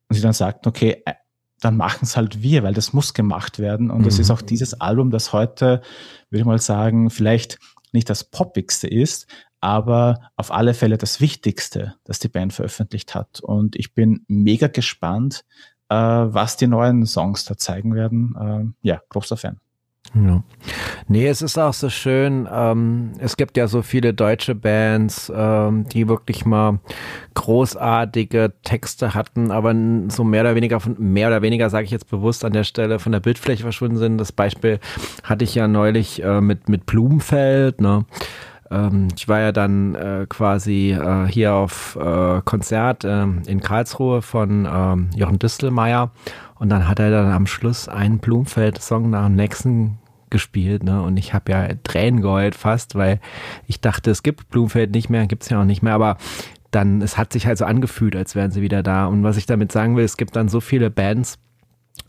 [0.09, 1.15] Und sie dann sagten, okay, äh,
[1.61, 3.91] dann machen es halt wir, weil das muss gemacht werden.
[3.91, 4.21] Und es mhm.
[4.21, 5.83] ist auch dieses Album, das heute,
[6.31, 7.59] würde ich mal sagen, vielleicht
[7.93, 9.27] nicht das poppigste ist,
[9.61, 13.41] aber auf alle Fälle das Wichtigste, das die Band veröffentlicht hat.
[13.41, 15.45] Und ich bin mega gespannt,
[15.89, 18.75] äh, was die neuen Songs da zeigen werden.
[18.83, 19.61] Äh, ja, großer Fan.
[20.15, 20.43] Ja.
[21.09, 22.49] Nee, es ist auch so schön.
[22.51, 26.79] Ähm, es gibt ja so viele deutsche Bands, ähm, die wirklich mal
[27.35, 29.75] großartige Texte hatten, aber
[30.09, 33.01] so mehr oder weniger von, mehr oder weniger sage ich jetzt bewusst an der Stelle
[33.01, 34.19] von der Bildfläche verschwunden sind.
[34.19, 34.79] Das Beispiel
[35.25, 38.05] hatte ich ja neulich äh, mit, mit Blumenfeld, ne?
[38.71, 44.23] Ähm, ich war ja dann äh, quasi äh, hier auf äh, Konzert ähm, in Karlsruhe
[44.23, 46.13] von ähm, Jochen Distelmeier
[46.59, 49.99] und dann hat er dann am Schluss einen Blumenfeld-Song nach dem nächsten
[50.35, 51.01] gespielt, ne?
[51.01, 53.21] Und ich habe ja Tränen geheult fast, weil
[53.69, 56.17] ich dachte, es gibt Blumenfeld nicht mehr, gibt es ja auch nicht mehr, aber
[56.73, 59.07] dann, es hat sich halt so angefühlt, als wären sie wieder da.
[59.07, 61.39] Und was ich damit sagen will, es gibt dann so viele Bands,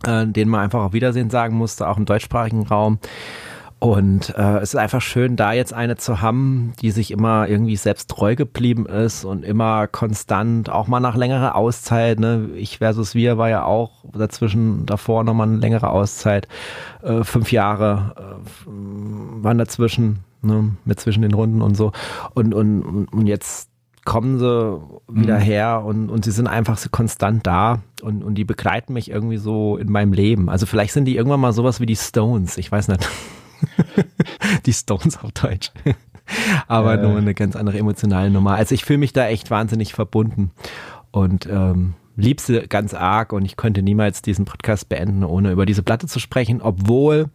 [0.07, 2.97] äh, denen man einfach auch Wiedersehen sagen musste, auch im deutschsprachigen Raum.
[3.85, 7.75] Und äh, es ist einfach schön, da jetzt eine zu haben, die sich immer irgendwie
[7.75, 12.19] selbst treu geblieben ist und immer konstant, auch mal nach längerer Auszeit.
[12.19, 12.49] Ne?
[12.55, 16.47] Ich versus wir war ja auch dazwischen davor nochmal eine längere Auszeit.
[17.03, 18.71] Äh, fünf Jahre äh,
[19.43, 20.71] waren dazwischen, ne?
[20.83, 21.91] mit zwischen den Runden und so.
[22.33, 23.69] Und, und, und jetzt
[24.03, 25.43] kommen sie wieder mhm.
[25.43, 29.37] her und, und sie sind einfach so konstant da und, und die begleiten mich irgendwie
[29.37, 30.49] so in meinem Leben.
[30.49, 33.07] Also vielleicht sind die irgendwann mal sowas wie die Stones, ich weiß nicht.
[34.65, 35.71] die Stones auf Deutsch.
[36.67, 37.01] Aber äh.
[37.01, 38.55] nur eine ganz andere emotionale Nummer.
[38.55, 40.51] Also ich fühle mich da echt wahnsinnig verbunden
[41.11, 45.65] und ähm, lieb sie ganz arg und ich könnte niemals diesen Podcast beenden, ohne über
[45.65, 47.29] diese Platte zu sprechen, obwohl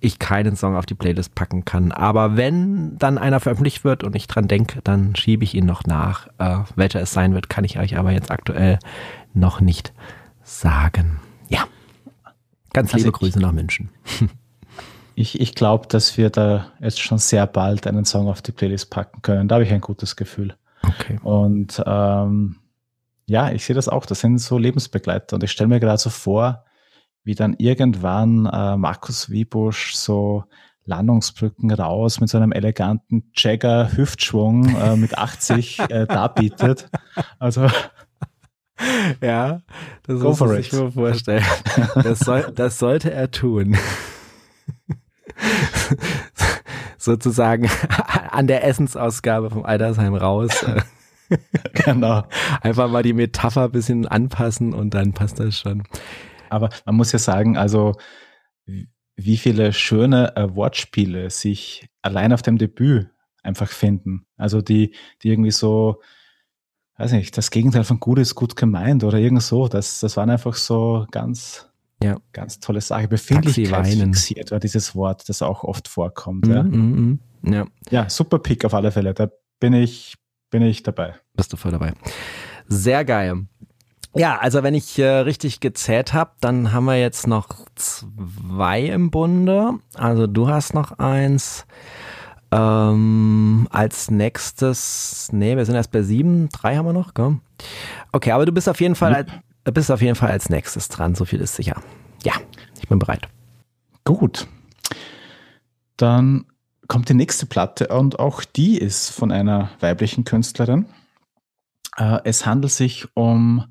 [0.00, 1.90] ich keinen Song auf die Playlist packen kann.
[1.90, 5.84] Aber wenn dann einer veröffentlicht wird und ich dran denke, dann schiebe ich ihn noch
[5.84, 6.28] nach.
[6.38, 8.78] Äh, welcher es sein wird, kann ich euch aber jetzt aktuell
[9.34, 9.92] noch nicht
[10.44, 11.18] sagen.
[11.48, 11.64] Ja.
[12.72, 13.90] Ganz also liebe Grüße nach München.
[15.18, 18.90] ich, ich glaube, dass wir da jetzt schon sehr bald einen Song auf die Playlist
[18.90, 19.48] packen können.
[19.48, 20.54] Da habe ich ein gutes Gefühl.
[20.82, 21.18] Okay.
[21.24, 22.56] Und ähm,
[23.26, 24.06] ja, ich sehe das auch.
[24.06, 25.34] Das sind so Lebensbegleiter.
[25.34, 26.64] Und ich stelle mir gerade so vor,
[27.24, 30.44] wie dann irgendwann äh, Markus Wiebusch so
[30.84, 36.88] Landungsbrücken raus mit so einem eleganten Jagger-Hüftschwung äh, mit 80 äh, darbietet.
[37.40, 37.66] Also
[39.20, 39.62] ja,
[40.04, 41.44] das muss man sich mal vorstellen.
[41.96, 43.76] Das, soll, das sollte er tun.
[46.98, 47.68] sozusagen
[48.30, 50.64] an der Essensausgabe vom Altersheim raus.
[51.72, 52.24] genau.
[52.62, 55.84] Einfach mal die Metapher ein bisschen anpassen und dann passt das schon.
[56.50, 57.94] Aber man muss ja sagen, also
[59.16, 63.08] wie viele schöne äh, Wortspiele sich allein auf dem Debüt
[63.42, 64.26] einfach finden.
[64.36, 66.00] Also die, die irgendwie so,
[66.98, 69.68] weiß nicht, das Gegenteil von gut ist gut gemeint oder irgend so.
[69.68, 71.67] Das, das waren einfach so ganz
[72.02, 72.16] ja.
[72.32, 73.08] Ganz tolle Sache.
[73.08, 76.46] Befindlichkeitsfixiert war dieses Wort, das auch oft vorkommt.
[76.46, 76.62] Mm, ja.
[76.62, 77.66] Mm, mm, ja.
[77.90, 79.14] ja, super Pick auf alle Fälle.
[79.14, 80.14] Da bin ich,
[80.50, 81.14] bin ich dabei.
[81.34, 81.92] Bist du voll dabei.
[82.68, 83.46] Sehr geil.
[84.14, 89.10] Ja, also wenn ich äh, richtig gezählt habe, dann haben wir jetzt noch zwei im
[89.10, 89.74] Bunde.
[89.94, 91.66] Also du hast noch eins.
[92.50, 97.38] Ähm, als nächstes, nee, wir sind erst bei sieben, drei haben wir noch, gell?
[98.12, 99.26] Okay, aber du bist auf jeden Fall,
[99.70, 101.82] bist auf jeden Fall als nächstes dran, so viel ist sicher.
[102.22, 102.34] Ja,
[102.80, 103.28] ich bin bereit.
[104.04, 104.46] Gut.
[105.96, 106.46] Dann
[106.86, 110.86] kommt die nächste Platte und auch die ist von einer weiblichen Künstlerin.
[111.96, 113.66] Äh, es handelt sich um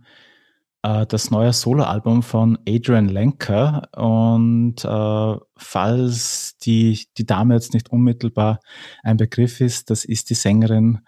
[0.84, 7.90] äh, das neue Soloalbum von Adrian Lenker und äh, falls die, die Dame jetzt nicht
[7.90, 8.60] unmittelbar
[9.04, 11.00] ein Begriff ist, das ist die Sängerin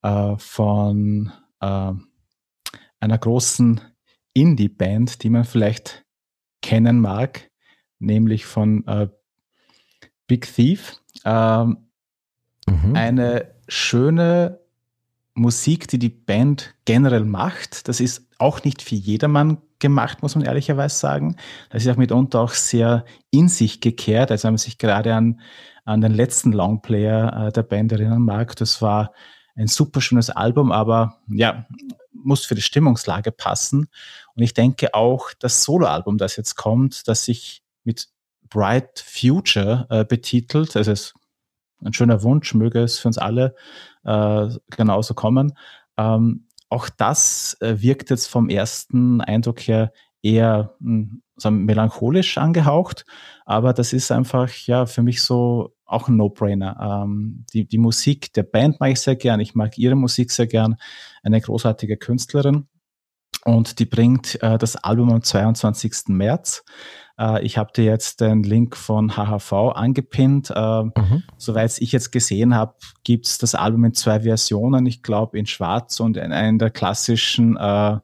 [0.00, 1.98] von einer
[3.00, 3.80] großen
[4.34, 6.04] Indie-Band, die man vielleicht
[6.62, 7.50] kennen mag,
[7.98, 9.08] nämlich von äh,
[10.26, 11.00] Big Thief.
[11.24, 11.88] Ähm,
[12.66, 12.94] mhm.
[12.94, 14.60] Eine schöne
[15.34, 17.88] Musik, die die Band generell macht.
[17.88, 21.36] Das ist auch nicht für jedermann gemacht, muss man ehrlicherweise sagen.
[21.70, 24.30] Das ist auch mitunter auch sehr in sich gekehrt.
[24.30, 25.40] Also wenn man sich gerade an,
[25.84, 29.12] an den letzten Longplayer äh, der Band erinnern mag, das war
[29.54, 31.66] ein super schönes Album, aber ja,
[32.22, 33.88] muss für die Stimmungslage passen.
[34.34, 38.08] Und ich denke auch, das Soloalbum, das jetzt kommt, das sich mit
[38.48, 41.14] Bright Future äh, betitelt, also es ist
[41.84, 43.54] ein schöner Wunsch, möge es für uns alle
[44.04, 45.56] äh, genauso kommen.
[45.96, 49.92] Ähm, auch das äh, wirkt jetzt vom ersten Eindruck her
[50.22, 53.06] eher hm, melancholisch angehaucht,
[53.46, 57.04] aber das ist einfach ja für mich so auch ein No-Brainer.
[57.04, 60.46] Ähm, die, die Musik der Band mag ich sehr gern, ich mag ihre Musik sehr
[60.46, 60.76] gern,
[61.22, 62.68] eine großartige Künstlerin
[63.44, 66.08] und die bringt äh, das Album am 22.
[66.08, 66.64] März.
[67.18, 70.52] Äh, ich habe dir jetzt den Link von HHV angepinnt.
[70.54, 71.22] Äh, mhm.
[71.36, 72.74] Soweit ich jetzt gesehen habe,
[73.04, 74.86] gibt es das Album in zwei Versionen.
[74.86, 77.98] Ich glaube in Schwarz und in einer der klassischen äh,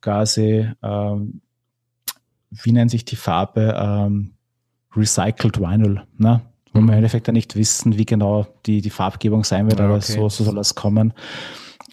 [0.00, 1.16] quasi, äh,
[2.50, 3.74] wie nennt sich die Farbe?
[3.78, 4.34] Ähm,
[4.96, 6.40] Recycled Vinyl, ne?
[6.72, 9.86] Wo wir im Endeffekt ja nicht wissen, wie genau die, die Farbgebung sein wird, ja,
[9.86, 10.12] aber okay.
[10.12, 11.12] so, so soll das kommen.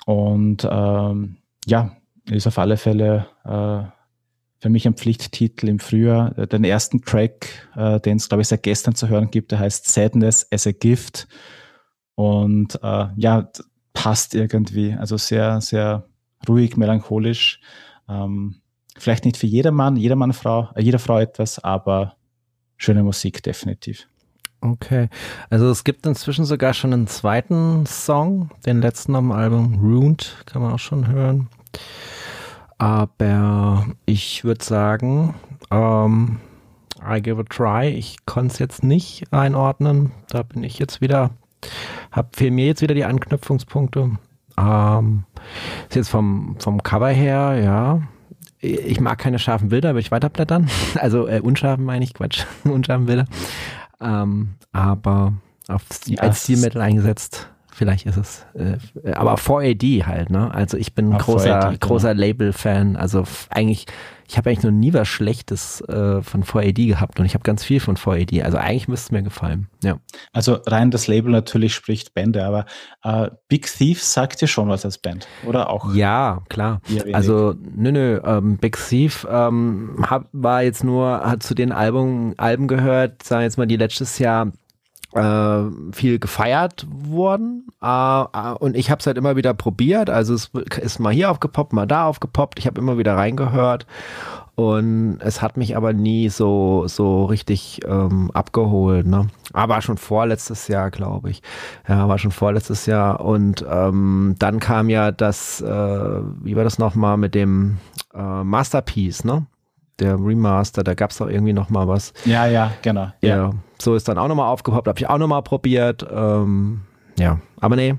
[0.06, 1.96] Und ähm, ja,
[2.30, 3.90] ist auf alle Fälle äh,
[4.60, 6.32] für mich ein Pflichttitel im Frühjahr.
[6.32, 9.88] Den ersten Track, äh, den es, glaube ich, seit gestern zu hören gibt, der heißt
[9.88, 11.28] Sadness as a Gift.
[12.16, 13.50] Und äh, ja,
[13.94, 14.94] passt irgendwie.
[14.94, 16.06] Also sehr, sehr
[16.48, 17.60] ruhig, melancholisch.
[18.08, 18.62] Ähm,
[18.98, 22.16] vielleicht nicht für jedermann, jedermann Frau, äh, jeder Frau etwas, aber
[22.78, 24.08] schöne Musik definitiv.
[24.66, 25.10] Okay,
[25.52, 30.64] also es gibt inzwischen sogar schon einen zweiten Song, den letzten am Album Ruined, kann
[30.64, 31.50] man auch schon hören.
[32.80, 35.36] Aber ich würde sagen,
[35.70, 36.40] ähm,
[37.08, 37.90] I give a try.
[37.90, 40.12] Ich konnte es jetzt nicht einordnen.
[40.30, 41.30] Da bin ich jetzt wieder,
[42.12, 44.18] hab fehlen mir jetzt wieder die Anknüpfungspunkte.
[44.58, 45.24] Ähm,
[45.90, 48.02] ist jetzt vom, vom Cover her, ja.
[48.60, 50.70] Ich mag keine scharfen Bilder, will ich weiterblättern.
[50.96, 53.26] Also äh, unscharfen meine ich, Quatsch, unscharfen Bilder.
[54.02, 55.34] Ähm, aber
[55.68, 55.84] auf,
[56.18, 58.46] als Stilmittel eingesetzt vielleicht ist es.
[58.54, 60.54] Äh, aber 4AD halt, ne?
[60.54, 61.78] Also ich bin ein großer, 4AD, genau.
[61.80, 62.96] großer Label-Fan.
[62.96, 63.86] Also eigentlich,
[64.28, 67.66] ich habe eigentlich noch nie was Schlechtes äh, von 4AD gehabt und ich habe ganz
[67.66, 68.44] viel von 4AD.
[68.44, 69.68] Also eigentlich müsste es mir gefallen.
[69.84, 69.98] Ja.
[70.32, 72.66] Also rein das Label natürlich spricht Bände, aber
[73.04, 75.94] äh, Big Thief sagt dir schon was als Band, oder auch?
[75.94, 76.82] Ja, klar.
[77.12, 78.22] Also nö, nö.
[78.24, 83.42] Ähm, Big Thief ähm, hab, war jetzt nur, hat zu den Album, Alben gehört, sagen
[83.42, 84.54] wir jetzt mal, die letztes Jahr
[85.16, 90.10] äh, viel gefeiert worden äh, äh, und ich habe es halt immer wieder probiert.
[90.10, 90.52] Also es
[90.82, 92.60] ist mal hier aufgepoppt, mal da aufgepoppt.
[92.60, 93.86] Ich habe immer wieder reingehört
[94.56, 99.06] und es hat mich aber nie so so richtig ähm, abgeholt.
[99.06, 99.28] Ne?
[99.54, 101.42] Aber schon vorletztes Jahr, glaube ich.
[101.88, 105.68] Ja, war schon vorletztes Jahr und ähm, dann kam ja das, äh,
[106.44, 107.78] wie war das nochmal mit dem
[108.14, 109.46] äh, Masterpiece, ne?
[110.00, 112.14] Der Remaster, da gab es doch irgendwie noch mal was.
[112.26, 113.12] Ja, ja, genau.
[113.22, 113.52] Ja, ja.
[113.80, 116.06] so ist dann auch noch mal aufgepoppt, habe ich auch noch mal probiert.
[116.12, 116.82] Ähm,
[117.18, 117.96] ja, aber nee,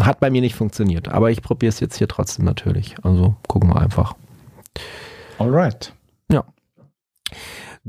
[0.00, 1.08] hat bei mir nicht funktioniert.
[1.08, 2.94] Aber ich probiere es jetzt hier trotzdem natürlich.
[3.02, 4.14] Also gucken wir einfach.
[5.38, 5.92] Alright.
[6.30, 6.44] Ja.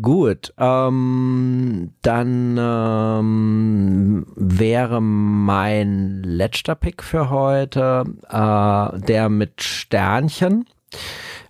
[0.01, 10.65] Gut, ähm, dann ähm, wäre mein letzter Pick für heute äh, der mit Sternchen.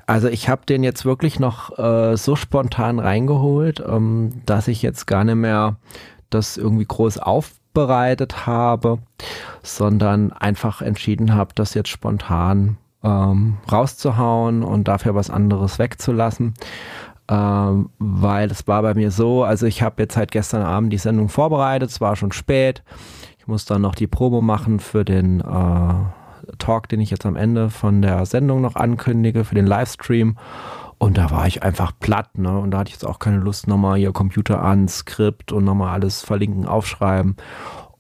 [0.06, 5.08] Also ich habe den jetzt wirklich noch äh, so spontan reingeholt, ähm, dass ich jetzt
[5.08, 5.78] gar nicht mehr
[6.30, 9.00] das irgendwie groß aufbereitet habe,
[9.62, 16.54] sondern einfach entschieden habe, das jetzt spontan ähm, rauszuhauen und dafür was anderes wegzulassen.
[17.30, 20.98] Ähm, weil es war bei mir so, also ich habe jetzt halt gestern Abend die
[20.98, 22.84] Sendung vorbereitet, es war schon spät.
[23.40, 25.94] Ich muss dann noch die Probe machen für den äh,
[26.58, 30.38] Talk, den ich jetzt am Ende von der Sendung noch ankündige, für den Livestream.
[30.98, 32.58] Und da war ich einfach platt, ne?
[32.58, 35.94] Und da hatte ich jetzt auch keine Lust, nochmal hier Computer an, Skript und nochmal
[35.94, 37.36] alles verlinken, aufschreiben.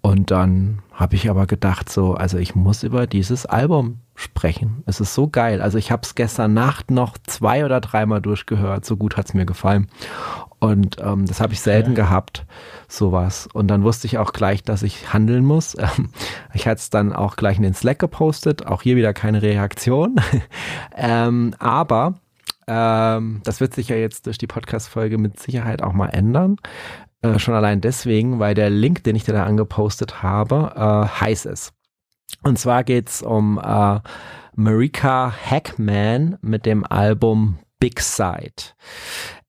[0.01, 4.83] Und dann habe ich aber gedacht, so, also ich muss über dieses Album sprechen.
[4.85, 5.61] Es ist so geil.
[5.61, 8.85] Also ich habe es gestern Nacht noch zwei oder dreimal durchgehört.
[8.85, 9.87] So gut hat es mir gefallen.
[10.63, 12.05] Und ähm, das habe ich selten ja.
[12.05, 12.45] gehabt,
[12.87, 13.49] sowas.
[13.51, 15.75] Und dann wusste ich auch gleich, dass ich handeln muss.
[16.53, 18.65] ich hatte es dann auch gleich in den Slack gepostet.
[18.65, 20.21] Auch hier wieder keine Reaktion.
[20.95, 22.13] ähm, aber
[22.65, 26.55] ähm, das wird sich ja jetzt durch die Podcast-Folge mit Sicherheit auch mal ändern.
[27.21, 31.43] Äh, schon allein deswegen, weil der Link, den ich dir da angepostet habe, äh, heiß
[31.43, 31.73] ist.
[32.41, 33.99] Und zwar geht's um äh,
[34.55, 38.71] Marika Hackman mit dem Album Big Side.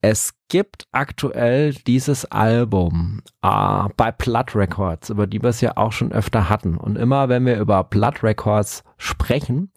[0.07, 5.93] Es gibt aktuell dieses Album äh, bei Blood Records, über die wir es ja auch
[5.93, 6.77] schon öfter hatten.
[6.77, 9.73] Und immer wenn wir über Blood Records sprechen,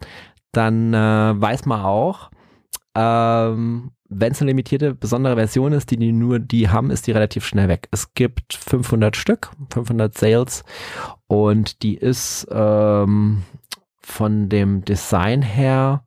[0.52, 2.30] dann äh, weiß man auch,
[2.94, 7.12] ähm, wenn es eine limitierte besondere Version ist, die die nur die haben, ist die
[7.12, 7.88] relativ schnell weg.
[7.90, 10.62] Es gibt 500 Stück, 500 Sales
[11.26, 13.44] und die ist ähm,
[14.02, 16.04] von dem Design her,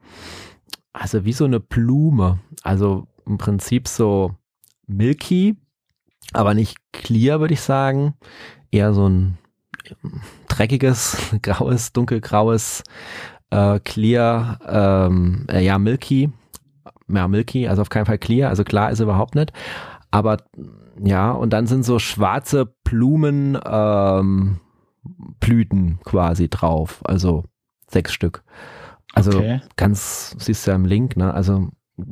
[0.93, 4.35] also wie so eine Blume, also im Prinzip so
[4.87, 5.55] milky,
[6.33, 8.15] aber nicht clear, würde ich sagen.
[8.71, 9.37] Eher so ein
[10.47, 12.83] dreckiges, graues, dunkelgraues,
[13.49, 16.31] äh, clear, ähm, äh, ja, milky.
[17.07, 19.51] Ja, milky, also auf keinen Fall clear, also klar ist überhaupt nicht.
[20.11, 20.37] Aber
[21.03, 24.59] ja, und dann sind so schwarze Blumen, ähm,
[25.39, 27.43] Blüten quasi drauf, also
[27.87, 28.43] sechs Stück.
[29.13, 29.61] Also okay.
[29.75, 31.33] ganz, siehst du ja im Link, ne?
[31.33, 31.69] Also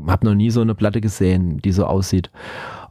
[0.08, 2.32] habe noch nie so eine Platte gesehen, die so aussieht.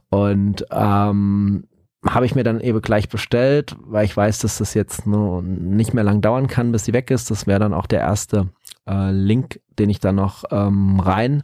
[0.09, 1.65] Und ähm,
[2.07, 5.93] habe ich mir dann eben gleich bestellt, weil ich weiß, dass das jetzt nur nicht
[5.93, 7.29] mehr lang dauern kann, bis sie weg ist.
[7.29, 8.49] Das wäre dann auch der erste
[8.87, 11.43] äh, Link, den ich dann noch ähm, rein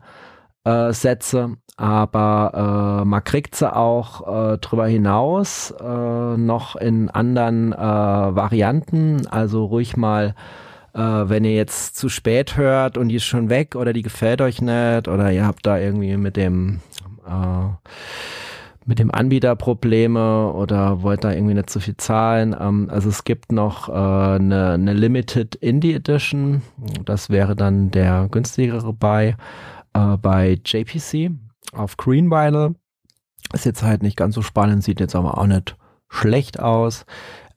[0.64, 1.58] äh, setze.
[1.78, 9.28] Aber äh, man kriegt sie auch äh, drüber hinaus äh, noch in anderen äh, Varianten.
[9.28, 10.36] Also ruhig mal
[10.96, 14.42] äh, wenn ihr jetzt zu spät hört und die ist schon weg oder die gefällt
[14.42, 16.80] euch nicht oder ihr habt da irgendwie mit dem
[17.28, 17.68] äh,
[18.88, 22.56] mit dem Anbieter Probleme oder wollt da irgendwie nicht so viel zahlen.
[22.58, 26.62] Ähm, also es gibt noch äh, eine, Limited Indie Edition.
[27.04, 29.36] Das wäre dann der günstigere bei,
[29.94, 31.32] äh, bei JPC
[31.74, 32.76] auf Green Vinyl.
[33.54, 35.76] Ist jetzt halt nicht ganz so spannend, sieht jetzt aber auch nicht
[36.08, 37.06] schlecht aus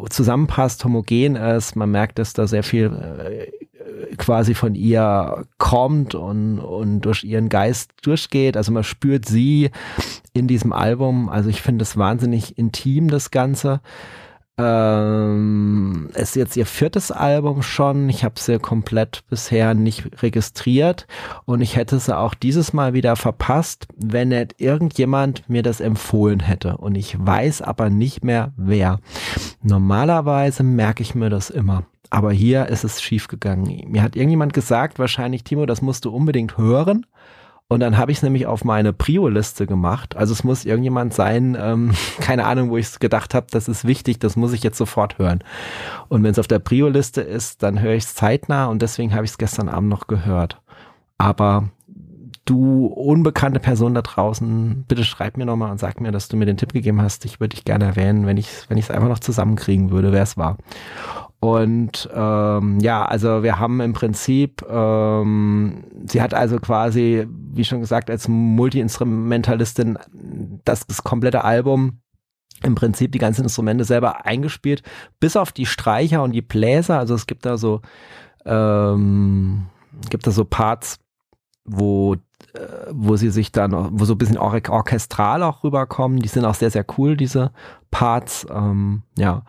[0.10, 1.76] zusammenpasst, homogen ist.
[1.76, 7.50] Man merkt, dass da sehr viel äh, quasi von ihr kommt und, und durch ihren
[7.50, 8.58] Geist durchgeht.
[8.58, 9.72] Also man spürt sie
[10.34, 11.30] in diesem Album.
[11.30, 13.82] Also ich finde es wahnsinnig intim, das Ganze.
[14.58, 18.08] Ähm, ist jetzt ihr viertes Album schon.
[18.08, 21.08] Ich habe sie komplett bisher nicht registriert
[21.44, 26.40] und ich hätte sie auch dieses Mal wieder verpasst, wenn nicht irgendjemand mir das empfohlen
[26.40, 26.78] hätte.
[26.78, 29.00] Und ich weiß aber nicht mehr wer.
[29.62, 31.84] Normalerweise merke ich mir das immer.
[32.10, 33.92] Aber hier ist es schiefgegangen.
[33.92, 37.06] Mir hat irgendjemand gesagt, wahrscheinlich Timo, das musst du unbedingt hören.
[37.68, 40.16] Und dann habe ich es nämlich auf meine Prio-Liste gemacht.
[40.16, 44.20] Also es muss irgendjemand sein, ähm, keine Ahnung, wo ich gedacht habe, das ist wichtig,
[44.20, 45.44] das muss ich jetzt sofort hören.
[46.08, 49.26] Und wenn es auf der Prio-Liste ist, dann höre ich es zeitnah und deswegen habe
[49.26, 50.62] ich es gestern Abend noch gehört.
[51.18, 51.70] Aber
[52.46, 56.46] du unbekannte Person da draußen, bitte schreib mir nochmal und sag mir, dass du mir
[56.46, 57.26] den Tipp gegeben hast.
[57.26, 60.22] Ich würde dich gerne erwähnen, wenn ich wenn ich es einfach noch zusammenkriegen würde, wer
[60.22, 60.58] es war.
[61.46, 67.82] Und ähm, ja, also wir haben im Prinzip, ähm, sie hat also quasi, wie schon
[67.82, 70.00] gesagt, als Multi-Instrumentalistin
[70.64, 72.00] das, das komplette Album
[72.64, 74.82] im Prinzip die ganzen Instrumente selber eingespielt,
[75.20, 76.98] bis auf die Streicher und die Bläser.
[76.98, 77.82] Also es gibt da so,
[78.46, 79.68] ähm,
[80.10, 80.98] gibt da so Parts,
[81.64, 82.16] wo
[82.54, 86.20] äh, wo sie sich dann, wo so ein bisschen or orchestral auch rüberkommen.
[86.20, 87.52] Die sind auch sehr, sehr cool, diese
[87.92, 88.48] Parts.
[88.50, 89.44] Ähm, ja.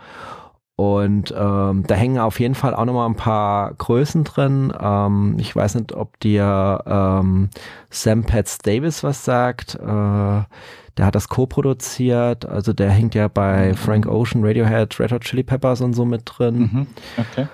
[0.76, 4.72] Und ähm, da hängen auf jeden Fall auch nochmal ein paar Größen drin.
[4.78, 7.48] Ähm, ich weiß nicht, ob dir ähm,
[7.88, 9.76] Sam Pets Davis was sagt.
[9.76, 12.46] Äh, der hat das co-produziert.
[12.46, 13.74] Also der hängt ja bei mhm.
[13.74, 16.58] Frank Ocean, Radiohead, Red Hot Chili Peppers und so mit drin.
[16.58, 16.86] Mhm.
[17.16, 17.46] Okay.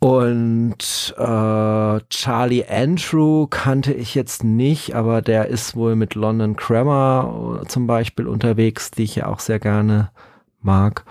[0.00, 7.62] Und äh, Charlie Andrew kannte ich jetzt nicht, aber der ist wohl mit London Grammar
[7.66, 10.10] zum Beispiel unterwegs, die ich ja auch sehr gerne
[10.60, 11.04] mag.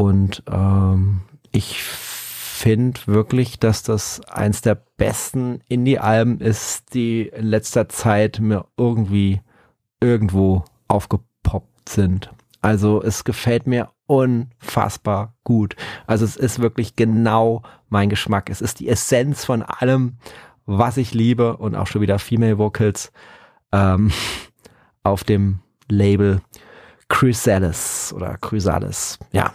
[0.00, 1.20] Und ähm,
[1.52, 8.64] ich finde wirklich, dass das eins der besten Indie-Alben ist, die in letzter Zeit mir
[8.78, 9.42] irgendwie
[10.00, 12.30] irgendwo aufgepoppt sind.
[12.62, 15.76] Also es gefällt mir unfassbar gut.
[16.06, 17.60] Also es ist wirklich genau
[17.90, 18.48] mein Geschmack.
[18.48, 20.16] Es ist die Essenz von allem,
[20.64, 23.12] was ich liebe und auch schon wieder Female Vocals
[23.70, 24.10] ähm,
[25.02, 25.58] auf dem
[25.90, 26.40] Label
[27.10, 29.18] Chrysalis oder Chrysalis.
[29.32, 29.52] Ja,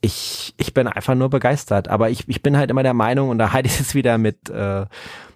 [0.00, 1.88] ich, ich bin einfach nur begeistert.
[1.88, 4.48] Aber ich, ich bin halt immer der Meinung, und da halte ich es wieder mit,
[4.50, 4.86] äh,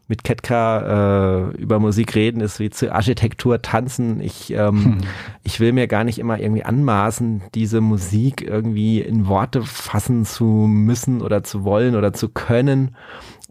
[0.08, 4.20] mit Ketka äh, über Musik reden, ist wie zu Architektur tanzen.
[4.20, 4.98] Ich, ähm, hm.
[5.42, 10.44] ich will mir gar nicht immer irgendwie anmaßen, diese Musik irgendwie in Worte fassen zu
[10.44, 12.94] müssen oder zu wollen oder zu können.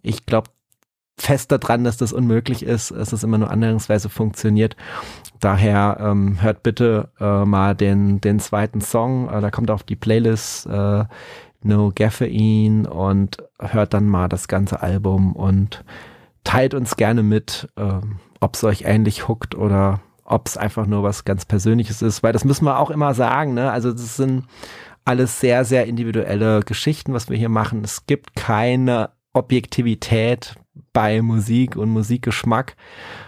[0.02, 0.50] Ich glaube
[1.18, 4.76] fest daran, dass das unmöglich ist, dass es immer nur annäherungsweise funktioniert.
[5.40, 9.96] Daher ähm, hört bitte äh, mal den, den zweiten Song, äh, da kommt auf die
[9.96, 11.06] Playlist äh,
[11.64, 15.84] No Gaffeine und hört dann mal das ganze Album und
[16.44, 18.02] teilt uns gerne mit, äh,
[18.40, 22.34] ob es euch ähnlich huckt oder ob es einfach nur was ganz Persönliches ist, weil
[22.34, 23.72] das müssen wir auch immer sagen, ne?
[23.72, 24.46] Also das sind
[25.06, 27.84] alles sehr, sehr individuelle Geschichten, was wir hier machen.
[27.84, 30.56] Es gibt keine Objektivität
[30.96, 32.76] bei Musik und Musikgeschmack.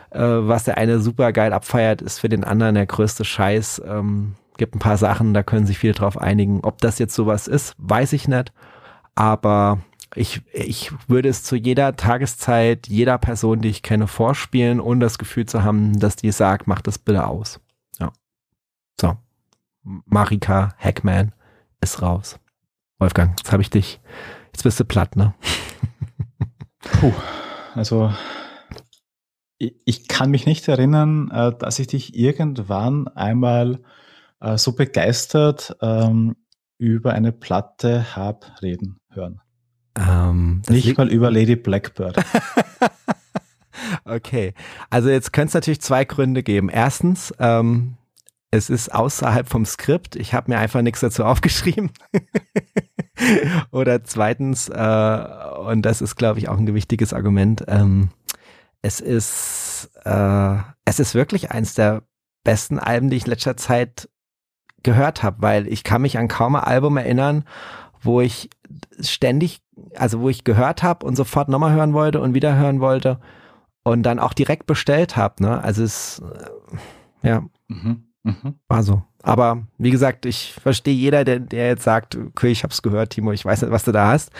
[0.09, 3.81] Äh, was der eine super geil abfeiert, ist für den anderen der größte Scheiß.
[3.85, 6.61] Ähm, gibt ein paar Sachen, da können sich viele drauf einigen.
[6.63, 8.53] Ob das jetzt sowas ist, weiß ich nicht.
[9.15, 9.79] Aber
[10.15, 15.17] ich, ich würde es zu jeder Tageszeit, jeder Person, die ich kenne, vorspielen, ohne das
[15.17, 17.59] Gefühl zu haben, dass die sagt, mach das bitte aus.
[17.99, 18.13] Ja.
[18.99, 19.17] So.
[19.83, 21.33] Marika Hackman
[21.81, 22.39] ist raus.
[22.97, 23.99] Wolfgang, jetzt habe ich dich,
[24.53, 25.33] jetzt bist du platt, ne?
[26.79, 27.13] Puh,
[27.77, 28.11] also
[29.57, 33.81] ich, kann mich nicht erinnern, äh, dass ich dich irgendwann einmal
[34.39, 36.35] äh, so begeistert ähm,
[36.77, 39.41] über eine Platte habe reden hören.
[39.97, 42.23] Ähm, nicht mal über Lady Blackbird.
[44.05, 44.53] okay,
[44.91, 46.69] also jetzt könnte es natürlich zwei Gründe geben.
[46.69, 47.97] Erstens, ähm,
[48.51, 50.15] es ist außerhalb vom Skript.
[50.15, 51.91] Ich habe mir einfach nichts dazu aufgeschrieben.
[53.71, 55.27] Oder zweitens, äh,
[55.65, 58.09] und das ist, glaube ich, auch ein gewichtiges Argument, ähm,
[58.81, 62.03] es ist, äh, es ist wirklich eins der
[62.43, 64.09] besten Alben, die ich in letzter Zeit
[64.83, 67.43] gehört habe, weil ich kann mich an kaum ein Album erinnern,
[68.01, 68.49] wo ich
[68.99, 69.61] ständig,
[69.95, 73.19] also wo ich gehört habe und sofort nochmal hören wollte und wieder hören wollte
[73.83, 75.43] und dann auch direkt bestellt habe.
[75.43, 75.63] Ne?
[75.63, 77.43] Also es, äh, ja.
[77.67, 78.07] Mhm.
[78.23, 78.59] Mhm.
[78.67, 79.03] War so.
[79.27, 83.31] Aber wie gesagt, ich verstehe jeder, der, der jetzt sagt, okay, ich hab's gehört, Timo,
[83.31, 84.31] ich weiß nicht, was du da hast.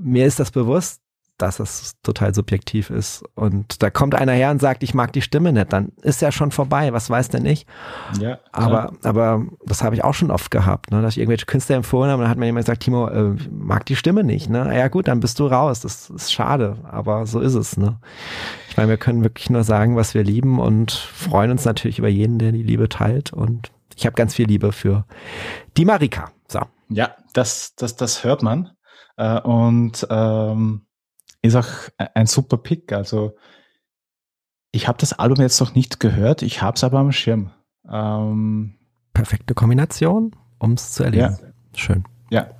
[0.00, 1.02] Mir ist das bewusst,
[1.38, 3.22] dass es total subjektiv ist.
[3.34, 6.32] Und da kommt einer her und sagt, ich mag die Stimme nicht, dann ist ja
[6.32, 7.64] schon vorbei, was weiß denn ich?
[8.18, 8.38] Ja.
[8.50, 12.10] Aber, aber das habe ich auch schon oft gehabt, ne, dass ich irgendwelche Künstler empfohlen
[12.10, 14.76] habe und dann hat mir jemand gesagt, Timo, äh, mag die Stimme nicht, ne?
[14.76, 15.80] Ja gut, dann bist du raus.
[15.80, 17.98] Das ist schade, aber so ist es, ne?
[18.68, 22.08] Ich meine, wir können wirklich nur sagen, was wir lieben und freuen uns natürlich über
[22.08, 23.32] jeden, der die Liebe teilt.
[23.32, 25.06] Und ich habe ganz viel Liebe für
[25.76, 26.30] die Marika.
[26.46, 26.60] So.
[26.88, 28.70] Ja, das, das, das hört man.
[29.16, 30.82] Äh, und ähm
[31.42, 31.68] ist auch
[32.14, 32.92] ein super Pick.
[32.92, 33.36] Also
[34.72, 37.50] ich habe das Album jetzt noch nicht gehört, ich habe es aber am Schirm.
[37.90, 38.74] Ähm,
[39.14, 41.38] Perfekte Kombination, um es zu erleben.
[41.40, 41.48] Ja.
[41.74, 42.04] Schön.
[42.30, 42.50] Ja.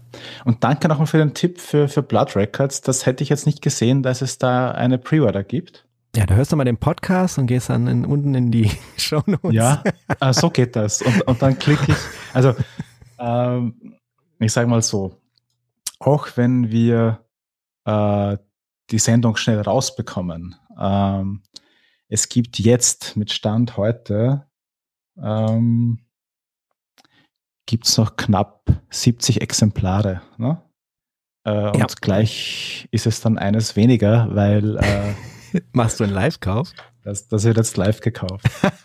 [0.44, 2.80] Und danke nochmal für den Tipp für, für Blood Records.
[2.80, 5.87] Das hätte ich jetzt nicht gesehen, dass es da eine Pre-Order gibt.
[6.16, 9.22] Ja, da hörst du mal den Podcast und gehst dann in, unten in die Show
[9.26, 9.52] Notes.
[9.52, 9.82] Ja,
[10.20, 11.02] äh, so geht das.
[11.02, 11.98] Und, und dann klicke ich.
[12.34, 12.54] Also,
[13.18, 13.94] ähm,
[14.38, 15.16] ich sage mal so,
[15.98, 17.24] auch wenn wir
[17.84, 18.36] äh,
[18.90, 20.56] die Sendung schnell rausbekommen.
[20.78, 21.42] Ähm,
[22.08, 24.48] es gibt jetzt mit Stand heute
[25.22, 25.98] ähm,
[27.66, 30.22] gibt es noch knapp 70 Exemplare.
[30.36, 30.62] Ne?
[31.44, 31.70] Äh, ja.
[31.70, 35.14] Und gleich ist es dann eines weniger, weil äh,
[35.72, 36.72] Machst du einen Live-Kauf?
[37.04, 38.44] Das, das wird jetzt live gekauft.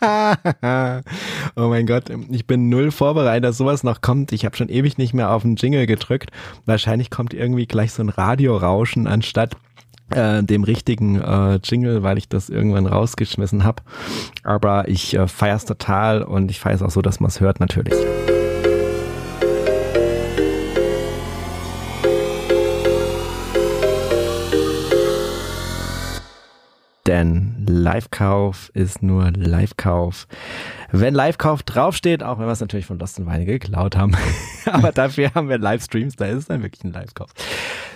[1.56, 4.32] oh mein Gott, ich bin null vorbereitet, dass sowas noch kommt.
[4.32, 6.30] Ich habe schon ewig nicht mehr auf den Jingle gedrückt.
[6.64, 9.56] Wahrscheinlich kommt irgendwie gleich so ein Radiorauschen anstatt
[10.10, 13.82] äh, dem richtigen äh, Jingle, weil ich das irgendwann rausgeschmissen habe.
[14.42, 17.40] Aber ich äh, feiere es total und ich feiere es auch so, dass man es
[17.40, 17.94] hört natürlich.
[27.06, 30.26] Denn Live-Kauf ist nur Live-Kauf.
[30.90, 34.16] Wenn Live-Kauf draufsteht, auch wenn wir es natürlich von Lost Weine geklaut haben.
[34.64, 37.30] Aber dafür haben wir Livestreams, da ist es dann wirklich ein Live-Kauf.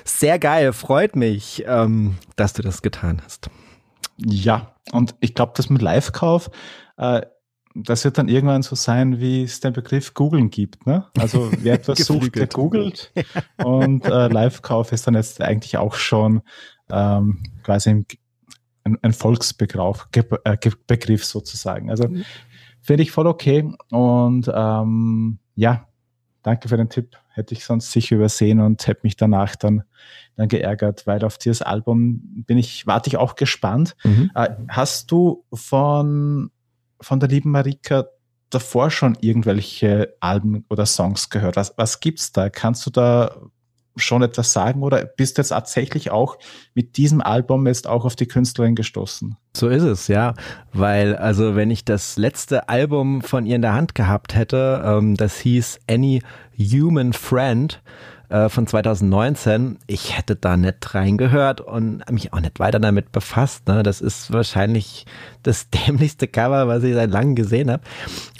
[0.04, 3.48] Sehr geil, freut mich, ähm, dass du das getan hast.
[4.18, 6.50] Ja, und ich glaube, das mit Live-Kauf,
[6.98, 7.22] äh,
[7.74, 10.86] das wird dann irgendwann so sein, wie es den Begriff googeln gibt.
[10.86, 11.06] Ne?
[11.18, 13.12] Also wer etwas sucht, der googelt.
[13.64, 16.42] und äh, Live-Kauf ist dann jetzt eigentlich auch schon
[16.90, 18.06] ähm, quasi ein,
[18.88, 20.08] ein, ein Volksbegriff
[20.44, 20.56] äh,
[20.86, 21.90] Begriff sozusagen.
[21.90, 22.24] Also mhm.
[22.80, 23.70] finde ich voll okay.
[23.90, 25.86] Und ähm, ja,
[26.42, 27.16] danke für den Tipp.
[27.34, 29.84] Hätte ich sonst sicher übersehen und hätte mich danach dann,
[30.36, 33.96] dann geärgert, weil auf dieses Album bin ich, warte ich auch gespannt.
[34.04, 34.30] Mhm.
[34.34, 36.50] Äh, hast du von,
[37.00, 38.06] von der lieben Marika
[38.50, 41.56] davor schon irgendwelche Alben oder Songs gehört?
[41.56, 42.50] Was, was gibt's da?
[42.50, 43.36] Kannst du da
[43.98, 46.38] schon etwas sagen oder bist du jetzt tatsächlich auch
[46.74, 49.36] mit diesem Album jetzt auch auf die Künstlerin gestoßen?
[49.56, 50.34] So ist es, ja.
[50.72, 55.16] Weil, also, wenn ich das letzte Album von ihr in der Hand gehabt hätte, ähm,
[55.16, 56.22] das hieß Any
[56.56, 57.80] Human Friend,
[58.28, 59.78] äh, von 2019.
[59.86, 63.66] Ich hätte da nicht reingehört und mich auch nicht weiter damit befasst.
[63.68, 63.82] Ne?
[63.82, 65.06] Das ist wahrscheinlich
[65.42, 67.82] das dämlichste Cover, was ich seit langem gesehen habe.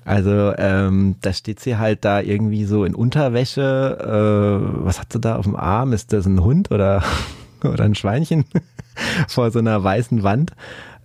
[0.05, 3.99] Also ähm, da steht sie halt da irgendwie so in Unterwäsche.
[4.01, 5.93] Äh, was hat sie da auf dem Arm?
[5.93, 7.03] Ist das ein Hund oder,
[7.65, 8.45] oder ein Schweinchen
[9.29, 10.53] vor so einer weißen Wand?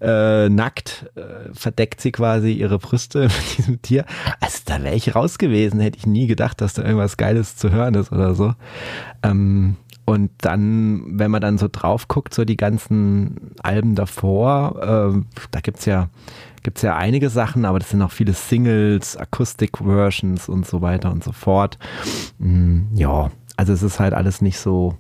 [0.04, 4.06] Äh, nackt äh, verdeckt sie quasi ihre Brüste mit diesem Tier.
[4.42, 7.72] Also da wäre ich raus gewesen, hätte ich nie gedacht, dass da irgendwas Geiles zu
[7.72, 8.54] hören ist oder so.
[9.24, 15.38] Ähm, und dann, wenn man dann so drauf guckt, so die ganzen Alben davor, äh,
[15.52, 16.10] da gibt's ja,
[16.62, 21.24] gibt's ja einige Sachen, aber das sind auch viele Singles, Akustik-Versions und so weiter und
[21.24, 21.78] so fort.
[22.40, 24.98] Mm, ja, also es ist halt alles nicht so,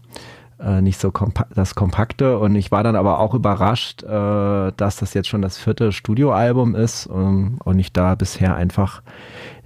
[0.63, 2.39] äh, nicht so kompa das Kompakte.
[2.39, 6.75] Und ich war dann aber auch überrascht, äh, dass das jetzt schon das vierte Studioalbum
[6.75, 9.01] ist ähm, und ich da bisher einfach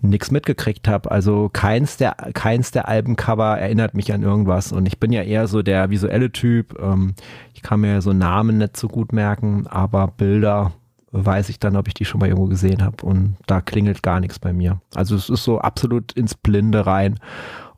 [0.01, 1.11] nichts mitgekriegt habe.
[1.11, 4.71] Also keins der, keins der Albencover erinnert mich an irgendwas.
[4.71, 6.79] Und ich bin ja eher so der visuelle Typ.
[6.79, 7.13] Ähm,
[7.53, 10.73] ich kann mir so Namen nicht so gut merken, aber Bilder
[11.11, 13.05] weiß ich dann, ob ich die schon mal irgendwo gesehen habe.
[13.05, 14.81] Und da klingelt gar nichts bei mir.
[14.93, 17.19] Also es ist so absolut ins Blinde rein.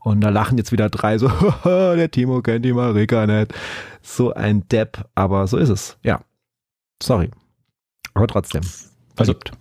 [0.02, 1.28] Und da lachen jetzt wieder drei so,
[1.64, 3.52] der Timo kennt die Marika nicht.
[4.02, 5.98] So ein Depp, aber so ist es.
[6.02, 6.20] Ja.
[7.02, 7.30] Sorry.
[8.14, 8.62] Aber trotzdem.
[9.14, 9.50] Verliebt.
[9.50, 9.60] Also,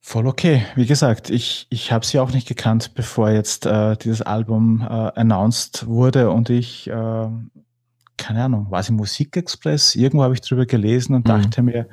[0.00, 0.64] voll okay.
[0.74, 4.84] Wie gesagt, ich, ich habe sie auch nicht gekannt, bevor jetzt äh, dieses Album äh,
[4.84, 7.28] announced wurde und ich, äh,
[8.16, 9.94] keine Ahnung, war es im Musikexpress?
[9.94, 11.42] Irgendwo habe ich drüber gelesen und mhm.
[11.42, 11.88] dachte mir,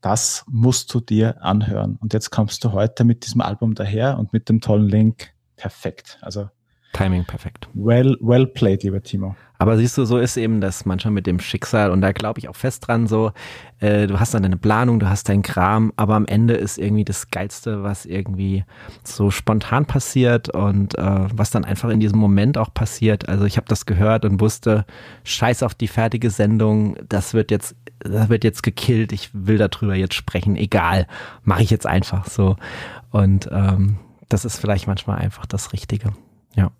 [0.00, 1.96] das musst du dir anhören.
[2.00, 5.32] Und jetzt kommst du heute mit diesem Album daher und mit dem tollen Link.
[5.56, 6.18] Perfekt.
[6.20, 6.50] Also
[6.94, 7.68] Timing perfekt.
[7.74, 9.36] Well, well played, lieber Timo.
[9.58, 12.48] Aber siehst du, so ist eben das manchmal mit dem Schicksal und da glaube ich
[12.48, 13.32] auch fest dran so,
[13.80, 17.04] äh, du hast dann deine Planung, du hast deinen Kram, aber am Ende ist irgendwie
[17.04, 18.64] das Geilste, was irgendwie
[19.04, 23.28] so spontan passiert und äh, was dann einfach in diesem Moment auch passiert.
[23.28, 24.86] Also ich habe das gehört und wusste,
[25.24, 29.94] scheiß auf die fertige Sendung, das wird jetzt, das wird jetzt gekillt, ich will darüber
[29.94, 31.06] jetzt sprechen, egal,
[31.42, 32.56] mache ich jetzt einfach so.
[33.10, 33.98] Und ähm,
[34.28, 36.12] das ist vielleicht manchmal einfach das Richtige.
[36.54, 36.70] Ja,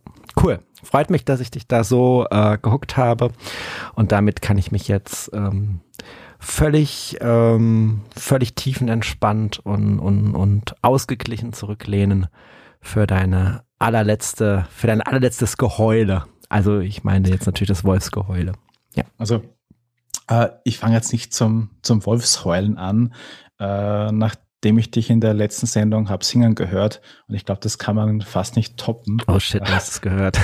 [0.42, 0.60] cool.
[0.82, 3.30] Freut mich, dass ich dich da so äh, gehuckt habe.
[3.94, 5.80] Und damit kann ich mich jetzt ähm,
[6.38, 12.26] völlig, ähm, völlig tiefenentspannt und, und, und ausgeglichen zurücklehnen
[12.80, 16.24] für deine allerletzte, für dein allerletztes Geheule.
[16.48, 18.52] Also ich meine jetzt natürlich das Wolfsgeheule.
[18.94, 19.04] Ja.
[19.18, 19.42] Also
[20.28, 23.14] äh, ich fange jetzt nicht zum, zum Wolfsheulen an,
[23.58, 27.02] äh, nach dem ich dich in der letzten Sendung habe singen gehört.
[27.28, 29.22] Und ich glaube, das kann man fast nicht toppen.
[29.26, 30.38] Oh shit, du hast es gehört.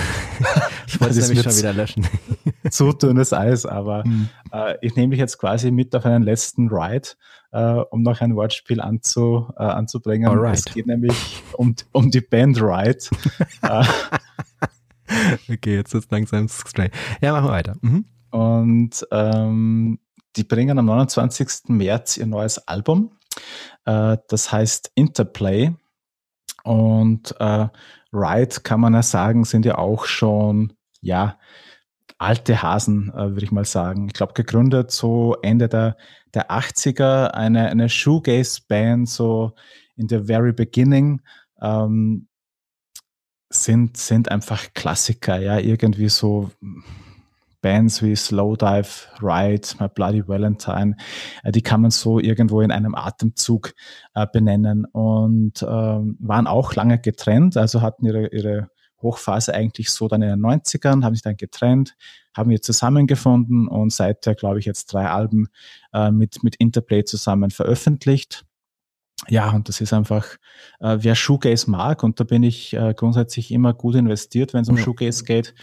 [0.87, 2.07] ich wollte es nämlich schon wieder löschen.
[2.71, 4.29] zu dünnes Eis, aber mhm.
[4.53, 7.09] äh, ich nehme dich jetzt quasi mit auf einen letzten Ride,
[7.53, 10.29] äh, um noch ein Wortspiel anzu, äh, anzubringen.
[10.29, 10.59] Alright.
[10.59, 12.99] Es geht nämlich um, um die Band Ride.
[15.49, 16.93] Äh, okay, jetzt ist langsam straight.
[17.21, 17.77] Ja, machen wir weiter.
[17.81, 18.05] Mhm.
[18.31, 19.99] Und ähm,
[20.37, 21.69] die bringen am 29.
[21.69, 23.11] März ihr neues Album.
[23.85, 25.75] Äh, das heißt Interplay.
[26.65, 27.69] Und äh,
[28.13, 31.39] Ride kann man ja sagen, sind ja auch schon, ja,
[32.19, 34.09] alte Hasen, äh, würde ich mal sagen.
[34.09, 35.97] Ich glaube, gegründet so Ende der,
[36.35, 39.53] der 80er, eine, eine Shoegaze-Band, so
[39.97, 41.23] in the very beginning.
[41.63, 42.29] Ähm,
[43.49, 46.51] sind, sind einfach Klassiker, ja, irgendwie so
[47.61, 48.89] Bands wie Slowdive,
[49.21, 50.97] Ride, My Bloody Valentine,
[51.43, 53.73] äh, die kann man so irgendwo in einem Atemzug
[54.15, 58.71] äh, benennen und ähm, waren auch lange getrennt, also hatten ihre, ihre
[59.03, 61.97] Hochphase eigentlich so dann in den 90ern, haben sich dann getrennt,
[62.35, 65.49] haben wir zusammengefunden und seither, glaube ich, jetzt drei Alben
[65.93, 68.45] äh, mit, mit Interplay zusammen veröffentlicht
[69.29, 70.27] ja, und das ist einfach,
[70.81, 74.69] äh, wer Shoegaze mag, und da bin ich äh, grundsätzlich immer gut investiert, wenn es
[74.69, 74.83] um ja.
[74.83, 75.55] Shoegaze geht,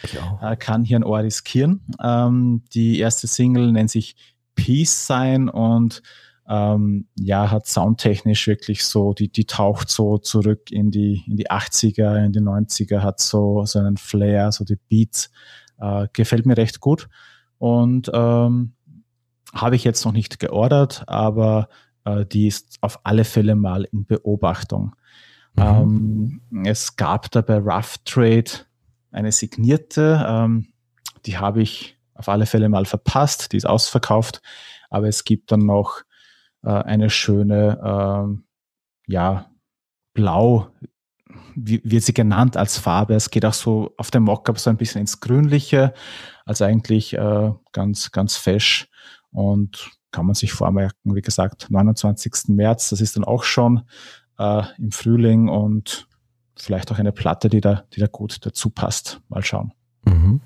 [0.42, 1.82] äh, kann hier ein Ohr riskieren.
[2.02, 4.16] Ähm, die erste Single nennt sich
[4.56, 6.02] Peace sein und
[6.50, 11.50] ähm, ja, hat soundtechnisch wirklich so, die, die taucht so zurück in die, in die
[11.50, 15.30] 80er, in die 90er, hat so, so einen Flair, so die Beats,
[15.80, 17.10] äh, gefällt mir recht gut.
[17.58, 18.74] Und ähm,
[19.54, 21.70] habe ich jetzt noch nicht geordert, aber
[22.08, 24.96] äh, die ist auf alle Fälle mal in Beobachtung.
[25.56, 26.42] Mhm.
[26.54, 28.52] Ähm, es gab da bei Rough Trade
[29.12, 30.68] eine signierte, ähm,
[31.26, 34.42] die habe ich auf alle Fälle mal verpasst, die ist ausverkauft,
[34.90, 36.02] aber es gibt dann noch
[36.64, 38.38] äh, eine schöne,
[39.08, 39.52] äh, ja,
[40.14, 40.68] blau,
[41.56, 43.16] wie wird sie genannt als Farbe.
[43.16, 45.94] Es geht auch so auf dem Mockup so ein bisschen ins Grünliche,
[46.46, 48.90] also eigentlich äh, ganz, ganz fesch
[49.32, 52.48] und kann man sich vormerken, wie gesagt, 29.
[52.48, 53.84] März, das ist dann auch schon
[54.40, 56.08] äh, im Frühling und
[56.56, 59.22] vielleicht auch eine Platte, die da, die da gut dazu passt.
[59.30, 59.74] Mal schauen.
[60.06, 60.42] Mhm.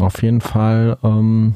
[0.00, 1.54] Auf jeden Fall ähm,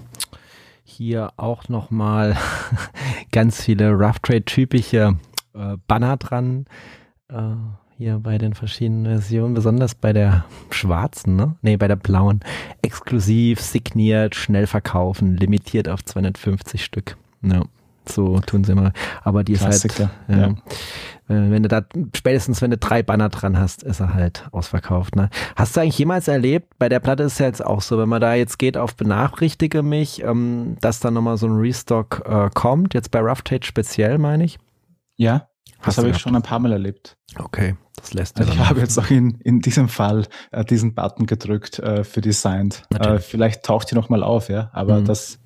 [0.85, 2.36] hier auch nochmal
[3.32, 5.19] ganz viele Rough Trade-typische
[5.55, 6.66] äh, Banner dran.
[7.28, 7.56] Äh,
[7.97, 11.56] hier bei den verschiedenen Versionen, besonders bei der schwarzen, ne?
[11.62, 12.40] Nee, bei der blauen.
[12.82, 17.16] Exklusiv, signiert, schnell verkaufen, limitiert auf 250 Stück.
[17.44, 17.62] Ja,
[18.06, 18.92] so tun sie immer.
[19.22, 20.46] Aber die Klassiker, ist halt, ja.
[20.48, 20.54] ja.
[21.28, 21.82] Äh, wenn du da,
[22.14, 25.16] spätestens wenn du drei Banner dran hast, ist er halt ausverkauft.
[25.16, 25.30] Ne?
[25.56, 28.20] Hast du eigentlich jemals erlebt, bei der Platte ist ja jetzt auch so, wenn man
[28.20, 32.94] da jetzt geht auf Benachrichtige mich, ähm, dass da nochmal so ein Restock äh, kommt,
[32.94, 34.58] jetzt bei Rough Tate speziell, meine ich?
[35.16, 35.48] Ja,
[35.84, 37.16] das habe ich schon ein paar Mal erlebt.
[37.38, 41.26] Okay, das lässt also Ich habe jetzt auch in, in diesem Fall äh, diesen Button
[41.26, 42.82] gedrückt äh, für Designed.
[42.98, 45.04] Äh, vielleicht taucht die nochmal auf, ja, aber mhm.
[45.04, 45.40] das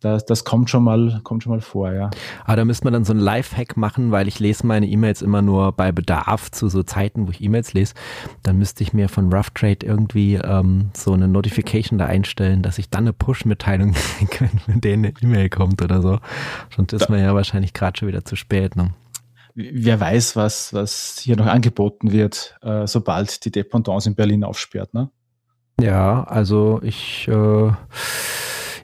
[0.00, 2.10] das, das kommt schon mal, kommt schon mal vor, ja.
[2.44, 5.42] Aber da müsste man dann so ein Lifehack machen, weil ich lese meine E-Mails immer
[5.42, 7.94] nur bei Bedarf zu so Zeiten, wo ich E-Mails lese.
[8.42, 12.78] Dann müsste ich mir von Rough Trade irgendwie ähm, so eine Notification da einstellen, dass
[12.78, 16.18] ich dann eine Push-Mitteilung kriegen kann, wenn denen eine E-Mail kommt oder so.
[16.74, 18.76] Sonst ist man ja wahrscheinlich gerade schon wieder zu spät.
[18.76, 18.94] Ne?
[19.54, 24.94] Wer weiß, was, was hier noch angeboten wird, äh, sobald die Dependance in Berlin aufsperrt,
[24.94, 25.10] ne?
[25.80, 27.70] Ja, also ich äh,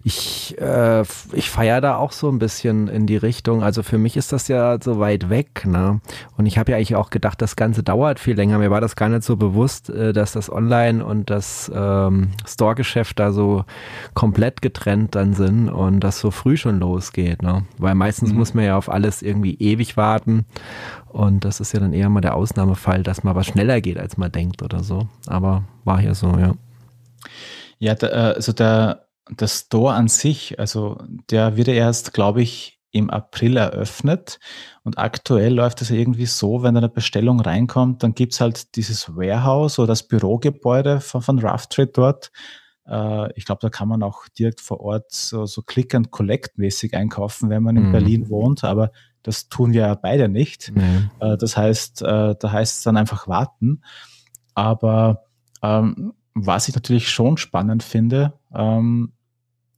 [0.06, 1.02] ich, äh,
[1.32, 3.62] ich feiere da auch so ein bisschen in die Richtung.
[3.62, 6.02] Also für mich ist das ja so weit weg, ne?
[6.36, 8.58] Und ich habe ja eigentlich auch gedacht, das Ganze dauert viel länger.
[8.58, 13.18] Mir war das gar nicht so bewusst, äh, dass das Online- und das ähm, Store-Geschäft
[13.18, 13.64] da so
[14.12, 17.64] komplett getrennt dann sind und das so früh schon losgeht, ne?
[17.78, 18.38] Weil meistens mhm.
[18.38, 20.44] muss man ja auf alles irgendwie ewig warten.
[21.08, 24.18] Und das ist ja dann eher mal der Ausnahmefall, dass mal was schneller geht, als
[24.18, 25.08] man denkt oder so.
[25.26, 26.52] Aber war hier so, ja.
[27.78, 30.98] Ja, da, äh, also der der Store an sich, also
[31.30, 34.38] der wird erst, glaube ich, im April eröffnet.
[34.84, 39.78] Und aktuell läuft es irgendwie so, wenn eine Bestellung reinkommt, dann gibt's halt dieses Warehouse
[39.78, 42.30] oder das Bürogebäude von, von Rough Trade dort.
[42.86, 46.56] Äh, ich glaube, da kann man auch direkt vor Ort so, so Click and Collect
[46.56, 47.92] mäßig einkaufen, wenn man in mhm.
[47.92, 48.62] Berlin wohnt.
[48.62, 48.92] Aber
[49.24, 50.72] das tun wir ja beide nicht.
[50.72, 51.10] Mhm.
[51.18, 53.82] Äh, das heißt, äh, da heißt es dann einfach warten.
[54.54, 55.24] Aber
[55.62, 59.13] ähm, was ich natürlich schon spannend finde, ähm,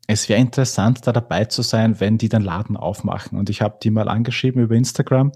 [0.06, 3.38] es wäre interessant, da dabei zu sein, wenn die den Laden aufmachen.
[3.38, 5.32] Und ich habe die mal angeschrieben über Instagram.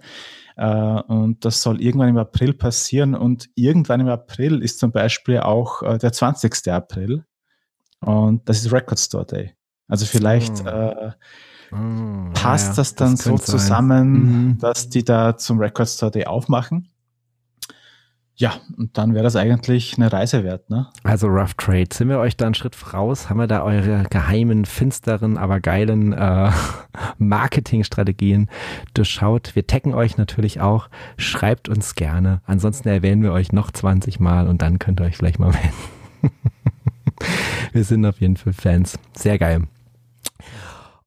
[0.56, 3.14] Äh, und das soll irgendwann im April passieren.
[3.14, 6.68] Und irgendwann im April ist zum Beispiel auch äh, der 20.
[6.68, 7.24] April.
[8.00, 9.54] Und das ist Record Store Day.
[9.88, 10.68] Also vielleicht oh.
[10.68, 11.10] äh,
[11.72, 14.58] oh, passt ja, das dann das so zusammen, mhm.
[14.58, 16.88] dass die da zum Record Store Day aufmachen.
[18.40, 20.88] Ja, und dann wäre das eigentlich eine Reise wert, ne?
[21.04, 21.88] Also Rough Trade.
[21.92, 23.28] Sind wir euch da einen Schritt raus?
[23.28, 26.50] Haben wir da eure geheimen, finsteren, aber geilen äh,
[27.18, 28.48] Marketingstrategien
[28.94, 29.54] durchschaut?
[29.54, 30.88] Wir taggen euch natürlich auch.
[31.18, 32.40] Schreibt uns gerne.
[32.46, 35.50] Ansonsten erwähnen wir euch noch 20 Mal und dann könnt ihr euch vielleicht mal
[36.22, 36.34] melden.
[37.72, 38.98] wir sind auf jeden Fall Fans.
[39.12, 39.64] Sehr geil.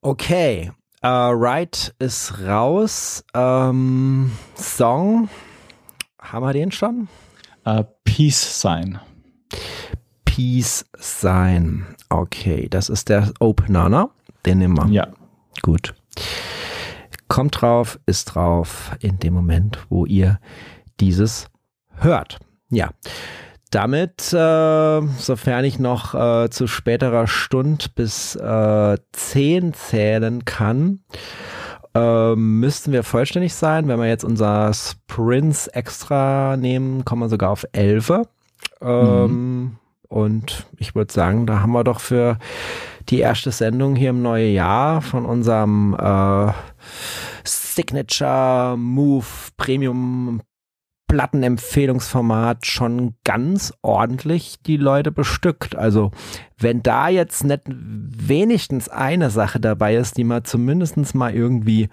[0.01, 0.72] Okay.
[1.03, 3.26] Uh, right ist raus.
[3.34, 5.30] Ähm, Song.
[6.19, 7.07] Haben wir den schon?
[7.65, 8.99] Uh, Peace Sign.
[10.26, 11.85] Peace Sign.
[12.10, 14.10] Okay, das ist der Opener, ne?
[14.45, 14.88] Den nehmen wir.
[14.88, 15.07] Ja.
[15.61, 15.94] Gut.
[17.27, 20.40] Kommt drauf, ist drauf in dem Moment, wo ihr
[20.99, 21.48] dieses
[21.95, 22.40] hört.
[22.69, 22.90] Ja.
[23.72, 30.99] Damit, äh, sofern ich noch äh, zu späterer Stunde bis äh, 10 zählen kann,
[31.95, 33.88] ähm, müssten wir vollständig sein.
[33.88, 38.11] Wenn wir jetzt unser Sprints extra nehmen, kommen wir sogar auf 11.
[38.82, 39.26] Ähm,
[39.61, 39.78] mhm.
[40.07, 42.38] Und ich würde sagen, da haben wir doch für
[43.10, 46.52] die erste Sendung hier im neuen Jahr von unserem äh,
[47.44, 49.26] Signature Move
[49.57, 50.41] Premium
[51.14, 55.76] Plattenempfehlungsformat schon ganz ordentlich die Leute bestückt.
[55.76, 56.10] Also
[56.57, 61.90] wenn da jetzt nicht wenigstens eine Sache dabei ist, die man zumindest mal irgendwie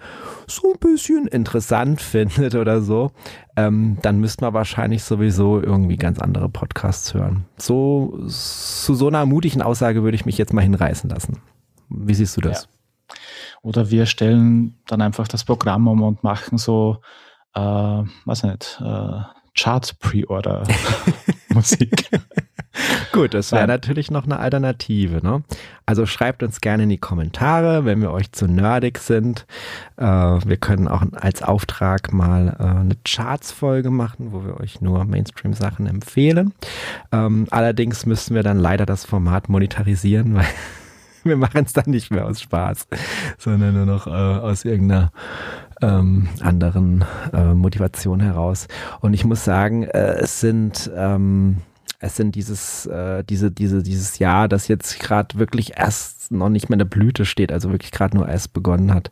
[0.47, 3.11] so ein bisschen interessant findet oder so,
[3.55, 7.45] ähm, dann müsste man wahrscheinlich sowieso irgendwie ganz andere Podcasts hören.
[7.57, 11.37] So zu so einer mutigen Aussage würde ich mich jetzt mal hinreißen lassen.
[11.89, 12.63] Wie siehst du das?
[12.63, 13.17] Ja.
[13.61, 16.97] Oder wir stellen dann einfach das Programm um und machen so
[17.55, 19.21] äh, weiß nicht, äh,
[19.55, 22.09] Chart-Pre-Order-Musik.
[23.11, 25.19] Gut, das wäre natürlich noch eine Alternative.
[25.21, 25.43] Ne?
[25.85, 29.45] Also schreibt uns gerne in die Kommentare, wenn wir euch zu nerdig sind.
[29.97, 35.03] Äh, wir können auch als Auftrag mal äh, eine Charts-Folge machen, wo wir euch nur
[35.03, 36.53] Mainstream-Sachen empfehlen.
[37.11, 40.47] Ähm, allerdings müssen wir dann leider das Format monetarisieren, weil
[41.23, 42.87] wir machen es dann nicht mehr aus Spaß,
[43.37, 45.11] sondern nur noch äh, aus irgendeiner
[45.81, 48.67] ähm, anderen äh, Motivation heraus.
[49.01, 51.57] Und ich muss sagen, äh, es sind ähm,
[52.01, 56.67] es sind dieses, äh, diese, diese, dieses Jahr, das jetzt gerade wirklich erst noch nicht
[56.67, 59.11] mehr in der Blüte steht, also wirklich gerade nur erst begonnen hat.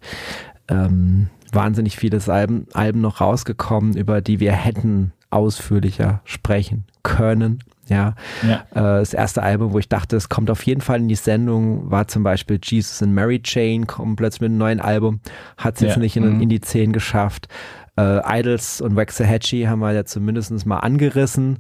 [0.68, 7.60] Ähm, wahnsinnig viele Alben, Alben noch rausgekommen, über die wir hätten ausführlicher sprechen können.
[7.90, 8.16] Ja,
[8.48, 8.64] ja.
[8.72, 11.90] Äh, das erste Album, wo ich dachte, es kommt auf jeden Fall in die Sendung,
[11.90, 15.20] war zum Beispiel Jesus and Mary Chain, kommt plötzlich mit einem neuen Album,
[15.58, 16.00] hat es jetzt ja.
[16.00, 16.42] nicht in, mhm.
[16.42, 17.48] in, die 10 geschafft.
[17.98, 21.60] Äh, Idols und Waxahachie haben wir ja zumindest mal angerissen.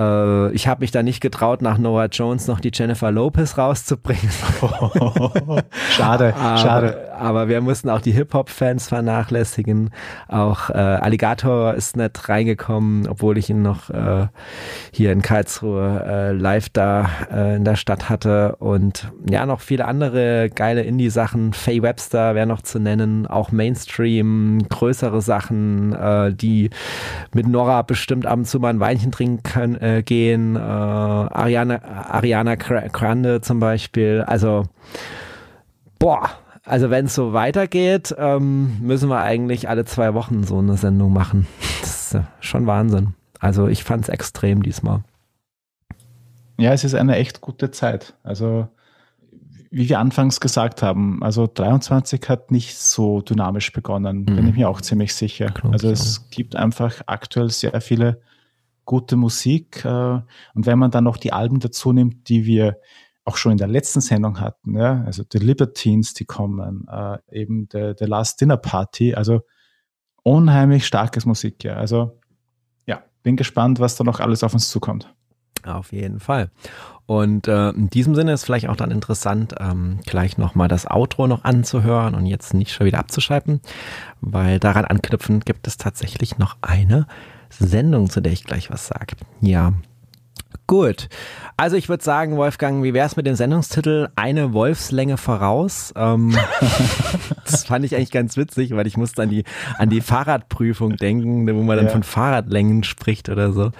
[0.00, 4.30] Äh, ich habe mich da nicht getraut, nach Noah Jones noch die Jennifer Lopez rauszubringen.
[5.90, 7.10] schade, aber, schade.
[7.18, 9.90] Aber wir mussten auch die Hip-Hop-Fans vernachlässigen.
[10.28, 14.28] Auch äh, Alligator ist nicht reingekommen, obwohl ich ihn noch äh,
[14.92, 18.56] hier in Karlsruhe äh, live da äh, in der Stadt hatte.
[18.56, 21.52] Und ja, noch viele andere geile Indie-Sachen.
[21.52, 23.26] Faye Webster wäre noch zu nennen.
[23.26, 26.70] Auch Mainstream, größere Sachen, äh, die
[27.34, 31.80] mit Nora bestimmt ab und zu mal ein Weinchen trinken können äh, gehen, äh, Ariana,
[32.10, 34.24] Ariana Grande zum Beispiel.
[34.26, 34.64] Also,
[35.98, 36.30] boah,
[36.64, 41.12] also wenn es so weitergeht, ähm, müssen wir eigentlich alle zwei Wochen so eine Sendung
[41.12, 41.46] machen.
[41.80, 43.14] Das ist äh, schon Wahnsinn.
[43.38, 45.02] Also ich fand es extrem diesmal.
[46.58, 48.14] Ja, es ist eine echt gute Zeit.
[48.24, 48.68] Also
[49.70, 54.36] wie wir anfangs gesagt haben, also 23 hat nicht so dynamisch begonnen, mhm.
[54.36, 55.54] bin ich mir auch ziemlich sicher.
[55.70, 58.20] Also es gibt einfach aktuell sehr viele
[58.90, 59.84] gute Musik.
[59.84, 62.78] Äh, und wenn man dann noch die Alben dazu nimmt, die wir
[63.24, 67.68] auch schon in der letzten Sendung hatten, ja, also The Libertines, die kommen, äh, eben
[67.70, 69.42] The, The Last Dinner Party, also
[70.24, 71.74] unheimlich starkes Musik, ja.
[71.74, 72.18] Also
[72.84, 75.14] ja, bin gespannt, was da noch alles auf uns zukommt.
[75.64, 76.50] Auf jeden Fall.
[77.06, 81.28] Und äh, in diesem Sinne ist vielleicht auch dann interessant, ähm, gleich nochmal das Outro
[81.28, 83.60] noch anzuhören und jetzt nicht schon wieder abzuschalten,
[84.20, 87.06] weil daran anknüpfend gibt es tatsächlich noch eine
[87.58, 89.16] Sendung, zu der ich gleich was sage.
[89.40, 89.72] Ja.
[90.66, 91.08] Gut.
[91.56, 95.92] Also ich würde sagen, Wolfgang, wie wäre es mit dem Sendungstitel Eine Wolfslänge voraus?
[95.96, 96.36] Ähm,
[97.44, 99.42] das fand ich eigentlich ganz witzig, weil ich musste an die,
[99.78, 101.92] an die Fahrradprüfung denken, wo man dann ja.
[101.92, 103.72] von Fahrradlängen spricht oder so.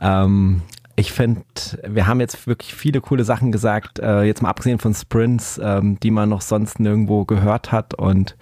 [0.00, 0.62] Ähm,
[0.96, 1.44] ich finde,
[1.86, 5.98] wir haben jetzt wirklich viele coole Sachen gesagt, äh, jetzt mal abgesehen von Sprints, ähm,
[6.00, 8.36] die man noch sonst nirgendwo gehört hat und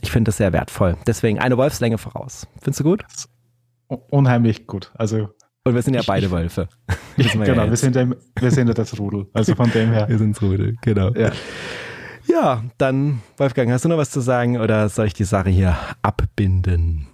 [0.00, 0.96] ich finde das sehr wertvoll.
[1.06, 2.46] Deswegen eine Wolfslänge voraus.
[2.60, 3.04] Findest du gut?
[4.10, 4.92] Unheimlich gut.
[4.94, 5.30] Also
[5.64, 6.68] und wir sind ja beide Wölfe.
[7.16, 8.06] genau, ja wir, sind ja,
[8.38, 9.26] wir sind ja das Rudel.
[9.34, 10.08] Also von dem her.
[10.08, 11.10] Wir sind das Rudel, genau.
[11.10, 11.32] Ja.
[12.26, 15.76] ja, dann, Wolfgang, hast du noch was zu sagen oder soll ich die Sache hier
[16.00, 17.08] abbinden?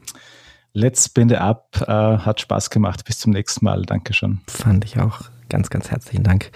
[0.73, 1.71] Let's binde ab.
[1.89, 3.05] Äh, hat Spaß gemacht.
[3.05, 3.83] Bis zum nächsten Mal.
[3.83, 4.41] Dankeschön.
[4.47, 5.23] Fand ich auch.
[5.49, 6.51] Ganz, ganz herzlichen Dank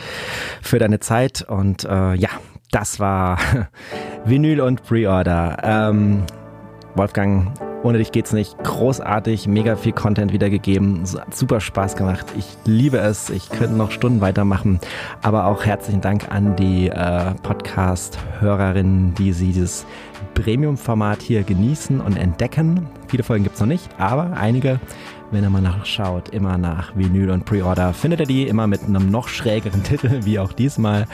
[0.61, 1.43] für deine Zeit.
[1.43, 2.29] Und äh, ja,
[2.71, 3.39] das war
[4.25, 5.57] Vinyl und Pre-Order.
[5.63, 6.25] Ähm,
[7.01, 7.51] Wolfgang,
[7.83, 8.63] ohne dich geht's nicht.
[8.63, 12.27] Großartig, mega viel Content wiedergegeben, super Spaß gemacht.
[12.37, 13.31] Ich liebe es.
[13.31, 14.81] Ich könnte noch Stunden weitermachen.
[15.23, 19.87] Aber auch herzlichen Dank an die äh, Podcast-Hörerinnen, die sie dieses
[20.35, 22.87] Premium-Format hier genießen und entdecken.
[23.09, 24.79] Viele Folgen gibt's noch nicht, aber einige
[25.31, 29.11] wenn ihr mal nachschaut, immer nach Vinyl und Pre-Order, findet ihr die immer mit einem
[29.11, 31.07] noch schrägeren Titel, wie auch diesmal.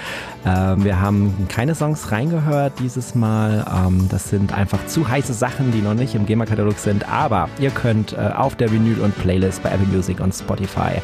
[0.44, 3.66] Ähm, wir haben keine Songs reingehört dieses Mal.
[3.70, 7.08] Ähm, das sind einfach zu heiße Sachen, die noch nicht im GEMA-Katalog sind.
[7.08, 11.00] Aber ihr könnt äh, auf der Vinyl und Playlist bei Apple Music und Spotify,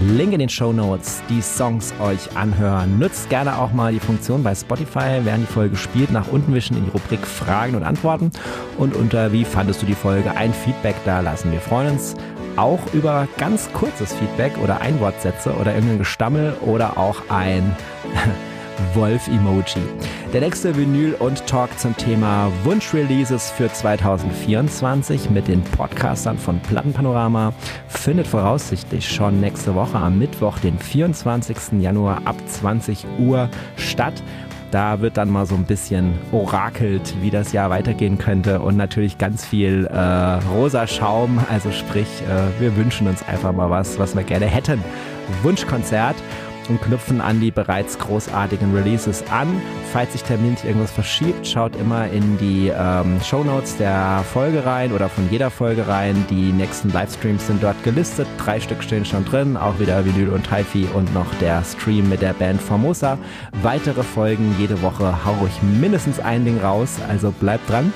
[0.00, 2.98] Link in den Show Notes, die Songs euch anhören.
[2.98, 6.76] Nutzt gerne auch mal die Funktion bei Spotify, während die Folge spielt, nach unten wischen
[6.76, 8.30] in die Rubrik Fragen und Antworten.
[8.78, 11.52] Und unter Wie fandest du die Folge ein Feedback da lassen.
[11.52, 12.14] Wir freuen uns
[12.56, 17.76] auch über ganz kurzes Feedback oder Einwortsätze oder irgendein Gestammel oder auch ein
[18.94, 19.82] Wolf-Emoji.
[20.32, 27.52] Der nächste Vinyl und Talk zum Thema Wunschreleases für 2024 mit den Podcastern von Plattenpanorama
[27.88, 31.80] findet voraussichtlich schon nächste Woche am Mittwoch, den 24.
[31.80, 34.22] Januar ab 20 Uhr statt.
[34.72, 39.18] Da wird dann mal so ein bisschen orakelt, wie das Jahr weitergehen könnte und natürlich
[39.18, 39.98] ganz viel äh,
[40.50, 41.38] rosa Schaum.
[41.50, 44.82] Also sprich, äh, wir wünschen uns einfach mal was, was wir gerne hätten.
[45.42, 46.16] Wunschkonzert.
[46.68, 49.48] Und knüpfen an die bereits großartigen Releases an.
[49.92, 53.44] Falls sich terminlich irgendwas verschiebt, schaut immer in die ähm, Show
[53.78, 56.24] der Folge rein oder von jeder Folge rein.
[56.30, 58.26] Die nächsten Livestreams sind dort gelistet.
[58.38, 62.22] Drei Stück stehen schon drin, auch wieder Vinyl und Hi-Fi und noch der Stream mit
[62.22, 63.18] der Band Formosa.
[63.62, 67.92] Weitere Folgen jede Woche hau ich mindestens ein Ding raus, also bleibt dran.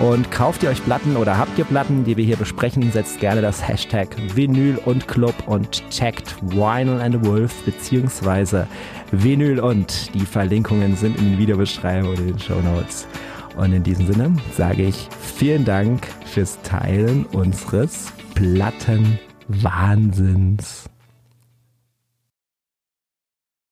[0.00, 3.42] Und kauft ihr euch Platten oder habt ihr Platten, die wir hier besprechen, setzt gerne
[3.42, 7.64] das Hashtag Vinyl und Club und checkt Vinyl and Wolf
[8.04, 8.68] beziehungsweise
[9.12, 13.08] Vinyl und die Verlinkungen sind in den Videobeschreibung und in den Show Notes.
[13.56, 20.90] Und in diesem Sinne sage ich vielen Dank fürs Teilen unseres Plattenwahnsinns.